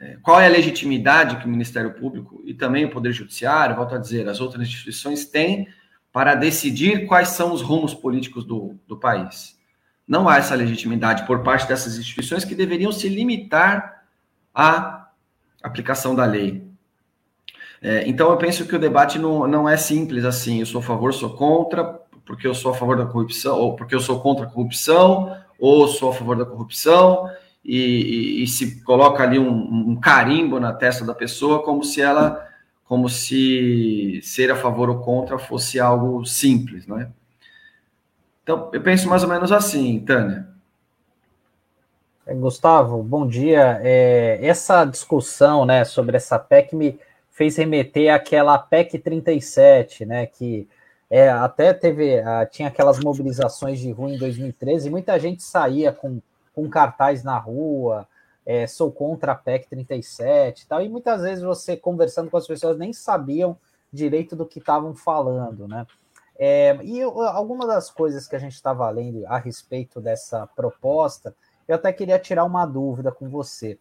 É, 0.00 0.16
qual 0.22 0.40
é 0.40 0.46
a 0.46 0.50
legitimidade 0.50 1.36
que 1.36 1.44
o 1.44 1.48
Ministério 1.48 1.92
Público 1.92 2.42
e 2.46 2.54
também 2.54 2.86
o 2.86 2.90
Poder 2.90 3.12
Judiciário, 3.12 3.76
volto 3.76 3.94
a 3.94 3.98
dizer, 3.98 4.26
as 4.26 4.40
outras 4.40 4.66
instituições 4.66 5.26
têm 5.26 5.68
para 6.10 6.34
decidir 6.34 7.06
quais 7.06 7.28
são 7.28 7.52
os 7.52 7.60
rumos 7.60 7.92
políticos 7.92 8.44
do, 8.44 8.78
do 8.88 8.96
país? 8.96 9.58
Não 10.08 10.26
há 10.26 10.38
essa 10.38 10.54
legitimidade 10.54 11.26
por 11.26 11.42
parte 11.42 11.68
dessas 11.68 11.98
instituições 11.98 12.46
que 12.46 12.54
deveriam 12.54 12.90
se 12.90 13.10
limitar 13.10 14.04
à 14.54 15.10
aplicação 15.62 16.14
da 16.14 16.24
lei. 16.24 16.66
É, 17.82 18.08
então, 18.08 18.30
eu 18.30 18.38
penso 18.38 18.66
que 18.66 18.74
o 18.74 18.78
debate 18.78 19.18
não, 19.18 19.46
não 19.46 19.68
é 19.68 19.76
simples 19.76 20.24
assim. 20.24 20.60
Eu 20.60 20.66
sou 20.66 20.80
a 20.80 20.84
favor, 20.84 21.12
sou 21.12 21.30
contra, 21.30 21.84
porque 22.24 22.46
eu 22.46 22.54
sou 22.54 22.72
a 22.72 22.74
favor 22.74 22.96
da 22.96 23.04
corrupção, 23.04 23.56
ou 23.58 23.76
porque 23.76 23.94
eu 23.94 24.00
sou 24.00 24.20
contra 24.20 24.46
a 24.46 24.48
corrupção, 24.48 25.36
ou 25.58 25.86
sou 25.86 26.10
a 26.10 26.14
favor 26.14 26.36
da 26.36 26.46
corrupção 26.46 27.30
e, 27.64 27.76
e, 27.76 28.42
e 28.42 28.46
se 28.46 28.82
coloca 28.82 29.22
ali 29.22 29.38
um, 29.38 29.90
um, 29.90 30.00
carimbo 30.00 30.58
na 30.58 30.72
testa 30.72 31.04
da 31.04 31.14
pessoa 31.14 31.62
como 31.62 31.84
se 31.84 32.00
ela, 32.00 32.48
como 32.84 33.08
se 33.08 34.20
ser 34.22 34.50
a 34.50 34.56
favor 34.56 34.88
ou 34.88 35.00
contra 35.00 35.38
fosse 35.38 35.78
algo 35.78 36.24
simples, 36.24 36.86
não 36.86 37.00
é? 37.00 37.08
Então, 38.42 38.70
eu 38.72 38.82
penso 38.82 39.08
mais 39.08 39.22
ou 39.22 39.28
menos 39.28 39.52
assim, 39.52 40.00
Tânia. 40.00 40.48
É, 42.26 42.34
Gustavo, 42.34 43.02
bom 43.02 43.26
dia. 43.26 43.78
É, 43.82 44.38
essa 44.42 44.84
discussão 44.84 45.66
né, 45.66 45.84
sobre 45.84 46.16
essa 46.16 46.38
PEC 46.38 46.74
me 46.74 46.98
fez 47.30 47.56
remeter 47.56 48.12
àquela 48.12 48.58
PEC 48.58 48.98
37, 48.98 50.04
né, 50.04 50.26
que 50.26 50.68
é, 51.08 51.28
até 51.28 51.72
teve, 51.72 52.20
uh, 52.20 52.48
tinha 52.50 52.68
aquelas 52.68 53.00
mobilizações 53.00 53.80
de 53.80 53.90
rua 53.90 54.10
em 54.10 54.18
2013, 54.18 54.86
e 54.86 54.90
muita 54.90 55.18
gente 55.18 55.42
saía 55.42 55.90
com 55.92 56.20
com 56.60 56.68
cartaz 56.68 57.24
na 57.24 57.38
rua, 57.38 58.06
é, 58.44 58.66
sou 58.66 58.92
contra 58.92 59.32
a 59.32 59.34
PEC 59.34 59.68
37 59.68 60.62
e 60.62 60.66
tal, 60.66 60.82
e 60.82 60.88
muitas 60.88 61.22
vezes 61.22 61.42
você 61.42 61.76
conversando 61.76 62.30
com 62.30 62.36
as 62.36 62.46
pessoas 62.46 62.76
nem 62.76 62.92
sabiam 62.92 63.56
direito 63.90 64.36
do 64.36 64.46
que 64.46 64.58
estavam 64.58 64.94
falando, 64.94 65.66
né? 65.66 65.86
É, 66.38 66.78
e 66.82 67.02
algumas 67.02 67.66
das 67.66 67.90
coisas 67.90 68.26
que 68.26 68.36
a 68.36 68.38
gente 68.38 68.54
estava 68.54 68.88
lendo 68.90 69.26
a 69.26 69.38
respeito 69.38 70.00
dessa 70.00 70.46
proposta, 70.46 71.34
eu 71.68 71.74
até 71.74 71.92
queria 71.92 72.18
tirar 72.18 72.44
uma 72.44 72.64
dúvida 72.64 73.12
com 73.12 73.28
você. 73.28 73.78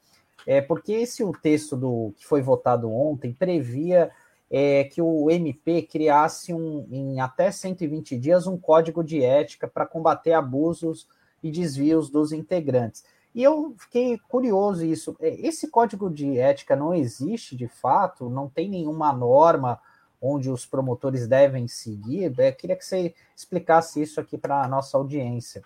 É, 0.47 0.61
porque 0.61 0.93
esse 0.93 1.23
o 1.23 1.31
texto 1.31 1.75
do 1.75 2.13
que 2.17 2.25
foi 2.25 2.41
votado 2.41 2.91
ontem 2.91 3.33
previa 3.33 4.09
é, 4.49 4.85
que 4.85 5.01
o 5.01 5.29
MP 5.29 5.83
criasse 5.83 6.53
um, 6.53 6.85
em 6.91 7.19
até 7.19 7.51
120 7.51 8.17
dias 8.17 8.47
um 8.47 8.57
código 8.57 9.03
de 9.03 9.23
ética 9.23 9.67
para 9.67 9.85
combater 9.85 10.33
abusos 10.33 11.07
e 11.43 11.51
desvios 11.51 12.09
dos 12.09 12.31
integrantes. 12.31 13.03
E 13.33 13.43
eu 13.43 13.75
fiquei 13.77 14.17
curioso 14.27 14.85
isso. 14.85 15.15
É, 15.19 15.29
esse 15.45 15.69
código 15.69 16.09
de 16.09 16.37
ética 16.37 16.75
não 16.75 16.93
existe 16.93 17.55
de 17.55 17.67
fato? 17.67 18.29
Não 18.29 18.49
tem 18.49 18.69
nenhuma 18.69 19.13
norma 19.13 19.79
onde 20.21 20.49
os 20.49 20.65
promotores 20.65 21.27
devem 21.27 21.67
seguir? 21.67 22.23
Eu 22.23 22.53
queria 22.53 22.75
que 22.75 22.85
você 22.85 23.13
explicasse 23.35 24.01
isso 24.01 24.19
aqui 24.19 24.37
para 24.37 24.63
a 24.63 24.67
nossa 24.67 24.97
audiência. 24.97 25.61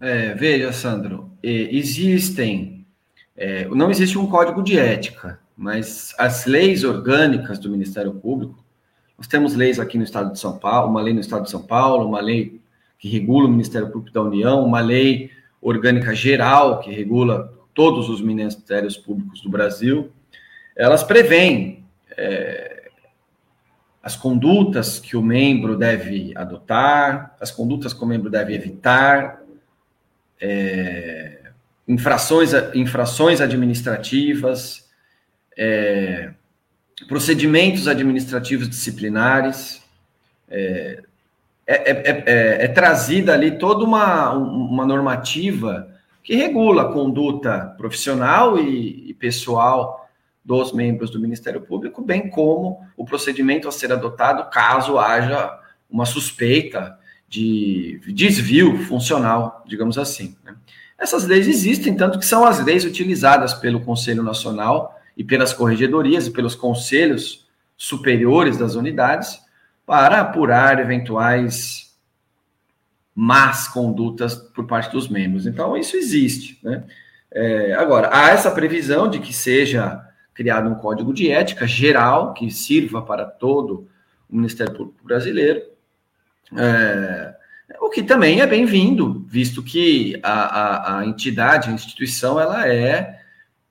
É, 0.00 0.34
veja, 0.34 0.72
Sandro, 0.72 1.30
existem, 1.42 2.86
é, 3.36 3.66
não 3.68 3.90
existe 3.90 4.18
um 4.18 4.26
código 4.26 4.62
de 4.62 4.78
ética, 4.78 5.40
mas 5.56 6.14
as 6.18 6.44
leis 6.44 6.84
orgânicas 6.84 7.58
do 7.58 7.70
Ministério 7.70 8.14
Público, 8.14 8.62
nós 9.16 9.26
temos 9.26 9.54
leis 9.54 9.80
aqui 9.80 9.96
no 9.96 10.04
Estado 10.04 10.32
de 10.32 10.38
São 10.38 10.58
Paulo, 10.58 10.90
uma 10.90 11.00
lei 11.00 11.14
no 11.14 11.20
Estado 11.20 11.44
de 11.44 11.50
São 11.50 11.62
Paulo, 11.62 12.06
uma 12.06 12.20
lei 12.20 12.60
que 12.98 13.08
regula 13.08 13.46
o 13.46 13.50
Ministério 13.50 13.90
Público 13.90 14.14
da 14.14 14.22
União, 14.22 14.64
uma 14.64 14.80
lei 14.80 15.30
orgânica 15.60 16.14
geral 16.14 16.80
que 16.80 16.90
regula 16.90 17.52
todos 17.74 18.08
os 18.08 18.20
ministérios 18.20 18.96
públicos 18.96 19.40
do 19.42 19.50
Brasil, 19.50 20.10
elas 20.74 21.02
prevêem 21.02 21.84
é, 22.16 22.90
as 24.02 24.14
condutas 24.14 24.98
que 24.98 25.16
o 25.16 25.22
membro 25.22 25.76
deve 25.76 26.32
adotar, 26.36 27.36
as 27.40 27.50
condutas 27.50 27.92
que 27.92 28.02
o 28.02 28.06
membro 28.06 28.30
deve 28.30 28.54
evitar, 28.54 29.42
é, 30.40 31.50
infrações, 31.88 32.52
infrações 32.74 33.40
administrativas, 33.40 34.88
é, 35.56 36.30
procedimentos 37.08 37.88
administrativos 37.88 38.68
disciplinares, 38.68 39.82
é, 40.48 41.02
é, 41.66 41.90
é, 41.90 42.24
é, 42.26 42.64
é, 42.64 42.68
trazida 42.68 43.34
ali 43.34 43.58
toda 43.58 43.84
uma, 43.84 44.32
uma 44.32 44.86
normativa 44.86 45.88
que 46.22 46.36
regula 46.36 46.82
a 46.82 46.92
conduta 46.92 47.74
profissional 47.76 48.58
e, 48.58 49.10
e 49.10 49.14
pessoal 49.14 50.08
dos 50.44 50.72
membros 50.72 51.10
do 51.10 51.18
Ministério 51.18 51.60
Público, 51.60 52.00
bem 52.00 52.30
como 52.30 52.86
o 52.96 53.04
procedimento 53.04 53.66
a 53.66 53.72
ser 53.72 53.92
adotado 53.92 54.48
caso 54.48 54.96
haja 54.96 55.58
uma 55.90 56.06
suspeita 56.06 56.96
de 57.28 58.00
desvio 58.14 58.78
funcional, 58.84 59.64
digamos 59.66 59.98
assim. 59.98 60.36
Né? 60.44 60.54
Essas 60.96 61.24
leis 61.24 61.48
existem, 61.48 61.96
tanto 61.96 62.18
que 62.18 62.24
são 62.24 62.44
as 62.44 62.64
leis 62.64 62.84
utilizadas 62.84 63.54
pelo 63.54 63.80
Conselho 63.80 64.22
Nacional 64.22 64.96
e 65.16 65.24
pelas 65.24 65.52
corregedorias 65.52 66.28
e 66.28 66.30
pelos 66.30 66.54
conselhos 66.54 67.44
superiores 67.76 68.56
das 68.56 68.76
unidades 68.76 69.40
para 69.86 70.20
apurar 70.20 70.80
eventuais 70.80 71.96
más 73.14 73.68
condutas 73.68 74.34
por 74.34 74.66
parte 74.66 74.92
dos 74.92 75.08
membros. 75.08 75.46
Então, 75.46 75.76
isso 75.76 75.96
existe. 75.96 76.58
Né? 76.62 76.84
É, 77.30 77.72
agora, 77.74 78.10
há 78.12 78.30
essa 78.30 78.50
previsão 78.50 79.08
de 79.08 79.20
que 79.20 79.32
seja 79.32 80.04
criado 80.34 80.68
um 80.68 80.74
código 80.74 81.14
de 81.14 81.30
ética 81.30 81.66
geral 81.66 82.34
que 82.34 82.50
sirva 82.50 83.00
para 83.00 83.24
todo 83.24 83.88
o 84.28 84.36
Ministério 84.36 84.74
Público 84.74 85.04
Brasileiro, 85.04 85.62
é, 86.54 87.34
o 87.80 87.88
que 87.88 88.02
também 88.02 88.40
é 88.40 88.46
bem-vindo, 88.46 89.24
visto 89.28 89.62
que 89.62 90.20
a, 90.22 90.32
a, 90.32 90.98
a 90.98 91.06
entidade, 91.06 91.70
a 91.70 91.72
instituição, 91.72 92.38
ela 92.38 92.68
é 92.68 93.20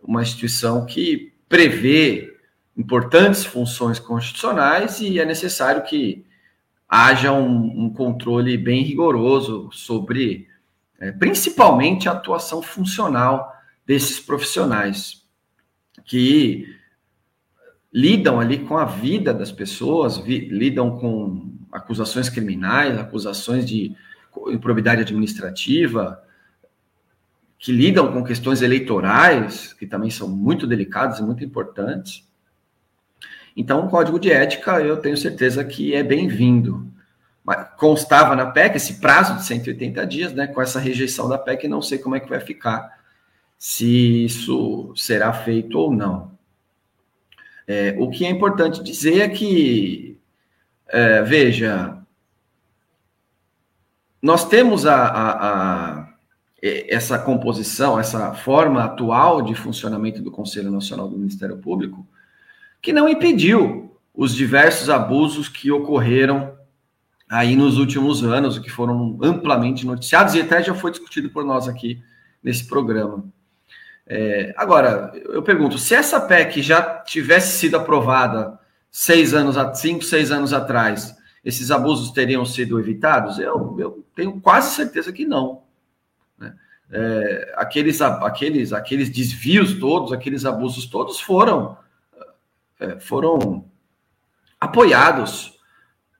uma 0.01 0.21
instituição 0.21 0.85
que 0.85 1.33
prevê 1.47 2.34
importantes 2.77 3.45
funções 3.45 3.99
constitucionais 3.99 4.99
e 4.99 5.19
é 5.19 5.25
necessário 5.25 5.83
que 5.83 6.25
haja 6.87 7.31
um, 7.31 7.85
um 7.85 7.89
controle 7.89 8.57
bem 8.57 8.83
rigoroso 8.83 9.69
sobre, 9.71 10.47
é, 10.99 11.11
principalmente, 11.11 12.07
a 12.07 12.11
atuação 12.11 12.61
funcional 12.61 13.51
desses 13.85 14.19
profissionais 14.19 15.23
que 16.05 16.67
lidam 17.93 18.39
ali 18.39 18.59
com 18.59 18.77
a 18.77 18.85
vida 18.85 19.33
das 19.33 19.51
pessoas, 19.51 20.17
vi, 20.17 20.49
lidam 20.49 20.99
com 20.99 21.55
acusações 21.71 22.29
criminais, 22.29 22.97
acusações 22.97 23.65
de 23.65 23.95
improbidade 24.49 25.01
administrativa, 25.01 26.21
que 27.57 27.71
lidam 27.71 28.11
com 28.11 28.23
questões 28.23 28.61
eleitorais, 28.61 29.73
que 29.73 29.87
também 29.87 30.09
são 30.09 30.27
muito 30.27 30.67
delicadas 30.67 31.19
e 31.19 31.23
muito 31.23 31.43
importantes. 31.43 32.27
Então, 33.55 33.85
o 33.85 33.89
código 33.89 34.19
de 34.19 34.31
ética, 34.31 34.81
eu 34.81 34.97
tenho 34.97 35.15
certeza 35.15 35.63
que 35.63 35.95
é 35.95 36.03
bem-vindo. 36.03 36.91
Constava 37.77 38.35
na 38.35 38.47
PEC 38.47 38.75
esse 38.75 38.95
prazo 38.95 39.35
de 39.35 39.45
180 39.45 40.05
dias, 40.05 40.33
né? 40.33 40.47
Com 40.47 40.61
essa 40.61 40.79
rejeição 40.79 41.29
da 41.29 41.37
PEC, 41.37 41.67
não 41.67 41.81
sei 41.81 41.97
como 41.97 42.15
é 42.15 42.19
que 42.19 42.29
vai 42.29 42.39
ficar, 42.39 42.99
se 43.57 44.25
isso 44.25 44.93
será 44.95 45.31
feito 45.31 45.77
ou 45.77 45.91
não. 45.91 46.35
É, 47.67 47.95
o 47.97 48.09
que 48.09 48.25
é 48.25 48.29
importante 48.29 48.83
dizer 48.83 49.21
é 49.21 49.29
que, 49.29 50.19
é, 50.87 51.21
veja, 51.21 51.97
nós 54.21 54.47
temos 54.47 54.85
a, 54.85 54.95
a, 54.95 55.99
a, 55.99 56.13
essa 56.61 57.17
composição, 57.17 57.99
essa 57.99 58.33
forma 58.33 58.83
atual 58.83 59.41
de 59.41 59.55
funcionamento 59.55 60.21
do 60.21 60.31
Conselho 60.31 60.71
Nacional 60.71 61.07
do 61.07 61.17
Ministério 61.17 61.57
Público, 61.57 62.05
que 62.85 62.93
não 62.93 63.09
impediu 63.09 63.97
os 64.13 64.35
diversos 64.35 64.91
abusos 64.91 65.49
que 65.49 65.71
ocorreram 65.71 66.55
aí 67.27 67.55
nos 67.55 67.79
últimos 67.79 68.23
anos, 68.23 68.59
que 68.59 68.69
foram 68.69 69.17
amplamente 69.23 69.87
noticiados 69.87 70.35
e 70.35 70.41
até 70.41 70.61
já 70.61 70.75
foi 70.75 70.91
discutido 70.91 71.31
por 71.31 71.43
nós 71.43 71.67
aqui 71.67 71.99
nesse 72.43 72.67
programa. 72.67 73.25
É, 74.05 74.53
agora, 74.55 75.11
eu 75.15 75.41
pergunto, 75.41 75.79
se 75.79 75.95
essa 75.95 76.21
PEC 76.21 76.61
já 76.61 76.99
tivesse 76.99 77.57
sido 77.57 77.75
aprovada 77.75 78.59
seis 78.91 79.33
anos, 79.33 79.55
cinco, 79.79 80.03
seis 80.03 80.31
anos 80.31 80.53
atrás, 80.53 81.15
esses 81.43 81.71
abusos 81.71 82.11
teriam 82.11 82.45
sido 82.45 82.79
evitados? 82.79 83.39
Eu, 83.39 83.75
eu 83.79 84.05
tenho 84.15 84.39
quase 84.39 84.75
certeza 84.75 85.11
que 85.11 85.25
não. 85.25 85.63
Né? 86.37 86.53
É, 86.91 87.53
aqueles, 87.57 87.99
aqueles, 87.99 88.71
aqueles 88.71 89.09
desvios 89.09 89.73
todos, 89.79 90.13
aqueles 90.13 90.45
abusos 90.45 90.85
todos 90.85 91.19
foram 91.19 91.83
foram 92.99 93.65
apoiados 94.59 95.55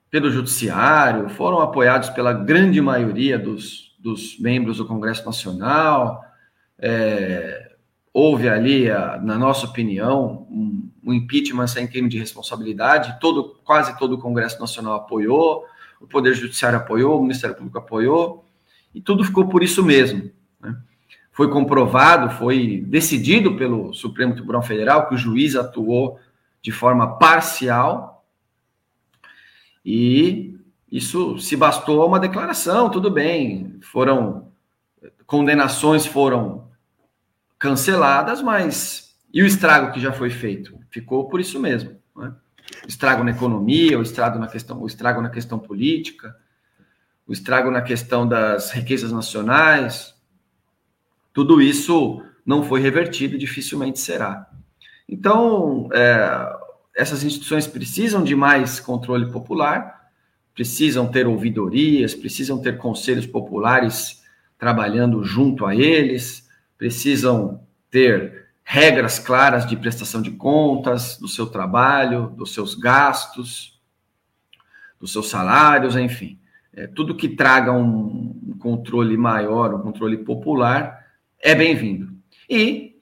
pelo 0.09 0.31
Judiciário, 0.31 1.29
foram 1.29 1.59
apoiados 1.59 2.09
pela 2.09 2.31
grande 2.31 2.79
maioria 2.79 3.37
dos, 3.37 3.95
dos 3.99 4.39
membros 4.39 4.77
do 4.77 4.85
Congresso 4.85 5.25
Nacional. 5.25 6.23
É, 6.79 7.75
houve 8.13 8.47
ali, 8.47 8.85
na 9.23 9.37
nossa 9.37 9.65
opinião, 9.65 10.47
um, 10.49 10.89
um, 11.03 11.13
impeachment 11.13 11.67
sem 11.67 11.85
crime 11.85 12.07
de 12.07 12.17
responsabilidade. 12.17 13.17
Todo, 13.19 13.57
quase 13.65 13.97
todo 13.97 14.13
o 14.13 14.17
Congresso 14.17 14.57
Nacional 14.59 14.93
apoiou, 14.93 15.65
o 15.99 16.07
Poder 16.07 16.33
Judiciário 16.33 16.77
apoiou, 16.77 17.19
o 17.19 17.21
Ministério 17.21 17.55
Público 17.55 17.77
apoiou, 17.77 18.45
e 18.93 19.01
tudo 19.01 19.23
ficou 19.23 19.49
por 19.49 19.63
isso 19.63 19.83
mesmo. 19.83 20.31
Né? 20.61 20.77
Foi 21.33 21.49
comprovado, 21.49 22.29
foi 22.37 22.85
decidido 22.87 23.57
pelo 23.57 23.93
Supremo 23.93 24.33
Tribunal 24.33 24.61
Federal 24.61 25.09
que 25.09 25.15
o 25.15 25.17
juiz 25.17 25.57
atuou 25.57 26.17
de 26.65 26.71
forma 26.71 27.19
parcial 27.19 28.25
e 29.85 30.57
isso 30.91 31.37
se 31.37 31.55
bastou 31.55 32.01
a 32.01 32.07
uma 32.07 32.19
declaração, 32.19 32.89
tudo 32.89 33.11
bem, 33.11 33.77
foram 33.83 34.51
condenações 35.27 36.07
foram 36.07 36.71
canceladas, 37.59 38.41
mas 38.41 39.15
e 39.31 39.43
o 39.43 39.45
estrago 39.45 39.91
que 39.91 39.99
já 39.99 40.11
foi 40.11 40.31
feito? 40.31 40.75
Ficou 40.89 41.27
por 41.27 41.39
isso 41.39 41.59
mesmo. 41.59 41.99
Né? 42.15 42.33
Estrago 42.87 43.23
na 43.23 43.29
economia, 43.29 43.99
o 43.99 44.01
estrago 44.01 44.39
na 44.39 44.47
questão, 44.47 44.81
o 44.81 44.87
estrago 44.87 45.21
na 45.21 45.29
questão 45.29 45.59
política, 45.59 46.35
o 47.27 47.31
estrago 47.31 47.69
na 47.69 47.83
questão 47.83 48.27
das 48.27 48.71
riquezas 48.71 49.11
nacionais, 49.11 50.15
tudo 51.31 51.61
isso 51.61 52.23
não 52.43 52.63
foi 52.63 52.81
revertido, 52.81 53.37
dificilmente 53.37 53.99
será. 53.99 54.49
Então, 55.07 55.89
é, 55.93 56.57
essas 56.95 57.23
instituições 57.23 57.67
precisam 57.67 58.23
de 58.23 58.35
mais 58.35 58.79
controle 58.79 59.31
popular, 59.31 60.09
precisam 60.53 61.07
ter 61.07 61.27
ouvidorias, 61.27 62.15
precisam 62.15 62.61
ter 62.61 62.77
conselhos 62.77 63.25
populares 63.25 64.23
trabalhando 64.57 65.23
junto 65.23 65.65
a 65.65 65.75
eles, 65.75 66.49
precisam 66.77 67.61
ter 67.91 68.45
regras 68.63 69.19
claras 69.19 69.65
de 69.67 69.77
prestação 69.77 70.21
de 70.21 70.31
contas 70.31 71.17
do 71.17 71.27
seu 71.27 71.45
trabalho, 71.45 72.29
dos 72.29 72.53
seus 72.53 72.73
gastos, 72.73 73.79
dos 74.99 75.11
seus 75.11 75.29
salários, 75.29 75.95
enfim. 75.95 76.39
É, 76.73 76.87
tudo 76.87 77.15
que 77.15 77.29
traga 77.29 77.71
um 77.71 78.57
controle 78.59 79.15
maior, 79.15 79.73
um 79.73 79.81
controle 79.81 80.17
popular, 80.17 81.05
é 81.39 81.53
bem-vindo. 81.53 82.11
E 82.49 82.94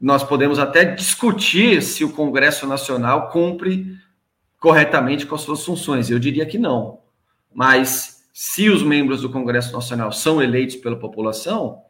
nós 0.00 0.22
podemos 0.24 0.58
até 0.58 0.84
discutir 0.84 1.82
se 1.82 2.02
o 2.02 2.12
Congresso 2.12 2.66
Nacional 2.66 3.28
cumpre 3.28 3.98
corretamente 4.58 5.26
com 5.26 5.34
as 5.34 5.42
suas 5.42 5.64
funções. 5.64 6.10
Eu 6.10 6.18
diria 6.18 6.46
que 6.46 6.58
não. 6.58 7.00
Mas 7.52 8.24
se 8.32 8.70
os 8.70 8.82
membros 8.82 9.20
do 9.20 9.30
Congresso 9.30 9.72
Nacional 9.72 10.10
são 10.12 10.42
eleitos 10.42 10.76
pela 10.76 10.96
população, 10.98 11.82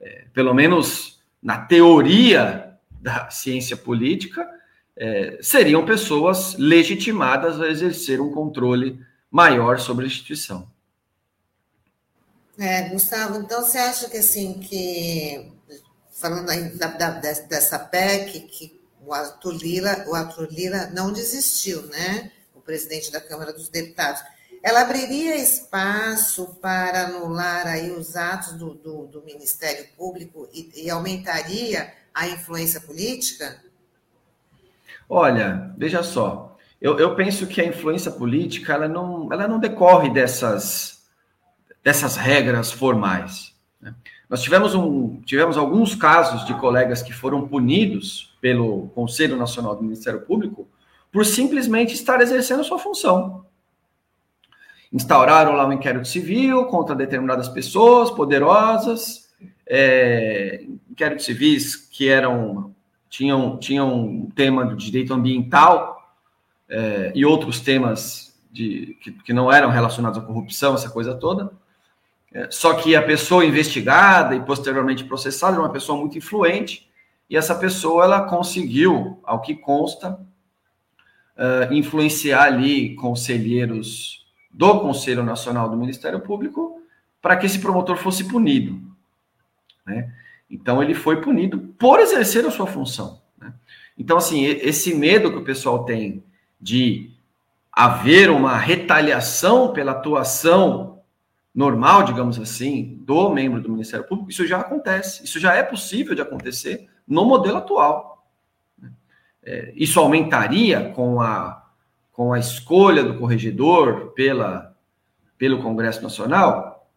é, 0.00 0.26
pelo 0.32 0.54
menos 0.54 1.20
na 1.42 1.58
teoria 1.58 2.78
da 2.90 3.28
ciência 3.30 3.76
política, 3.76 4.48
é, 4.96 5.38
seriam 5.40 5.84
pessoas 5.84 6.54
legitimadas 6.56 7.60
a 7.60 7.68
exercer 7.68 8.20
um 8.20 8.30
controle 8.30 9.00
maior 9.30 9.80
sobre 9.80 10.04
a 10.04 10.08
instituição. 10.08 10.70
É, 12.58 12.90
Gustavo, 12.90 13.38
então 13.38 13.62
você 13.62 13.78
acha 13.78 14.08
que 14.08 14.18
assim 14.18 14.60
que 14.60 15.51
falando 16.22 16.48
aí 16.48 16.70
da, 16.76 16.86
da, 16.86 17.10
dessa 17.10 17.78
PEC, 17.78 18.40
que 18.42 18.80
o 19.04 19.12
Arthur 19.12 19.54
Lira, 19.54 20.04
o 20.08 20.14
Arthur 20.14 20.48
Lira 20.48 20.88
não 20.94 21.12
desistiu, 21.12 21.82
né? 21.88 22.30
O 22.54 22.60
presidente 22.60 23.10
da 23.10 23.20
Câmara 23.20 23.52
dos 23.52 23.68
Deputados. 23.68 24.22
Ela 24.62 24.82
abriria 24.82 25.36
espaço 25.36 26.56
para 26.62 27.06
anular 27.06 27.66
aí 27.66 27.90
os 27.90 28.14
atos 28.14 28.52
do, 28.52 28.74
do, 28.74 29.06
do 29.08 29.22
Ministério 29.22 29.84
Público 29.96 30.48
e, 30.54 30.84
e 30.84 30.88
aumentaria 30.88 31.92
a 32.14 32.28
influência 32.28 32.80
política? 32.80 33.60
Olha, 35.08 35.74
veja 35.76 36.04
só, 36.04 36.56
eu, 36.80 36.98
eu, 36.98 37.16
penso 37.16 37.46
que 37.48 37.60
a 37.60 37.66
influência 37.66 38.10
política 38.10 38.74
ela 38.74 38.88
não, 38.88 39.32
ela 39.32 39.48
não 39.48 39.58
decorre 39.58 40.10
dessas, 40.10 41.02
dessas 41.82 42.16
regras 42.16 42.70
formais. 42.70 43.51
Nós 44.32 44.40
tivemos, 44.40 44.74
um, 44.74 45.20
tivemos 45.26 45.58
alguns 45.58 45.94
casos 45.94 46.46
de 46.46 46.54
colegas 46.54 47.02
que 47.02 47.12
foram 47.12 47.46
punidos 47.46 48.34
pelo 48.40 48.88
Conselho 48.94 49.36
Nacional 49.36 49.76
do 49.76 49.82
Ministério 49.82 50.22
Público 50.22 50.66
por 51.12 51.26
simplesmente 51.26 51.92
estar 51.92 52.18
exercendo 52.18 52.64
sua 52.64 52.78
função. 52.78 53.44
Instauraram 54.90 55.52
lá 55.52 55.66
um 55.66 55.72
inquérito 55.74 56.08
civil 56.08 56.64
contra 56.64 56.94
determinadas 56.94 57.46
pessoas 57.50 58.10
poderosas, 58.10 59.30
é, 59.66 60.64
inquéritos 60.90 61.26
civis 61.26 61.76
que 61.76 62.08
eram 62.08 62.74
tinham, 63.10 63.58
tinham 63.58 63.94
um 63.94 64.30
tema 64.30 64.64
do 64.64 64.74
direito 64.74 65.12
ambiental 65.12 66.10
é, 66.70 67.12
e 67.14 67.22
outros 67.26 67.60
temas 67.60 68.34
de, 68.50 68.96
que, 69.02 69.12
que 69.12 69.32
não 69.34 69.52
eram 69.52 69.68
relacionados 69.68 70.16
à 70.16 70.22
corrupção, 70.22 70.74
essa 70.74 70.88
coisa 70.88 71.14
toda. 71.14 71.52
É, 72.34 72.48
só 72.50 72.74
que 72.74 72.96
a 72.96 73.02
pessoa 73.02 73.44
investigada 73.44 74.34
e 74.34 74.40
posteriormente 74.40 75.04
processada 75.04 75.54
era 75.54 75.62
uma 75.62 75.72
pessoa 75.72 75.98
muito 75.98 76.16
influente, 76.16 76.88
e 77.28 77.36
essa 77.36 77.54
pessoa 77.54 78.04
ela 78.04 78.22
conseguiu, 78.22 79.18
ao 79.22 79.40
que 79.40 79.54
consta, 79.54 80.20
uh, 81.36 81.72
influenciar 81.72 82.42
ali 82.44 82.94
conselheiros 82.94 84.26
do 84.50 84.80
Conselho 84.80 85.22
Nacional 85.22 85.68
do 85.68 85.76
Ministério 85.76 86.20
Público 86.20 86.82
para 87.22 87.36
que 87.36 87.46
esse 87.46 87.58
promotor 87.58 87.96
fosse 87.96 88.24
punido. 88.24 88.80
Né? 89.86 90.12
Então, 90.50 90.82
ele 90.82 90.92
foi 90.92 91.22
punido 91.22 91.58
por 91.78 92.00
exercer 92.00 92.44
a 92.44 92.50
sua 92.50 92.66
função. 92.66 93.22
Né? 93.38 93.54
Então, 93.96 94.18
assim, 94.18 94.44
esse 94.44 94.94
medo 94.94 95.30
que 95.30 95.38
o 95.38 95.44
pessoal 95.44 95.84
tem 95.84 96.22
de 96.60 97.10
haver 97.72 98.28
uma 98.28 98.58
retaliação 98.58 99.72
pela 99.72 99.92
atuação 99.92 100.91
normal, 101.54 102.04
digamos 102.04 102.38
assim, 102.38 102.98
do 103.02 103.30
membro 103.30 103.60
do 103.60 103.70
Ministério 103.70 104.06
Público, 104.06 104.30
isso 104.30 104.46
já 104.46 104.60
acontece, 104.60 105.24
isso 105.24 105.38
já 105.38 105.54
é 105.54 105.62
possível 105.62 106.14
de 106.14 106.22
acontecer 106.22 106.88
no 107.06 107.24
modelo 107.24 107.58
atual. 107.58 108.26
É, 109.44 109.72
isso 109.76 109.98
aumentaria 110.00 110.90
com 110.90 111.20
a, 111.20 111.66
com 112.12 112.32
a 112.32 112.38
escolha 112.38 113.02
do 113.02 113.18
corregedor 113.18 114.12
pela, 114.14 114.74
pelo 115.36 115.62
Congresso 115.62 116.02
Nacional? 116.02 116.88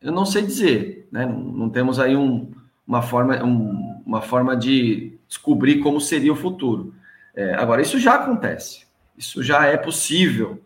Eu 0.00 0.12
não 0.12 0.26
sei 0.26 0.42
dizer, 0.42 1.08
né? 1.10 1.24
não, 1.24 1.38
não 1.38 1.70
temos 1.70 1.98
aí 1.98 2.16
um, 2.16 2.52
uma, 2.86 3.02
forma, 3.02 3.42
um, 3.42 4.02
uma 4.04 4.20
forma 4.20 4.56
de 4.56 5.18
descobrir 5.26 5.80
como 5.80 6.00
seria 6.00 6.32
o 6.32 6.36
futuro. 6.36 6.94
É, 7.34 7.54
agora, 7.54 7.80
isso 7.80 7.98
já 7.98 8.14
acontece, 8.14 8.86
isso 9.16 9.42
já 9.42 9.66
é 9.66 9.76
possível 9.76 10.60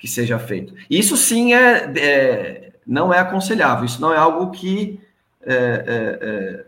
que 0.00 0.08
seja 0.08 0.38
feito. 0.38 0.74
Isso 0.88 1.14
sim 1.16 1.52
é, 1.52 1.92
é 1.96 2.72
não 2.86 3.12
é 3.12 3.18
aconselhável, 3.18 3.84
isso 3.84 4.00
não 4.00 4.12
é 4.12 4.16
algo 4.16 4.50
que 4.50 4.98
é, 5.42 5.54
é, 5.54 6.18
é, 6.26 6.66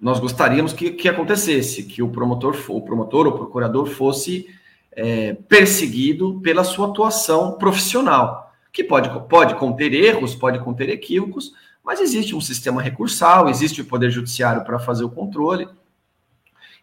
nós 0.00 0.18
gostaríamos 0.18 0.72
que, 0.72 0.90
que 0.90 1.08
acontecesse, 1.08 1.84
que 1.84 2.02
o 2.02 2.08
promotor, 2.08 2.56
o 2.68 2.82
promotor 2.82 3.26
ou 3.26 3.32
procurador 3.32 3.86
fosse 3.86 4.48
é, 4.92 5.34
perseguido 5.48 6.40
pela 6.42 6.64
sua 6.64 6.88
atuação 6.88 7.52
profissional, 7.52 8.52
que 8.72 8.84
pode, 8.84 9.08
pode 9.28 9.54
conter 9.54 9.94
erros, 9.94 10.34
pode 10.34 10.58
conter 10.58 10.90
equívocos, 10.90 11.52
mas 11.82 12.00
existe 12.00 12.34
um 12.34 12.40
sistema 12.40 12.82
recursal, 12.82 13.48
existe 13.48 13.80
o 13.80 13.86
Poder 13.86 14.10
Judiciário 14.10 14.64
para 14.64 14.78
fazer 14.78 15.04
o 15.04 15.10
controle, 15.10 15.68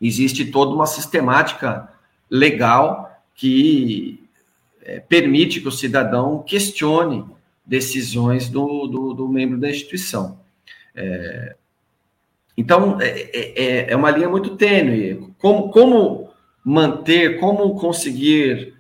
existe 0.02 0.46
toda 0.46 0.74
uma 0.74 0.88
sistemática 0.88 1.92
legal 2.30 3.13
que 3.36 4.24
é, 4.82 5.00
permite 5.00 5.62
que 5.62 5.68
o 5.68 5.72
cidadão 5.72 6.44
questione 6.44 7.26
decisões 7.66 8.50
do, 8.50 8.88
do, 8.88 9.14
do 9.14 9.28
membro 9.28 9.58
da 9.58 9.70
instituição. 9.70 10.40
É, 10.96 11.56
então, 12.58 13.00
é, 13.02 13.30
é, 13.34 13.92
é, 13.92 13.96
uma 13.96 14.12
linha 14.12 14.30
muito 14.30 14.56
tênue. 14.56 15.34
Como, 15.40 15.70
como 15.72 16.30
manter, 16.64 17.40
como 17.40 17.76
conseguir 17.76 18.74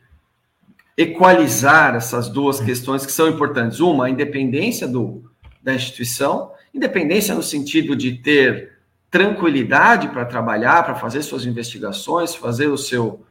equalizar 0.95 1.95
essas 1.95 2.30
duas 2.30 2.60
questões 2.60 3.06
que 3.06 3.12
são 3.12 3.28
importantes? 3.28 3.80
Uma, 3.80 4.06
a 4.06 4.10
independência 4.10 4.88
do, 4.88 5.24
da 5.62 5.74
instituição, 5.74 6.51
independência 6.74 7.34
no 7.34 7.41
sentido 7.41 7.95
de 7.95 8.14
ter 8.18 8.74
tranquilidade 9.10 10.10
para 10.10 10.26
trabalhar, 10.26 10.84
para 10.84 10.95
fazer 10.95 11.22
suas 11.24 11.45
investigações, 11.45 12.36
fazer 12.36 12.68
o 12.68 12.78
seu 12.78 13.26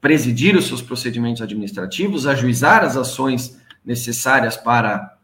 presidir 0.00 0.56
os 0.56 0.66
seus 0.66 0.80
procedimentos 0.80 1.42
administrativos, 1.42 2.26
ajuizar 2.26 2.84
as 2.84 2.96
ações 2.96 3.60
necessárias 3.84 4.56
para 4.56 5.16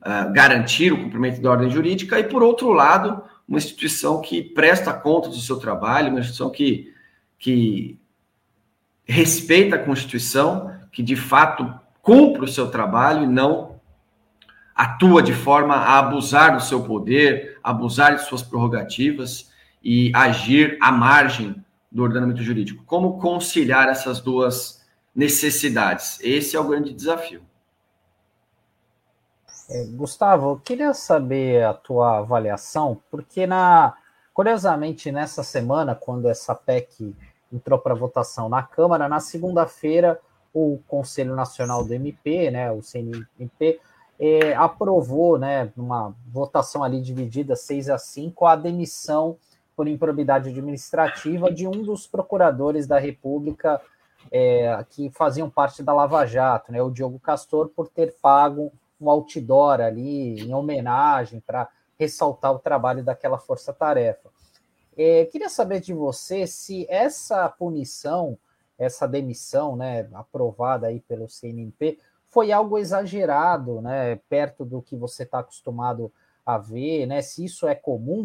uh, 0.00 0.32
garantir 0.32 0.92
o 0.92 1.02
cumprimento 1.02 1.40
da 1.40 1.50
ordem 1.50 1.70
jurídica, 1.70 2.18
e, 2.18 2.24
por 2.24 2.42
outro 2.42 2.72
lado, 2.72 3.22
uma 3.48 3.58
instituição 3.58 4.20
que 4.20 4.42
presta 4.42 4.92
conta 4.92 5.28
do 5.28 5.36
seu 5.36 5.56
trabalho, 5.58 6.10
uma 6.10 6.20
instituição 6.20 6.50
que, 6.50 6.92
que 7.38 7.98
respeita 9.04 9.76
a 9.76 9.84
Constituição, 9.84 10.72
que 10.90 11.02
de 11.02 11.16
fato 11.16 11.72
cumpre 12.00 12.44
o 12.44 12.48
seu 12.48 12.70
trabalho 12.70 13.24
e 13.24 13.26
não 13.26 13.80
atua 14.74 15.22
de 15.22 15.32
forma 15.32 15.74
a 15.74 15.98
abusar 15.98 16.56
do 16.56 16.62
seu 16.62 16.82
poder, 16.82 17.58
abusar 17.62 18.16
de 18.16 18.24
suas 18.24 18.42
prerrogativas 18.42 19.50
e 19.82 20.10
agir 20.14 20.76
à 20.80 20.90
margem 20.90 21.64
do 21.94 22.02
ordenamento 22.02 22.42
jurídico. 22.42 22.82
Como 22.84 23.20
conciliar 23.20 23.88
essas 23.88 24.20
duas 24.20 24.84
necessidades? 25.14 26.18
Esse 26.20 26.56
é 26.56 26.60
o 26.60 26.66
grande 26.66 26.92
desafio. 26.92 27.40
É, 29.70 29.84
Gustavo, 29.84 30.50
eu 30.50 30.56
queria 30.58 30.92
saber 30.92 31.64
a 31.64 31.72
tua 31.72 32.18
avaliação, 32.18 33.00
porque 33.10 33.46
na 33.46 33.94
curiosamente 34.34 35.12
nessa 35.12 35.44
semana, 35.44 35.94
quando 35.94 36.28
essa 36.28 36.56
PEC 36.56 37.14
entrou 37.52 37.78
para 37.78 37.94
votação 37.94 38.48
na 38.48 38.64
Câmara, 38.64 39.08
na 39.08 39.20
segunda-feira 39.20 40.20
o 40.52 40.80
Conselho 40.88 41.36
Nacional 41.36 41.84
do 41.84 41.94
MP, 41.94 42.50
né, 42.50 42.70
o 42.72 42.82
CNMP, 42.82 43.80
é, 44.18 44.54
aprovou, 44.54 45.38
né, 45.38 45.72
numa 45.76 46.14
votação 46.26 46.82
ali 46.82 47.00
dividida 47.00 47.54
6 47.54 47.90
a 47.90 47.98
5, 47.98 48.44
a 48.44 48.56
demissão 48.56 49.36
por 49.76 49.88
improbidade 49.88 50.50
administrativa 50.50 51.50
de 51.50 51.66
um 51.66 51.82
dos 51.82 52.06
procuradores 52.06 52.86
da 52.86 52.98
República 52.98 53.80
é, 54.30 54.84
que 54.90 55.10
faziam 55.10 55.50
parte 55.50 55.82
da 55.82 55.92
Lava 55.92 56.24
Jato, 56.26 56.72
né, 56.72 56.82
o 56.82 56.90
Diogo 56.90 57.18
Castor, 57.18 57.68
por 57.68 57.88
ter 57.88 58.14
pago 58.20 58.72
um 59.00 59.10
outdoor 59.10 59.80
ali 59.80 60.40
em 60.40 60.54
homenagem 60.54 61.40
para 61.40 61.68
ressaltar 61.98 62.52
o 62.52 62.58
trabalho 62.58 63.04
daquela 63.04 63.38
força-tarefa. 63.38 64.30
É, 64.96 65.24
queria 65.26 65.48
saber 65.48 65.80
de 65.80 65.92
você 65.92 66.46
se 66.46 66.86
essa 66.88 67.48
punição, 67.48 68.38
essa 68.78 69.06
demissão, 69.06 69.76
né, 69.76 70.08
aprovada 70.14 70.86
aí 70.86 71.00
pelo 71.00 71.28
CNMP, 71.28 71.98
foi 72.26 72.50
algo 72.50 72.78
exagerado, 72.78 73.80
né, 73.80 74.16
perto 74.28 74.64
do 74.64 74.82
que 74.82 74.96
você 74.96 75.24
está 75.24 75.40
acostumado 75.40 76.12
a 76.44 76.58
ver, 76.58 77.06
né, 77.06 77.22
se 77.22 77.44
isso 77.44 77.66
é 77.66 77.74
comum, 77.74 78.24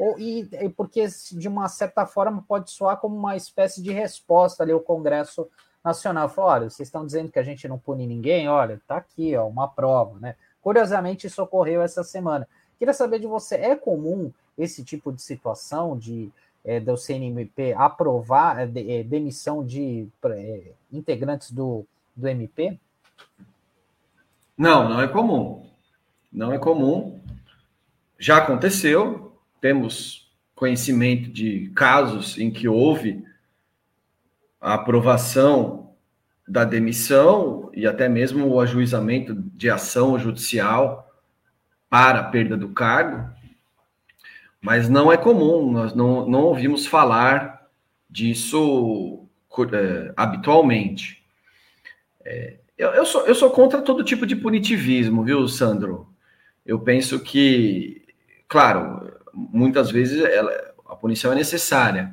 ou, 0.00 0.18
e, 0.18 0.48
porque 0.70 1.06
de 1.32 1.46
uma 1.46 1.68
certa 1.68 2.06
forma 2.06 2.42
pode 2.48 2.70
soar 2.70 2.96
como 2.96 3.14
uma 3.14 3.36
espécie 3.36 3.82
de 3.82 3.92
resposta 3.92 4.62
ali 4.62 4.72
ao 4.72 4.80
Congresso 4.80 5.46
Nacional. 5.84 6.26
Falou, 6.30 6.50
olha, 6.50 6.70
vocês 6.70 6.88
estão 6.88 7.04
dizendo 7.04 7.30
que 7.30 7.38
a 7.38 7.42
gente 7.42 7.68
não 7.68 7.78
pune 7.78 8.06
ninguém, 8.06 8.48
olha, 8.48 8.80
tá 8.88 8.96
aqui, 8.96 9.36
ó, 9.36 9.46
uma 9.46 9.68
prova, 9.68 10.18
né? 10.18 10.36
Curiosamente, 10.62 11.26
isso 11.26 11.42
ocorreu 11.42 11.82
essa 11.82 12.02
semana. 12.02 12.48
Queria 12.78 12.94
saber 12.94 13.18
de 13.18 13.26
você, 13.26 13.56
é 13.56 13.76
comum 13.76 14.32
esse 14.56 14.82
tipo 14.82 15.12
de 15.12 15.20
situação 15.20 15.98
de 15.98 16.32
é, 16.64 16.80
do 16.80 16.96
CNMP 16.96 17.74
aprovar 17.74 18.60
é, 18.60 19.02
demissão 19.02 19.64
de 19.64 20.08
é, 20.24 20.72
integrantes 20.90 21.50
do, 21.50 21.84
do 22.16 22.26
MP? 22.26 22.78
Não, 24.56 24.88
não 24.88 25.00
é 25.00 25.08
comum. 25.08 25.66
Não 26.32 26.52
é 26.52 26.58
comum. 26.58 27.20
Já 28.18 28.38
aconteceu, 28.38 29.29
temos 29.60 30.30
conhecimento 30.54 31.30
de 31.30 31.70
casos 31.74 32.38
em 32.38 32.50
que 32.50 32.68
houve 32.68 33.24
a 34.60 34.74
aprovação 34.74 35.94
da 36.46 36.64
demissão 36.64 37.70
e 37.72 37.86
até 37.86 38.08
mesmo 38.08 38.46
o 38.46 38.60
ajuizamento 38.60 39.34
de 39.34 39.70
ação 39.70 40.18
judicial 40.18 41.08
para 41.88 42.20
a 42.20 42.24
perda 42.24 42.56
do 42.56 42.68
cargo, 42.70 43.30
mas 44.60 44.88
não 44.88 45.10
é 45.10 45.16
comum, 45.16 45.72
nós 45.72 45.94
não, 45.94 46.28
não 46.28 46.42
ouvimos 46.42 46.86
falar 46.86 47.66
disso 48.08 49.26
é, 49.72 50.12
habitualmente. 50.16 51.24
É, 52.24 52.58
eu, 52.76 52.90
eu, 52.90 53.06
sou, 53.06 53.26
eu 53.26 53.34
sou 53.34 53.50
contra 53.50 53.80
todo 53.80 54.04
tipo 54.04 54.26
de 54.26 54.36
punitivismo, 54.36 55.24
viu, 55.24 55.48
Sandro? 55.48 56.08
Eu 56.66 56.78
penso 56.80 57.20
que, 57.20 58.02
claro, 58.46 59.09
muitas 59.34 59.90
vezes 59.90 60.22
ela, 60.24 60.52
a 60.88 60.96
punição 60.96 61.32
é 61.32 61.34
necessária, 61.34 62.12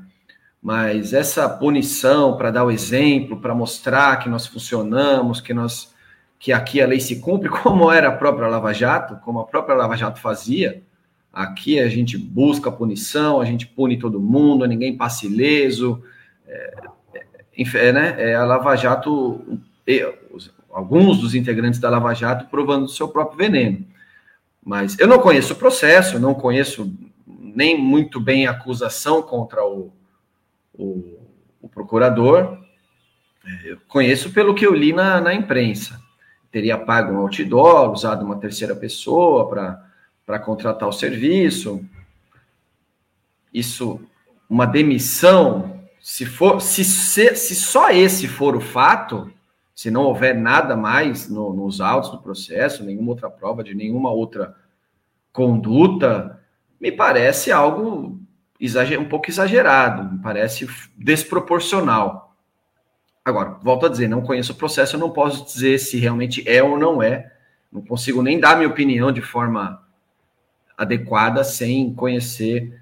mas 0.61 1.13
essa 1.13 1.47
punição 1.47 2.37
para 2.37 2.51
dar 2.51 2.63
o 2.63 2.71
exemplo, 2.71 3.39
para 3.39 3.55
mostrar 3.55 4.17
que 4.17 4.29
nós 4.29 4.45
funcionamos, 4.45 5.39
que 5.39 5.53
nós 5.53 5.95
que 6.39 6.53
aqui 6.53 6.81
a 6.81 6.87
lei 6.87 6.99
se 6.99 7.19
cumpre, 7.19 7.49
como 7.63 7.91
era 7.91 8.09
a 8.09 8.15
própria 8.15 8.47
Lava 8.47 8.73
Jato, 8.73 9.17
como 9.23 9.39
a 9.39 9.45
própria 9.45 9.75
Lava 9.75 9.95
Jato 9.95 10.19
fazia. 10.19 10.83
Aqui 11.31 11.79
a 11.79 11.87
gente 11.87 12.17
busca 12.17 12.71
punição, 12.71 13.39
a 13.39 13.45
gente 13.45 13.67
pune 13.67 13.97
todo 13.99 14.19
mundo, 14.19 14.65
ninguém 14.65 14.97
passa 14.97 15.25
ileso. 15.25 16.01
É, 16.47 16.73
é, 17.75 17.91
né? 17.91 18.15
é 18.17 18.35
a 18.35 18.45
Lava 18.45 18.75
Jato, 18.75 19.59
alguns 20.71 21.19
dos 21.19 21.35
integrantes 21.35 21.79
da 21.79 21.89
Lava 21.89 22.13
Jato 22.13 22.47
provando 22.49 22.85
o 22.85 22.89
seu 22.89 23.07
próprio 23.07 23.37
veneno. 23.37 23.85
Mas 24.63 24.97
eu 24.99 25.07
não 25.07 25.19
conheço 25.19 25.53
o 25.53 25.57
processo, 25.57 26.19
não 26.19 26.33
conheço 26.33 26.91
nem 27.57 27.77
muito 27.77 28.19
bem 28.19 28.45
a 28.45 28.51
acusação 28.51 29.21
contra 29.21 29.65
o, 29.65 29.91
o, 30.73 31.19
o 31.61 31.67
procurador. 31.67 32.57
É, 33.45 33.71
eu 33.71 33.77
conheço 33.87 34.31
pelo 34.31 34.53
que 34.55 34.65
eu 34.65 34.73
li 34.73 34.93
na, 34.93 35.19
na 35.19 35.33
imprensa 35.33 35.99
teria 36.51 36.77
pago 36.77 37.13
um 37.13 37.17
outdoor, 37.17 37.91
usado 37.91 38.25
uma 38.25 38.39
terceira 38.39 38.75
pessoa 38.75 39.47
para 40.25 40.39
contratar 40.39 40.87
o 40.87 40.93
serviço. 40.93 41.83
Isso, 43.53 43.99
uma 44.49 44.65
demissão, 44.65 45.79
se 46.01 46.25
for, 46.25 46.61
se, 46.61 46.83
se, 46.83 47.35
se 47.35 47.55
só 47.55 47.89
esse 47.89 48.27
for 48.27 48.55
o 48.55 48.59
fato, 48.61 49.31
se 49.75 49.91
não 49.91 50.03
houver 50.03 50.35
nada 50.35 50.75
mais 50.75 51.29
no, 51.29 51.53
nos 51.53 51.79
autos 51.79 52.09
do 52.09 52.17
processo, 52.19 52.83
nenhuma 52.83 53.11
outra 53.11 53.29
prova 53.29 53.63
de 53.63 53.75
nenhuma 53.75 54.09
outra 54.09 54.55
conduta, 55.31 56.36
me 56.79 56.91
parece 56.91 57.51
algo 57.51 58.19
exager, 58.59 58.99
um 58.99 59.07
pouco 59.07 59.29
exagerado, 59.29 60.11
me 60.13 60.19
parece 60.19 60.67
desproporcional. 60.95 62.35
Agora, 63.23 63.57
volto 63.61 63.85
a 63.85 63.89
dizer, 63.89 64.07
não 64.07 64.21
conheço 64.21 64.53
o 64.53 64.55
processo, 64.55 64.95
eu 64.95 64.99
não 64.99 65.09
posso 65.09 65.45
dizer 65.45 65.79
se 65.79 65.97
realmente 65.97 66.47
é 66.47 66.63
ou 66.63 66.77
não 66.77 67.03
é. 67.03 67.33
Não 67.71 67.81
consigo 67.81 68.21
nem 68.21 68.39
dar 68.39 68.55
minha 68.55 68.69
opinião 68.69 69.11
de 69.11 69.21
forma 69.21 69.83
adequada 70.77 71.43
sem 71.43 71.93
conhecer 71.93 72.79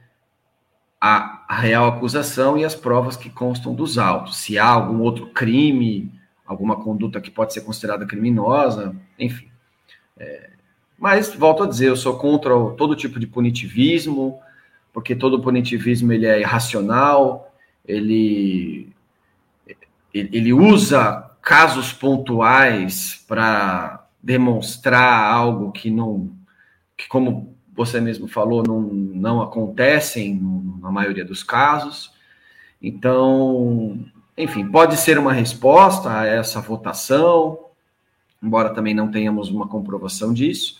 a, 1.01 1.45
a, 1.47 1.55
real 1.55 1.87
acusação 1.87 2.57
e 2.57 2.65
as 2.65 2.75
provas 2.75 3.17
que 3.17 3.29
constam 3.29 3.73
dos 3.73 3.97
autos. 3.97 4.37
Se 4.37 4.59
há 4.59 4.67
algum 4.67 5.01
outro 5.01 5.27
crime, 5.27 6.11
alguma 6.45 6.75
conduta 6.75 7.19
que 7.19 7.31
pode 7.31 7.53
ser 7.53 7.61
considerada 7.61 8.05
criminosa, 8.05 8.95
enfim. 9.17 9.49
É, 10.17 10.51
mas, 10.97 11.33
volto 11.33 11.63
a 11.63 11.67
dizer, 11.67 11.89
eu 11.89 11.95
sou 11.95 12.17
contra 12.17 12.51
todo 12.77 12.95
tipo 12.95 13.19
de 13.19 13.27
punitivismo, 13.27 14.39
porque 14.93 15.15
todo 15.15 15.41
punitivismo 15.41 16.13
ele 16.13 16.25
é 16.25 16.39
irracional, 16.39 17.51
ele 17.85 18.89
ele 20.13 20.53
usa 20.53 21.29
casos 21.41 21.91
pontuais 21.91 23.23
para 23.27 24.07
demonstrar 24.23 25.31
algo 25.31 25.73
que 25.73 25.91
não, 25.91 26.31
que 26.95 27.07
como 27.09 27.53
você 27.75 27.99
mesmo 27.99 28.27
falou, 28.27 28.63
não, 28.63 28.81
não 28.81 29.41
acontecem 29.41 30.39
na 30.81 30.89
maioria 30.89 31.25
dos 31.25 31.43
casos. 31.43 32.13
Então, 32.81 33.99
enfim, 34.37 34.65
pode 34.65 34.95
ser 34.95 35.19
uma 35.19 35.33
resposta 35.33 36.19
a 36.19 36.25
essa 36.25 36.61
votação, 36.61 37.59
embora 38.41 38.73
também 38.73 38.93
não 38.93 39.11
tenhamos 39.11 39.49
uma 39.49 39.67
comprovação 39.67 40.33
disso, 40.33 40.77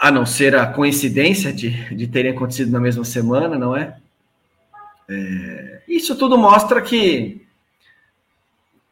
a 0.00 0.10
não 0.10 0.24
ser 0.24 0.56
a 0.56 0.66
coincidência 0.66 1.52
de, 1.52 1.94
de 1.94 2.06
terem 2.06 2.32
acontecido 2.32 2.72
na 2.72 2.80
mesma 2.80 3.04
semana, 3.04 3.58
não 3.58 3.76
é? 3.76 3.98
é 5.06 5.82
isso 5.86 6.16
tudo 6.16 6.38
mostra 6.38 6.80
que 6.80 7.46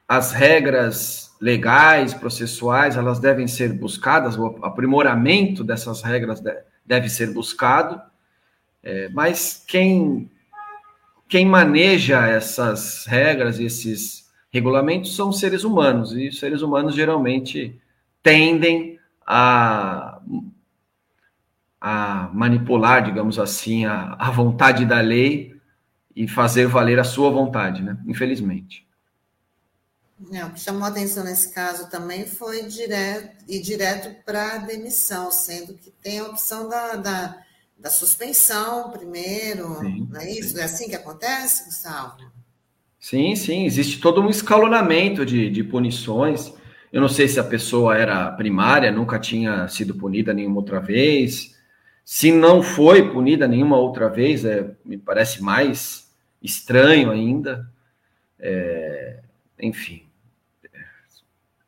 as 0.06 0.32
regras 0.32 1.34
legais, 1.40 2.12
processuais, 2.12 2.94
elas 2.94 3.18
devem 3.18 3.46
ser 3.46 3.72
buscadas, 3.72 4.36
o 4.36 4.58
aprimoramento 4.62 5.64
dessas 5.64 6.02
regras 6.02 6.42
deve 6.84 7.08
ser 7.08 7.32
buscado, 7.32 7.98
é, 8.82 9.08
mas 9.08 9.64
quem, 9.66 10.30
quem 11.26 11.46
maneja 11.46 12.26
essas 12.26 13.06
regras, 13.06 13.58
esses 13.58 14.28
regulamentos, 14.50 15.16
são 15.16 15.32
seres 15.32 15.64
humanos, 15.64 16.12
e 16.12 16.28
os 16.28 16.38
seres 16.38 16.60
humanos 16.60 16.94
geralmente 16.94 17.80
tendem 18.22 18.98
a, 19.26 20.20
a 21.80 22.30
manipular, 22.32 23.04
digamos 23.04 23.38
assim, 23.38 23.84
a, 23.84 24.16
a 24.18 24.30
vontade 24.30 24.84
da 24.84 25.00
lei 25.00 25.56
e 26.14 26.26
fazer 26.26 26.66
valer 26.66 26.98
a 26.98 27.04
sua 27.04 27.30
vontade, 27.30 27.82
né? 27.82 27.96
Infelizmente. 28.06 28.86
É, 30.32 30.44
o 30.44 30.50
que 30.50 30.58
chamou 30.58 30.82
a 30.82 30.88
atenção 30.88 31.22
nesse 31.22 31.54
caso 31.54 31.88
também 31.88 32.26
foi 32.26 32.64
direto 32.64 33.44
e 33.46 33.60
direto 33.60 34.16
para 34.24 34.54
a 34.54 34.58
demissão, 34.58 35.30
sendo 35.30 35.74
que 35.74 35.92
tem 36.02 36.18
a 36.18 36.24
opção 36.24 36.68
da, 36.68 36.96
da, 36.96 37.38
da 37.78 37.88
suspensão 37.88 38.90
primeiro, 38.90 39.78
sim, 39.78 40.08
não 40.10 40.20
é 40.20 40.28
isso? 40.28 40.54
Sim. 40.54 40.60
É 40.60 40.64
assim 40.64 40.88
que 40.88 40.96
acontece, 40.96 41.66
Gustavo? 41.66 42.16
Sim, 42.98 43.36
sim, 43.36 43.64
existe 43.64 44.00
todo 44.00 44.20
um 44.20 44.28
escalonamento 44.28 45.24
de, 45.24 45.48
de 45.48 45.62
punições. 45.62 46.52
Eu 46.92 47.00
não 47.00 47.08
sei 47.08 47.28
se 47.28 47.38
a 47.38 47.44
pessoa 47.44 47.96
era 47.96 48.32
primária, 48.32 48.90
nunca 48.90 49.20
tinha 49.20 49.68
sido 49.68 49.94
punida 49.94 50.34
nenhuma 50.34 50.56
outra 50.56 50.80
vez. 50.80 51.56
Se 52.10 52.32
não 52.32 52.62
foi 52.62 53.12
punida 53.12 53.46
nenhuma 53.46 53.76
outra 53.76 54.08
vez, 54.08 54.42
é, 54.42 54.74
me 54.82 54.96
parece 54.96 55.42
mais 55.42 56.10
estranho 56.42 57.10
ainda. 57.10 57.70
É, 58.38 59.20
enfim, 59.60 60.08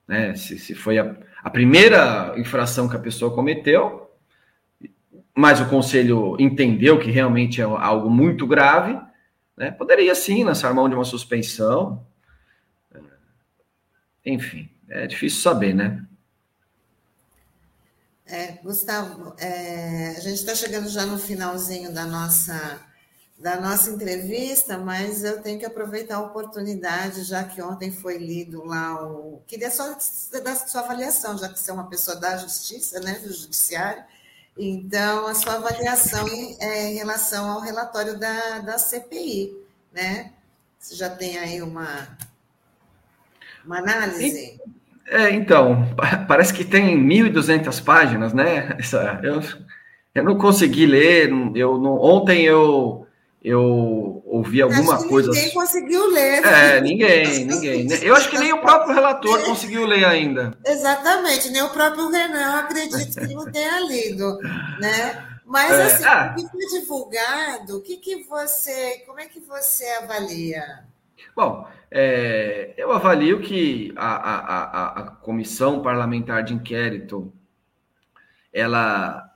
né? 0.09 0.35
Se, 0.35 0.59
se 0.59 0.75
foi 0.75 0.99
a, 0.99 1.15
a 1.43 1.51
primeira 1.51 2.33
infração 2.39 2.89
que 2.89 2.97
a 2.97 3.01
pessoa 3.01 3.35
cometeu, 3.35 4.11
mas 5.37 5.61
o 5.61 5.69
conselho 5.69 6.35
entendeu 6.41 6.99
que 6.99 7.11
realmente 7.11 7.61
é 7.61 7.65
algo 7.65 8.09
muito 8.09 8.47
grave, 8.47 8.99
né? 9.55 9.71
poderia 9.71 10.15
sim 10.15 10.43
lançar 10.43 10.73
mão 10.73 10.89
de 10.89 10.95
uma 10.95 11.05
suspensão. 11.05 12.03
Enfim, 14.25 14.71
é 14.89 15.07
difícil 15.07 15.43
saber, 15.43 15.75
né? 15.75 16.03
É, 18.33 18.53
Gustavo, 18.63 19.35
é, 19.39 20.15
a 20.17 20.21
gente 20.21 20.37
está 20.37 20.55
chegando 20.55 20.89
já 20.89 21.05
no 21.05 21.19
finalzinho 21.19 21.93
da 21.93 22.07
nossa 22.07 22.81
da 23.37 23.59
nossa 23.59 23.91
entrevista, 23.91 24.77
mas 24.79 25.25
eu 25.25 25.41
tenho 25.43 25.59
que 25.59 25.65
aproveitar 25.65 26.17
a 26.17 26.21
oportunidade, 26.21 27.25
já 27.25 27.43
que 27.43 27.61
ontem 27.61 27.91
foi 27.91 28.19
lido 28.19 28.65
lá 28.65 29.03
o. 29.03 29.43
Queria 29.47 29.71
só 29.71 29.97
dar 30.45 30.55
sua 30.57 30.83
avaliação, 30.83 31.39
já 31.39 31.49
que 31.49 31.59
você 31.59 31.71
é 31.71 31.75
uma 31.75 31.89
pessoa 31.89 32.17
da 32.17 32.37
justiça, 32.37 33.01
né, 33.01 33.15
do 33.15 33.33
judiciário. 33.33 34.05
Então, 34.57 35.27
a 35.27 35.35
sua 35.35 35.55
avaliação 35.55 36.29
em, 36.29 36.57
é, 36.61 36.93
em 36.93 36.95
relação 36.97 37.51
ao 37.51 37.61
relatório 37.61 38.19
da, 38.19 38.59
da 38.59 38.79
CPI, 38.79 39.57
né? 39.91 40.33
Você 40.79 40.95
já 40.95 41.09
tem 41.09 41.39
aí 41.39 41.63
uma, 41.63 42.17
uma 43.65 43.79
análise? 43.79 44.61
É, 45.11 45.31
então, 45.31 45.89
parece 46.29 46.55
que 46.55 46.65
tem 46.65 46.97
1.200 46.97 47.83
páginas, 47.83 48.33
né? 48.33 48.77
Essa, 48.79 49.21
eu, 49.23 49.43
eu 50.15 50.25
não 50.25 50.39
consegui 50.39 50.87
ler, 50.87 51.29
eu 51.55 51.79
não, 51.79 51.99
ontem 51.99 52.43
eu 52.45 53.07
eu 53.43 54.23
ouvi 54.27 54.61
alguma 54.61 54.95
acho 54.95 55.05
que 55.05 55.09
coisa. 55.09 55.31
Ninguém 55.31 55.51
conseguiu 55.53 56.11
ler. 56.11 56.45
É, 56.45 56.81
ninguém, 56.83 57.47
ninguém. 57.47 57.89
Eu 58.03 58.15
acho 58.15 58.29
que 58.29 58.39
nem 58.39 58.53
o 58.53 58.61
próprio 58.61 58.95
relator 58.95 59.43
conseguiu 59.47 59.87
ler 59.87 60.05
ainda. 60.05 60.53
Exatamente, 60.65 61.49
nem 61.49 61.63
o 61.63 61.71
próprio 61.71 62.11
Renan, 62.11 62.59
acredito 62.59 63.19
que 63.19 63.35
não 63.35 63.51
tenha 63.51 63.81
lido, 63.81 64.39
né? 64.79 65.27
Mas 65.47 65.73
é, 65.73 65.83
assim, 65.85 66.05
ah, 66.05 66.35
o 66.37 66.41
que 66.41 66.49
foi 66.49 66.81
divulgado, 66.81 67.79
o 67.79 67.81
que, 67.81 67.97
que 67.97 68.25
você, 68.25 69.03
como 69.07 69.19
é 69.19 69.25
que 69.25 69.41
você 69.41 69.87
avalia? 70.03 70.85
Bom, 71.35 71.69
é, 71.91 72.75
eu 72.77 72.93
avalio 72.93 73.41
que 73.41 73.93
a, 73.97 74.15
a, 74.15 74.37
a, 74.37 75.01
a 75.01 75.03
comissão 75.11 75.83
parlamentar 75.83 76.43
de 76.43 76.55
inquérito 76.55 77.33
ela 78.53 79.31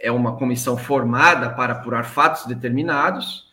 é 0.00 0.10
uma 0.10 0.36
comissão 0.36 0.76
formada 0.76 1.50
para 1.50 1.74
apurar 1.74 2.04
fatos 2.04 2.46
determinados 2.46 3.50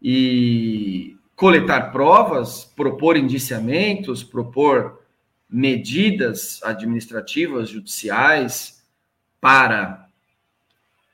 e 0.00 1.16
coletar 1.34 1.90
provas, 1.90 2.64
propor 2.64 3.16
indiciamentos, 3.16 4.22
propor 4.22 5.00
medidas 5.48 6.62
administrativas, 6.62 7.68
judiciais, 7.68 8.84
para 9.40 10.06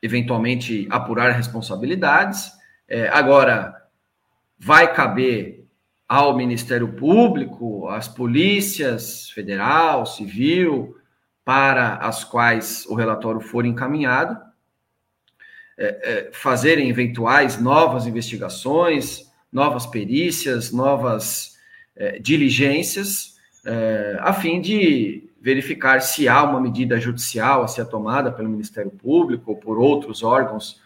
eventualmente 0.01 0.87
apurar 0.89 1.31
responsabilidades. 1.31 2.51
É, 2.87 3.07
agora, 3.09 3.75
vai 4.57 4.93
caber 4.93 5.60
ao 6.11 6.35
Ministério 6.35 6.89
Público, 6.89 7.87
às 7.87 8.05
polícias 8.05 9.29
federal, 9.29 10.05
civil, 10.05 10.97
para 11.45 11.95
as 11.95 12.25
quais 12.25 12.85
o 12.87 12.95
relatório 12.95 13.39
for 13.39 13.65
encaminhado, 13.65 14.37
é, 15.77 15.85
é, 16.27 16.29
fazerem 16.33 16.89
eventuais 16.89 17.61
novas 17.61 18.05
investigações, 18.07 19.31
novas 19.49 19.85
perícias, 19.85 20.73
novas 20.73 21.55
é, 21.95 22.19
diligências, 22.19 23.37
é, 23.63 24.17
a 24.19 24.33
fim 24.33 24.59
de 24.59 25.29
verificar 25.39 26.01
se 26.01 26.27
há 26.27 26.43
uma 26.43 26.59
medida 26.59 26.99
judicial 26.99 27.63
a 27.63 27.69
ser 27.69 27.85
tomada 27.85 28.33
pelo 28.33 28.49
Ministério 28.49 28.91
Público 28.91 29.51
ou 29.51 29.57
por 29.57 29.79
outros 29.79 30.23
órgãos 30.23 30.81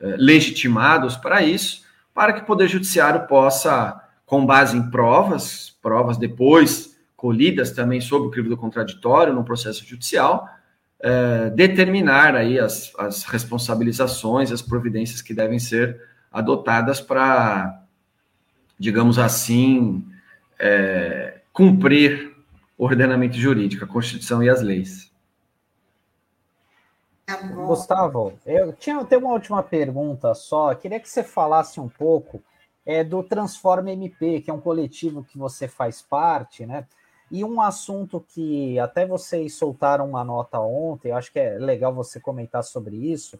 é, 0.00 0.16
legitimados 0.16 1.18
para 1.18 1.42
isso, 1.42 1.84
para 2.14 2.32
que 2.32 2.40
o 2.40 2.46
Poder 2.46 2.66
Judiciário 2.66 3.26
possa, 3.26 4.03
com 4.26 4.44
base 4.44 4.76
em 4.76 4.90
provas, 4.90 5.76
provas 5.82 6.16
depois 6.16 6.94
colhidas 7.16 7.70
também 7.70 8.00
sob 8.00 8.26
o 8.26 8.30
crivo 8.30 8.48
do 8.48 8.56
contraditório 8.56 9.32
no 9.32 9.44
processo 9.44 9.84
judicial, 9.84 10.46
é, 11.00 11.50
determinar 11.50 12.34
aí 12.34 12.58
as, 12.58 12.92
as 12.98 13.24
responsabilizações, 13.24 14.52
as 14.52 14.62
providências 14.62 15.22
que 15.22 15.34
devem 15.34 15.58
ser 15.58 16.00
adotadas 16.30 17.00
para, 17.00 17.82
digamos 18.78 19.18
assim, 19.18 20.06
é, 20.58 21.40
cumprir 21.52 22.34
o 22.76 22.84
ordenamento 22.84 23.36
jurídico, 23.36 23.84
a 23.84 23.88
Constituição 23.88 24.42
e 24.42 24.48
as 24.48 24.60
leis. 24.60 25.12
Tá 27.24 27.36
Gustavo, 27.36 28.38
eu 28.44 28.72
tinha 28.74 28.98
até 28.98 29.16
uma 29.16 29.32
última 29.32 29.62
pergunta 29.62 30.34
só. 30.34 30.72
Eu 30.72 30.76
queria 30.76 31.00
que 31.00 31.08
você 31.08 31.22
falasse 31.22 31.80
um 31.80 31.88
pouco 31.88 32.42
é, 32.86 33.02
do 33.02 33.22
Transforma 33.22 33.90
MP, 33.90 34.40
que 34.40 34.50
é 34.50 34.54
um 34.54 34.60
coletivo 34.60 35.24
que 35.24 35.38
você 35.38 35.66
faz 35.66 36.02
parte, 36.02 36.66
né? 36.66 36.86
E 37.30 37.42
um 37.44 37.60
assunto 37.60 38.24
que 38.28 38.78
até 38.78 39.06
vocês 39.06 39.54
soltaram 39.54 40.08
uma 40.08 40.22
nota 40.22 40.60
ontem, 40.60 41.08
eu 41.08 41.16
acho 41.16 41.32
que 41.32 41.38
é 41.38 41.58
legal 41.58 41.92
você 41.92 42.20
comentar 42.20 42.62
sobre 42.62 42.96
isso, 42.96 43.38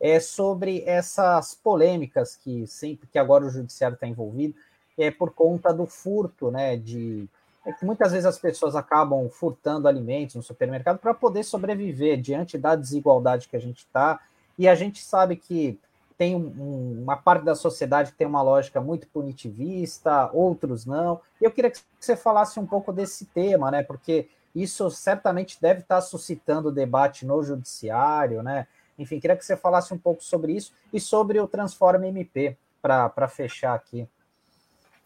é 0.00 0.20
sobre 0.20 0.82
essas 0.86 1.54
polêmicas 1.54 2.36
que 2.36 2.66
sempre 2.66 3.08
que 3.08 3.18
agora 3.18 3.44
o 3.44 3.50
judiciário 3.50 3.94
está 3.94 4.06
envolvido, 4.06 4.54
é 4.96 5.10
por 5.10 5.32
conta 5.32 5.72
do 5.72 5.86
furto, 5.86 6.50
né? 6.50 6.76
De 6.76 7.28
é 7.66 7.72
que 7.72 7.84
muitas 7.84 8.12
vezes 8.12 8.24
as 8.24 8.38
pessoas 8.38 8.74
acabam 8.74 9.28
furtando 9.28 9.88
alimentos 9.88 10.36
no 10.36 10.42
supermercado 10.42 10.98
para 10.98 11.12
poder 11.12 11.42
sobreviver 11.42 12.18
diante 12.18 12.56
da 12.56 12.74
desigualdade 12.74 13.46
que 13.46 13.56
a 13.56 13.60
gente 13.60 13.80
está. 13.80 14.20
E 14.56 14.66
a 14.66 14.74
gente 14.74 15.02
sabe 15.02 15.36
que 15.36 15.78
tem 16.18 16.34
um, 16.34 17.00
uma 17.00 17.16
parte 17.16 17.44
da 17.44 17.54
sociedade 17.54 18.10
que 18.10 18.18
tem 18.18 18.26
uma 18.26 18.42
lógica 18.42 18.80
muito 18.80 19.06
punitivista, 19.06 20.28
outros 20.32 20.84
não. 20.84 21.20
Eu 21.40 21.52
queria 21.52 21.70
que 21.70 21.78
você 21.98 22.16
falasse 22.16 22.58
um 22.58 22.66
pouco 22.66 22.92
desse 22.92 23.24
tema, 23.26 23.70
né? 23.70 23.84
Porque 23.84 24.28
isso 24.52 24.90
certamente 24.90 25.56
deve 25.62 25.80
estar 25.80 26.00
suscitando 26.00 26.72
debate 26.72 27.24
no 27.24 27.40
judiciário, 27.42 28.42
né? 28.42 28.66
Enfim, 28.98 29.20
queria 29.20 29.36
que 29.36 29.44
você 29.44 29.56
falasse 29.56 29.94
um 29.94 29.98
pouco 29.98 30.24
sobre 30.24 30.52
isso 30.52 30.72
e 30.92 30.98
sobre 30.98 31.38
o 31.38 31.46
Transforma 31.46 32.08
MP, 32.08 32.56
para 32.82 33.28
fechar 33.28 33.74
aqui. 33.74 34.08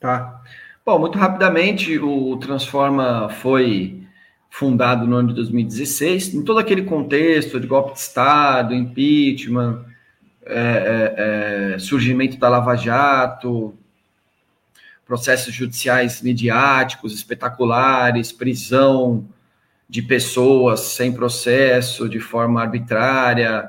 Tá. 0.01 0.41
Bom, 0.85 0.99
muito 0.99 1.19
rapidamente, 1.19 1.99
o 1.99 2.39
Transforma 2.39 3.29
foi 3.29 4.03
fundado 4.49 5.07
no 5.07 5.17
ano 5.17 5.29
de 5.29 5.35
2016, 5.35 6.35
em 6.35 6.43
todo 6.43 6.59
aquele 6.59 6.85
contexto 6.85 7.61
de 7.61 7.67
golpe 7.67 7.93
de 7.93 7.99
Estado, 7.99 8.75
impeachment, 8.75 9.85
é, 10.45 10.55
é, 10.55 11.74
é, 11.74 11.78
surgimento 11.78 12.36
da 12.36 12.49
Lava 12.49 12.74
Jato, 12.74 13.74
processos 15.07 15.55
judiciais 15.55 16.22
midiáticos 16.22 17.14
espetaculares, 17.14 18.32
prisão 18.32 19.28
de 19.88 20.03
pessoas 20.03 20.80
sem 20.80 21.12
processo, 21.12 22.09
de 22.09 22.18
forma 22.18 22.61
arbitrária, 22.61 23.68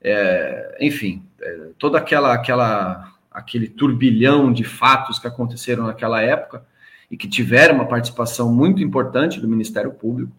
é, 0.00 0.76
enfim, 0.80 1.22
é, 1.40 1.68
toda 1.78 1.98
aquela 1.98 2.32
aquela 2.32 3.12
aquele 3.30 3.66
turbilhão 3.66 4.52
de 4.52 4.62
fatos 4.62 5.18
que 5.18 5.26
aconteceram 5.26 5.86
naquela 5.86 6.22
época 6.22 6.64
e 7.10 7.16
que 7.16 7.26
tiveram 7.26 7.74
uma 7.74 7.88
participação 7.88 8.54
muito 8.54 8.82
importante 8.82 9.40
do 9.40 9.48
Ministério 9.48 9.92
Público. 9.92 10.32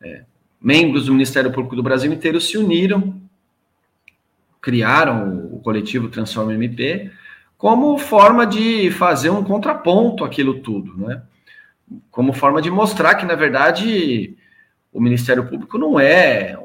É, 0.00 0.24
membros 0.60 1.06
do 1.06 1.12
Ministério 1.12 1.52
Público 1.52 1.76
do 1.76 1.82
Brasil 1.82 2.12
inteiro 2.12 2.40
se 2.40 2.58
uniram, 2.58 3.20
criaram 4.66 5.48
o 5.52 5.60
coletivo 5.60 6.08
Transforma 6.08 6.52
MP 6.52 7.08
como 7.56 7.96
forma 7.98 8.44
de 8.44 8.90
fazer 8.90 9.30
um 9.30 9.44
contraponto 9.44 10.24
àquilo 10.24 10.58
tudo, 10.58 10.96
né? 10.96 11.22
Como 12.10 12.32
forma 12.32 12.60
de 12.60 12.68
mostrar 12.68 13.14
que, 13.14 13.24
na 13.24 13.36
verdade, 13.36 14.36
o 14.92 15.00
Ministério 15.00 15.46
Público 15.46 15.78
não 15.78 16.00
é 16.00 16.58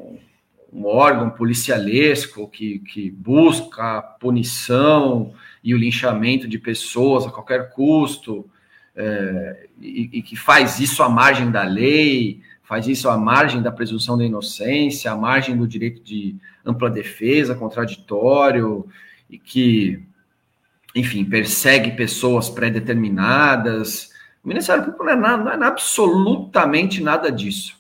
um 0.74 0.84
órgão 0.84 1.30
policialesco 1.30 2.48
que, 2.48 2.80
que 2.80 3.12
busca 3.12 4.02
punição 4.20 5.32
e 5.64 5.76
o 5.76 5.78
linchamento 5.78 6.48
de 6.48 6.58
pessoas 6.58 7.28
a 7.28 7.30
qualquer 7.30 7.70
custo, 7.70 8.50
é, 8.96 9.68
e, 9.80 10.10
e, 10.12 10.22
que 10.24 10.36
faz 10.36 10.80
isso 10.80 11.04
à 11.04 11.08
margem 11.08 11.52
da 11.52 11.64
lei, 11.64 12.42
faz 12.64 12.88
isso 12.88 13.08
à 13.08 13.16
margem 13.16 13.62
da 13.62 13.72
presunção 13.72 14.18
da 14.18 14.26
inocência, 14.26 15.12
à 15.12 15.16
margem 15.16 15.56
do 15.56 15.68
direito 15.68 16.02
de 16.02 16.36
ampla 16.66 16.90
defesa, 16.90 17.56
contraditório, 17.56 18.88
e 19.30 19.38
que, 19.38 20.04
enfim, 20.96 21.24
persegue 21.24 21.92
pessoas 21.92 22.50
pré-determinadas. 22.50 24.12
O 24.44 24.48
Ministério 24.48 24.84
Público 24.84 25.04
não 25.04 25.12
é, 25.12 25.16
nada, 25.16 25.58
não 25.58 25.66
é 25.66 25.68
absolutamente 25.68 27.02
nada 27.02 27.32
disso. 27.32 27.76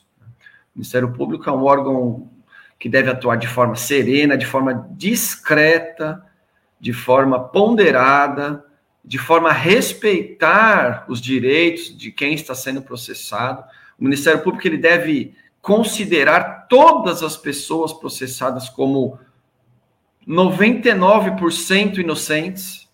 O 0.74 0.80
Ministério 0.80 1.12
Público 1.12 1.50
é 1.50 1.54
um 1.54 1.64
órgão 1.64 2.30
que 2.80 2.90
deve 2.90 3.10
atuar 3.10 3.36
de 3.36 3.48
forma 3.48 3.76
serena, 3.76 4.38
de 4.38 4.46
forma 4.46 4.88
discreta, 4.92 6.26
de 6.80 6.94
forma 6.94 7.40
ponderada, 7.40 8.66
de 9.04 9.18
forma 9.18 9.50
a 9.50 9.54
respeitar 9.54 11.06
os 11.08 11.22
direitos 11.22 11.96
de 11.96 12.12
quem 12.12 12.34
está 12.34 12.56
sendo 12.56 12.82
processado. 12.82 13.64
O 14.00 14.04
Ministério 14.04 14.42
Público 14.42 14.68
ele 14.68 14.78
deve 14.78 15.36
considerar 15.62 16.68
todas 16.68 17.22
as 17.22 17.38
pessoas 17.38 17.94
processadas 17.94 18.68
como 18.70 19.20
99% 20.28 21.98
inocentes, 21.98 22.90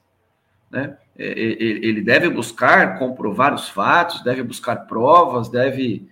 né? 0.69 0.97
Ele 1.17 2.01
deve 2.01 2.29
buscar 2.29 2.99
comprovar 2.99 3.51
os 3.51 3.67
fatos, 3.67 4.23
deve 4.23 4.43
buscar 4.43 4.75
provas, 4.85 5.49
deve 5.49 6.07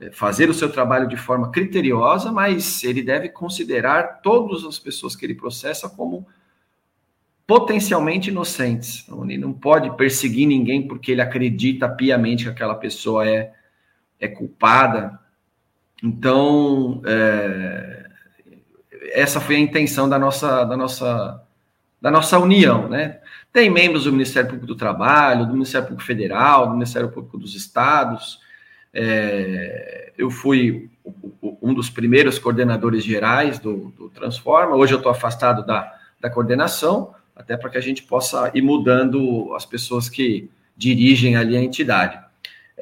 é, 0.00 0.10
fazer 0.10 0.50
o 0.50 0.54
seu 0.54 0.72
trabalho 0.72 1.06
de 1.06 1.16
forma 1.16 1.52
criteriosa, 1.52 2.32
mas 2.32 2.82
ele 2.82 3.00
deve 3.00 3.28
considerar 3.28 4.20
todas 4.22 4.64
as 4.64 4.76
pessoas 4.76 5.14
que 5.14 5.24
ele 5.24 5.34
processa 5.36 5.88
como 5.88 6.26
potencialmente 7.46 8.30
inocentes. 8.30 9.04
Então, 9.04 9.24
ele 9.24 9.38
não 9.38 9.52
pode 9.52 9.94
perseguir 9.96 10.46
ninguém 10.46 10.88
porque 10.88 11.12
ele 11.12 11.20
acredita 11.20 11.88
piamente 11.88 12.44
que 12.44 12.50
aquela 12.50 12.74
pessoa 12.74 13.28
é, 13.28 13.52
é 14.18 14.26
culpada. 14.26 15.18
Então, 16.02 17.02
é, 17.04 18.06
essa 19.12 19.40
foi 19.40 19.56
a 19.56 19.60
intenção 19.60 20.08
da 20.08 20.18
nossa, 20.18 20.64
da 20.64 20.76
nossa, 20.76 21.42
da 22.00 22.10
nossa 22.10 22.38
união, 22.38 22.88
né? 22.88 23.18
Tem 23.52 23.68
membros 23.68 24.04
do 24.04 24.12
Ministério 24.12 24.48
Público 24.48 24.66
do 24.66 24.76
Trabalho, 24.76 25.46
do 25.46 25.52
Ministério 25.52 25.88
Público 25.88 26.06
Federal, 26.06 26.68
do 26.68 26.74
Ministério 26.74 27.10
Público 27.10 27.36
dos 27.36 27.54
Estados. 27.54 28.38
É, 28.94 30.12
eu 30.16 30.30
fui 30.30 30.88
um 31.60 31.74
dos 31.74 31.90
primeiros 31.90 32.38
coordenadores 32.38 33.04
gerais 33.04 33.58
do, 33.58 33.92
do 33.96 34.08
Transforma. 34.08 34.76
Hoje 34.76 34.94
eu 34.94 34.98
estou 34.98 35.10
afastado 35.10 35.66
da, 35.66 35.92
da 36.20 36.30
coordenação, 36.30 37.12
até 37.34 37.56
para 37.56 37.70
que 37.70 37.78
a 37.78 37.80
gente 37.80 38.04
possa 38.04 38.50
ir 38.54 38.62
mudando 38.62 39.52
as 39.54 39.66
pessoas 39.66 40.08
que 40.08 40.48
dirigem 40.76 41.36
ali 41.36 41.56
a 41.56 41.62
entidade. 41.62 42.18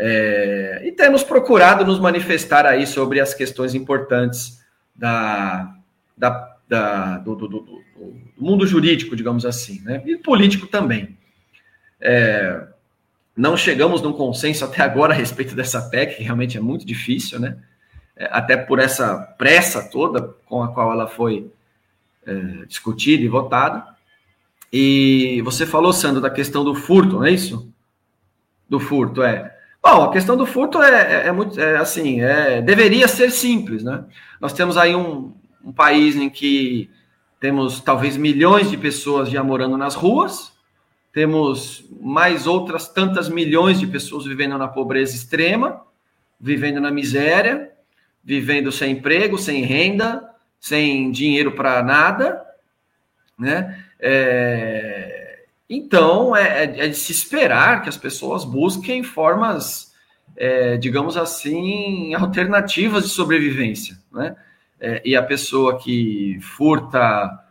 É, 0.01 0.83
e 0.85 0.93
temos 0.93 1.25
procurado 1.25 1.85
nos 1.85 1.99
manifestar 1.99 2.65
aí 2.65 2.87
sobre 2.87 3.19
as 3.19 3.35
questões 3.35 3.75
importantes 3.75 4.65
da, 4.95 5.75
da, 6.17 6.57
da 6.69 7.19
do, 7.19 7.35
do, 7.35 7.49
do, 7.49 7.61
do, 7.61 7.83
mundo 8.37 8.65
jurídico, 8.65 9.17
digamos 9.17 9.45
assim, 9.45 9.81
né? 9.83 10.01
e 10.07 10.17
político 10.17 10.69
também. 10.69 11.19
É, 12.01 12.69
não 13.37 13.57
chegamos 13.57 14.01
num 14.01 14.13
consenso 14.13 14.65
até 14.65 14.83
agora 14.83 15.13
a 15.13 15.17
respeito 15.17 15.57
dessa 15.57 15.83
PEC, 15.91 16.17
que 16.17 16.23
realmente 16.23 16.57
é 16.57 16.61
muito 16.61 16.87
difícil, 16.87 17.41
né? 17.41 17.59
É, 18.17 18.29
até 18.31 18.57
por 18.57 18.79
essa 18.79 19.17
pressa 19.37 19.91
toda 19.91 20.23
com 20.47 20.63
a 20.63 20.69
qual 20.69 20.93
ela 20.93 21.09
foi 21.09 21.51
é, 22.25 22.35
discutida 22.67 23.25
e 23.25 23.29
votada. 23.29 23.85
E 24.73 25.43
você 25.45 25.67
falou, 25.67 25.93
Sandro, 25.93 26.21
da 26.21 26.31
questão 26.31 26.63
do 26.63 26.75
furto, 26.75 27.15
não 27.15 27.25
é 27.25 27.33
isso? 27.33 27.73
Do 28.69 28.79
furto, 28.79 29.23
é. 29.25 29.58
Bom, 29.83 30.05
a 30.05 30.13
questão 30.13 30.37
do 30.37 30.45
furto 30.45 30.83
é, 30.83 30.91
é, 30.91 31.27
é 31.29 31.33
muito, 31.33 31.59
é, 31.61 31.77
assim, 31.77 32.21
é, 32.21 32.61
deveria 32.61 33.09
ser 33.09 33.31
simples, 33.31 33.83
né? 33.83 34.05
Nós 34.41 34.53
temos 34.53 34.77
aí 34.77 34.95
um, 34.95 35.33
um 35.65 35.73
país 35.73 36.17
em 36.17 36.29
que 36.29 36.91
temos 37.41 37.81
talvez 37.81 38.17
milhões 38.17 38.71
de 38.71 38.77
pessoas 38.77 39.31
já 39.31 39.43
morando 39.43 39.77
nas 39.77 39.95
ruas, 39.95 40.53
temos 41.13 41.85
mais 42.01 42.47
outras 42.47 42.89
tantas 42.89 43.29
milhões 43.29 43.81
de 43.81 43.87
pessoas 43.87 44.27
vivendo 44.27 44.59
na 44.59 44.69
pobreza 44.69 45.15
extrema, 45.15 45.83
vivendo 46.41 46.81
na 46.81 46.91
miséria, 46.91 47.71
vivendo 48.23 48.71
sem 48.71 48.93
emprego, 48.93 49.39
sem 49.39 49.63
renda, 49.63 50.29
sem 50.61 51.11
dinheiro 51.11 51.53
para 51.53 51.83
nada, 51.83 52.45
né? 53.39 53.85
É, 54.01 55.18
então, 55.69 56.35
é, 56.35 56.65
é, 56.65 56.85
é, 56.85 56.89
de 56.89 56.97
se 56.97 57.13
esperar 57.13 57.83
que 57.83 57.89
as 57.89 57.97
pessoas 57.97 58.45
busquem 58.45 59.03
formas, 59.03 59.93
é, 60.37 60.79
digamos 60.79 61.17
assim, 61.17 62.15
alternativas 62.17 63.05
de 63.05 63.11
sobrevivência, 63.11 63.99
né? 64.11 64.35
É, 64.81 65.03
e 65.05 65.17
a 65.17 65.23
pessoa 65.23 65.77
que 65.77 66.39
furta 66.41 67.45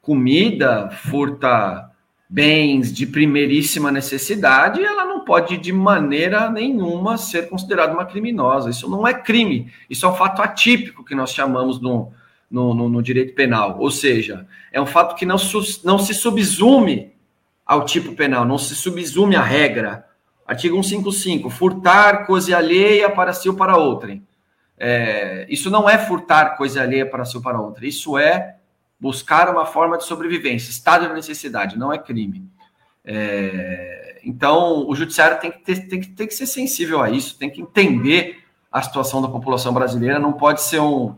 comida, 0.00 0.90
furta 0.90 1.90
bens 2.28 2.90
de 2.90 3.06
primeiríssima 3.06 3.92
necessidade, 3.92 4.82
ela 4.82 5.04
não 5.04 5.22
pode 5.22 5.58
de 5.58 5.70
maneira 5.70 6.50
nenhuma 6.50 7.18
ser 7.18 7.50
considerada 7.50 7.92
uma 7.92 8.06
criminosa. 8.06 8.70
Isso 8.70 8.88
não 8.88 9.06
é 9.06 9.12
crime, 9.12 9.70
isso 9.88 10.06
é 10.06 10.08
um 10.08 10.14
fato 10.14 10.40
atípico 10.40 11.04
que 11.04 11.14
nós 11.14 11.30
chamamos 11.30 11.78
no, 11.78 12.10
no, 12.50 12.72
no, 12.72 12.88
no 12.88 13.02
direito 13.02 13.34
penal. 13.34 13.76
Ou 13.78 13.90
seja, 13.90 14.46
é 14.72 14.80
um 14.80 14.86
fato 14.86 15.14
que 15.14 15.26
não, 15.26 15.36
não 15.84 15.98
se 15.98 16.14
subsume 16.14 17.11
ao 17.64 17.84
tipo 17.84 18.14
penal, 18.14 18.44
não 18.44 18.58
se 18.58 18.74
subsume 18.74 19.36
à 19.36 19.42
regra. 19.42 20.06
Artigo 20.46 20.82
155, 20.82 21.48
furtar 21.48 22.26
coisa 22.26 22.56
alheia 22.56 23.08
para 23.08 23.32
si 23.32 23.48
ou 23.48 23.54
para 23.54 23.76
outrem. 23.76 24.26
É, 24.76 25.46
isso 25.48 25.70
não 25.70 25.88
é 25.88 25.96
furtar 25.96 26.56
coisa 26.56 26.82
alheia 26.82 27.06
para 27.06 27.24
si 27.24 27.36
ou 27.36 27.42
para 27.42 27.60
outra, 27.60 27.86
isso 27.86 28.18
é 28.18 28.56
buscar 28.98 29.48
uma 29.48 29.64
forma 29.64 29.96
de 29.96 30.04
sobrevivência, 30.04 30.70
estado 30.70 31.06
de 31.06 31.14
necessidade, 31.14 31.78
não 31.78 31.92
é 31.92 31.98
crime. 31.98 32.48
É, 33.04 34.20
então, 34.24 34.88
o 34.88 34.94
judiciário 34.94 35.40
tem 35.40 35.50
que, 35.50 35.58
ter, 35.60 35.88
tem, 35.88 36.00
que, 36.00 36.08
tem 36.08 36.26
que 36.26 36.34
ser 36.34 36.46
sensível 36.46 37.00
a 37.00 37.10
isso, 37.10 37.38
tem 37.38 37.50
que 37.50 37.60
entender 37.60 38.44
a 38.70 38.80
situação 38.80 39.20
da 39.20 39.28
população 39.28 39.72
brasileira, 39.72 40.18
não 40.18 40.32
pode 40.32 40.62
ser 40.62 40.80
um, 40.80 41.14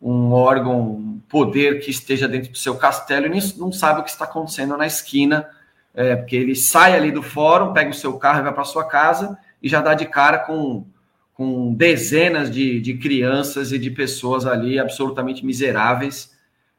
um 0.00 0.32
órgão, 0.32 0.80
um 0.80 1.20
poder 1.28 1.80
que 1.80 1.90
esteja 1.90 2.28
dentro 2.28 2.52
do 2.52 2.58
seu 2.58 2.76
castelo 2.76 3.26
e 3.26 3.58
não 3.58 3.72
sabe 3.72 4.00
o 4.00 4.04
que 4.04 4.10
está 4.10 4.24
acontecendo 4.24 4.76
na 4.76 4.86
esquina, 4.86 5.48
é, 5.94 6.16
porque 6.16 6.36
ele 6.36 6.54
sai 6.54 6.96
ali 6.96 7.10
do 7.10 7.22
fórum, 7.22 7.72
pega 7.72 7.90
o 7.90 7.94
seu 7.94 8.14
carro 8.18 8.40
e 8.40 8.42
vai 8.42 8.52
para 8.52 8.64
sua 8.64 8.84
casa 8.84 9.38
e 9.62 9.68
já 9.68 9.80
dá 9.80 9.94
de 9.94 10.06
cara 10.06 10.38
com, 10.38 10.86
com 11.34 11.74
dezenas 11.74 12.50
de, 12.50 12.80
de 12.80 12.94
crianças 12.94 13.72
e 13.72 13.78
de 13.78 13.90
pessoas 13.90 14.46
ali 14.46 14.78
absolutamente 14.78 15.44
miseráveis, 15.44 16.32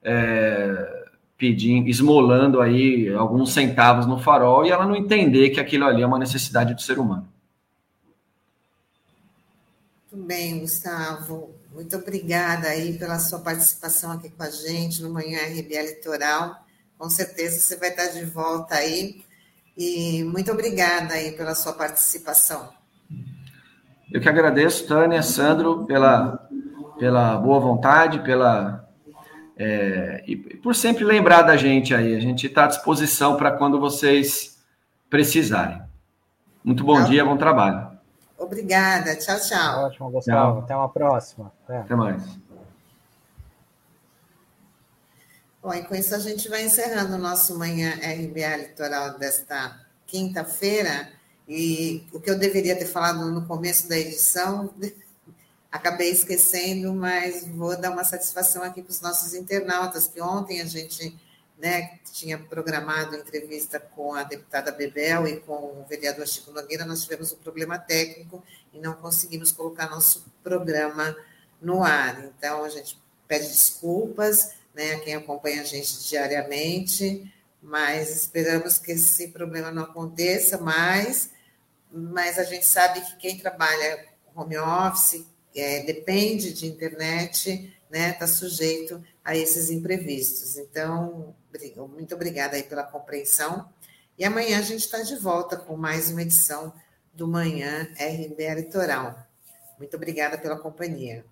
é, 0.04 1.06
pedindo, 1.38 1.88
esmolando 1.88 2.60
aí 2.60 3.14
alguns 3.14 3.54
centavos 3.54 4.06
no 4.06 4.20
farol 4.20 4.66
e 4.66 4.72
ela 4.72 4.86
não 4.86 4.96
entender 4.96 5.50
que 5.52 5.60
aquilo 5.60 5.86
ali 5.86 6.02
é 6.02 6.08
uma 6.08 6.20
necessidade 6.20 6.74
do 6.74 6.82
ser 6.82 6.98
humano. 6.98 7.28
Muito 10.12 10.28
bem, 10.28 10.60
Gustavo. 10.60 11.56
Muito 11.74 11.98
obrigada 11.98 12.68
aí 12.68 12.98
pela 13.00 13.18
sua 13.18 13.40
participação 13.40 14.12
aqui 14.12 14.30
com 14.30 14.44
a 14.44 14.50
gente 14.50 15.02
no 15.02 15.10
Manhã 15.10 15.40
RBA 15.48 15.82
Litoral. 15.82 16.63
Com 17.04 17.10
certeza 17.10 17.60
você 17.60 17.76
vai 17.76 17.90
estar 17.90 18.08
de 18.18 18.24
volta 18.24 18.76
aí. 18.76 19.26
E 19.78 20.24
muito 20.24 20.50
obrigada 20.54 21.16
aí 21.16 21.34
pela 21.34 21.54
sua 21.54 21.74
participação. 21.74 22.70
Eu 24.10 24.22
que 24.22 24.30
agradeço, 24.30 24.88
Tânia, 24.88 25.22
Sandro, 25.22 25.84
pela, 25.84 26.48
pela 26.98 27.36
boa 27.36 27.60
vontade, 27.60 28.24
pela 28.24 28.88
é, 29.58 30.24
e 30.26 30.38
por 30.38 30.74
sempre 30.74 31.04
lembrar 31.04 31.42
da 31.42 31.58
gente 31.58 31.94
aí. 31.94 32.16
A 32.16 32.22
gente 32.22 32.48
está 32.48 32.64
à 32.64 32.68
disposição 32.68 33.36
para 33.36 33.52
quando 33.52 33.82
vocês 33.82 34.64
precisarem. 35.10 35.82
Muito 36.64 36.86
bom 36.86 37.04
dia, 37.04 37.26
bom 37.26 37.36
trabalho. 37.36 37.98
Obrigada. 38.38 39.14
Tchau, 39.18 39.38
tchau. 39.42 39.86
Ótimo, 39.88 40.10
Gustavo. 40.10 40.54
Tchau. 40.54 40.64
Até 40.64 40.76
uma 40.78 40.88
próxima. 40.88 41.52
Até, 41.66 41.80
Até 41.80 41.96
mais. 41.98 42.40
Bom, 45.64 45.74
e 45.74 45.82
com 45.82 45.96
isso 45.96 46.14
a 46.14 46.20
gente 46.20 46.50
vai 46.50 46.66
encerrando 46.66 47.16
o 47.16 47.18
nosso 47.18 47.58
Manhã 47.58 47.94
RBA 47.94 48.58
Litoral 48.58 49.18
desta 49.18 49.80
quinta-feira. 50.06 51.10
E 51.48 52.06
o 52.12 52.20
que 52.20 52.30
eu 52.30 52.38
deveria 52.38 52.76
ter 52.76 52.86
falado 52.86 53.32
no 53.32 53.48
começo 53.48 53.88
da 53.88 53.98
edição, 53.98 54.74
acabei 55.72 56.12
esquecendo, 56.12 56.94
mas 56.94 57.48
vou 57.48 57.80
dar 57.80 57.92
uma 57.92 58.04
satisfação 58.04 58.62
aqui 58.62 58.82
para 58.82 58.92
os 58.92 59.00
nossos 59.00 59.34
internautas, 59.34 60.06
que 60.06 60.20
ontem 60.20 60.60
a 60.60 60.66
gente 60.66 61.18
né, 61.58 61.98
tinha 62.12 62.38
programado 62.38 63.16
entrevista 63.16 63.80
com 63.80 64.14
a 64.14 64.24
deputada 64.24 64.70
Bebel 64.70 65.26
e 65.30 65.40
com 65.40 65.54
o 65.54 65.86
vereador 65.88 66.28
Chico 66.28 66.52
Nogueira, 66.52 66.84
nós 66.84 67.04
tivemos 67.04 67.32
um 67.32 67.38
problema 67.38 67.80
técnico 67.80 68.44
e 68.74 68.80
não 68.80 68.96
conseguimos 68.96 69.54
colocar 69.54 69.90
nosso 69.90 70.26
programa 70.44 71.16
no 71.62 71.86
ar. 71.86 72.22
Então, 72.26 72.66
a 72.66 72.70
gente 72.70 73.02
pede 73.30 73.48
desculpas 73.48 74.62
né, 74.74 74.94
a 74.94 75.00
quem 75.00 75.16
acompanha 75.16 75.62
a 75.62 75.66
gente 75.66 76.08
diariamente, 76.08 77.32
mas 77.62 78.10
esperamos 78.10 78.78
que 78.78 78.92
esse 78.92 79.30
problema 79.30 79.72
não 79.72 79.84
aconteça 79.84 80.58
mais. 80.58 81.32
Mas 81.92 82.40
a 82.40 82.44
gente 82.44 82.66
sabe 82.66 83.02
que 83.02 83.18
quem 83.18 83.38
trabalha 83.38 84.06
home 84.36 84.58
office 84.58 85.26
é, 85.56 85.82
depende 85.84 86.54
de 86.54 86.66
internet, 86.66 87.72
né, 87.90 88.10
está 88.10 88.28
sujeito 88.28 89.04
a 89.24 89.38
esses 89.38 89.70
imprevistos. 89.70 90.58
Então, 90.58 91.36
muito 91.90 92.16
obrigada 92.16 92.56
aí 92.56 92.64
pela 92.64 92.84
compreensão. 92.84 93.70
E 94.18 94.26
amanhã 94.26 94.60
a 94.60 94.64
gente 94.64 94.82
está 94.82 95.02
de 95.02 95.16
volta 95.16 95.56
com 95.56 95.78
mais 95.78 96.10
uma 96.10 96.22
edição 96.24 96.74
do 97.14 97.28
Manhã 97.28 97.88
RBA 97.94 98.56
Litoral. 98.56 99.16
Muito 99.78 99.96
obrigada 99.96 100.38
pela 100.38 100.58
companhia. 100.58 101.24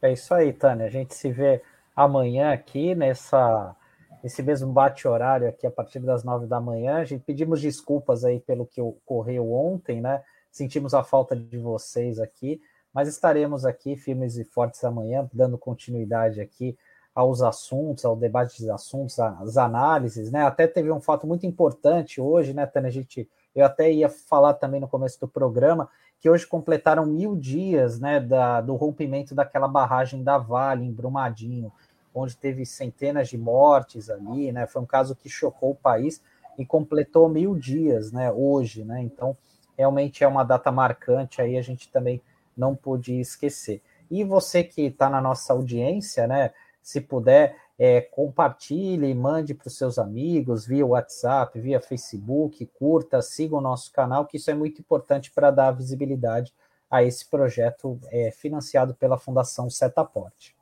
É 0.00 0.12
isso 0.12 0.32
aí, 0.34 0.52
Tânia. 0.52 0.86
A 0.86 0.90
gente 0.90 1.14
se 1.14 1.30
vê 1.30 1.62
amanhã 1.94 2.52
aqui 2.52 2.94
nessa 2.94 3.76
esse 4.22 4.42
mesmo 4.42 4.72
bate-horário 4.72 5.48
aqui 5.48 5.66
a 5.66 5.70
partir 5.70 5.98
das 5.98 6.22
nove 6.22 6.46
da 6.46 6.60
manhã. 6.60 6.98
A 6.98 7.04
gente 7.04 7.24
pedimos 7.24 7.60
desculpas 7.60 8.24
aí 8.24 8.38
pelo 8.38 8.64
que 8.64 8.80
ocorreu 8.80 9.52
ontem, 9.52 10.00
né? 10.00 10.22
Sentimos 10.50 10.94
a 10.94 11.02
falta 11.02 11.34
de 11.34 11.58
vocês 11.58 12.20
aqui, 12.20 12.60
mas 12.94 13.08
estaremos 13.08 13.64
aqui 13.64 13.96
firmes 13.96 14.36
e 14.36 14.44
fortes 14.44 14.84
amanhã, 14.84 15.28
dando 15.32 15.58
continuidade 15.58 16.40
aqui 16.40 16.76
aos 17.14 17.42
assuntos, 17.42 18.04
ao 18.04 18.16
debate 18.16 18.58
dos 18.60 18.70
assuntos, 18.70 19.18
às 19.18 19.56
análises, 19.56 20.30
né? 20.30 20.44
Até 20.44 20.66
teve 20.66 20.90
um 20.90 21.00
fato 21.00 21.26
muito 21.26 21.44
importante 21.44 22.20
hoje, 22.20 22.54
né, 22.54 22.64
Tânia? 22.64 22.88
A 22.88 22.92
gente, 22.92 23.28
eu 23.54 23.64
até 23.64 23.90
ia 23.90 24.08
falar 24.08 24.54
também 24.54 24.80
no 24.80 24.88
começo 24.88 25.18
do 25.20 25.28
programa 25.28 25.90
que 26.22 26.30
hoje 26.30 26.46
completaram 26.46 27.04
mil 27.04 27.34
dias, 27.34 27.98
né, 27.98 28.20
da, 28.20 28.60
do 28.60 28.76
rompimento 28.76 29.34
daquela 29.34 29.66
barragem 29.66 30.22
da 30.22 30.38
Vale 30.38 30.86
em 30.86 30.92
Brumadinho, 30.92 31.72
onde 32.14 32.36
teve 32.36 32.64
centenas 32.66 33.28
de 33.28 33.38
mortes 33.38 34.10
ali, 34.10 34.52
né? 34.52 34.66
Foi 34.66 34.82
um 34.82 34.86
caso 34.86 35.16
que 35.16 35.28
chocou 35.28 35.70
o 35.70 35.76
país 35.76 36.22
e 36.58 36.66
completou 36.66 37.28
mil 37.28 37.54
dias, 37.56 38.12
né? 38.12 38.30
Hoje, 38.30 38.84
né? 38.84 39.02
Então, 39.02 39.36
realmente 39.76 40.22
é 40.22 40.28
uma 40.28 40.44
data 40.44 40.70
marcante 40.70 41.40
aí, 41.40 41.56
a 41.56 41.62
gente 41.62 41.90
também 41.90 42.20
não 42.56 42.74
pôde 42.74 43.18
esquecer. 43.18 43.82
E 44.10 44.24
você 44.24 44.62
que 44.62 44.82
está 44.82 45.08
na 45.08 45.20
nossa 45.20 45.52
audiência, 45.52 46.26
né? 46.26 46.50
se 46.82 47.00
puder, 47.00 47.56
é, 47.78 48.00
compartilhe, 48.00 49.14
mande 49.14 49.54
para 49.54 49.68
os 49.68 49.76
seus 49.76 49.98
amigos 49.98 50.66
via 50.66 50.84
WhatsApp, 50.84 51.58
via 51.60 51.80
Facebook, 51.80 52.66
curta, 52.78 53.22
siga 53.22 53.56
o 53.56 53.60
nosso 53.60 53.92
canal, 53.92 54.26
que 54.26 54.36
isso 54.36 54.50
é 54.50 54.54
muito 54.54 54.80
importante 54.80 55.30
para 55.30 55.50
dar 55.50 55.70
visibilidade 55.70 56.52
a 56.90 57.02
esse 57.02 57.24
projeto 57.30 57.98
é, 58.10 58.30
financiado 58.30 58.94
pela 58.94 59.16
Fundação 59.16 59.70
Setaporte. 59.70 60.54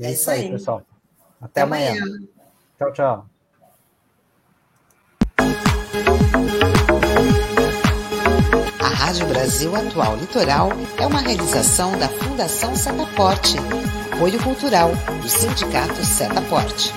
É, 0.00 0.06
é 0.06 0.12
isso 0.12 0.30
aí, 0.30 0.50
pessoal. 0.50 0.82
Até, 1.40 1.60
Até 1.60 1.62
amanhã. 1.62 1.92
amanhã. 2.02 2.18
Tchau, 2.78 2.92
tchau. 2.92 3.26
A 8.80 8.88
Rádio 8.88 9.26
Brasil 9.26 9.74
Atual 9.74 10.16
Litoral 10.16 10.70
é 10.98 11.06
uma 11.06 11.20
realização 11.20 11.96
da 11.98 12.08
Fundação 12.08 12.74
Setaporte, 12.74 13.56
apoio 14.12 14.42
cultural 14.42 14.90
do 15.22 15.28
Sindicato 15.28 16.04
Setaporte. 16.04 16.92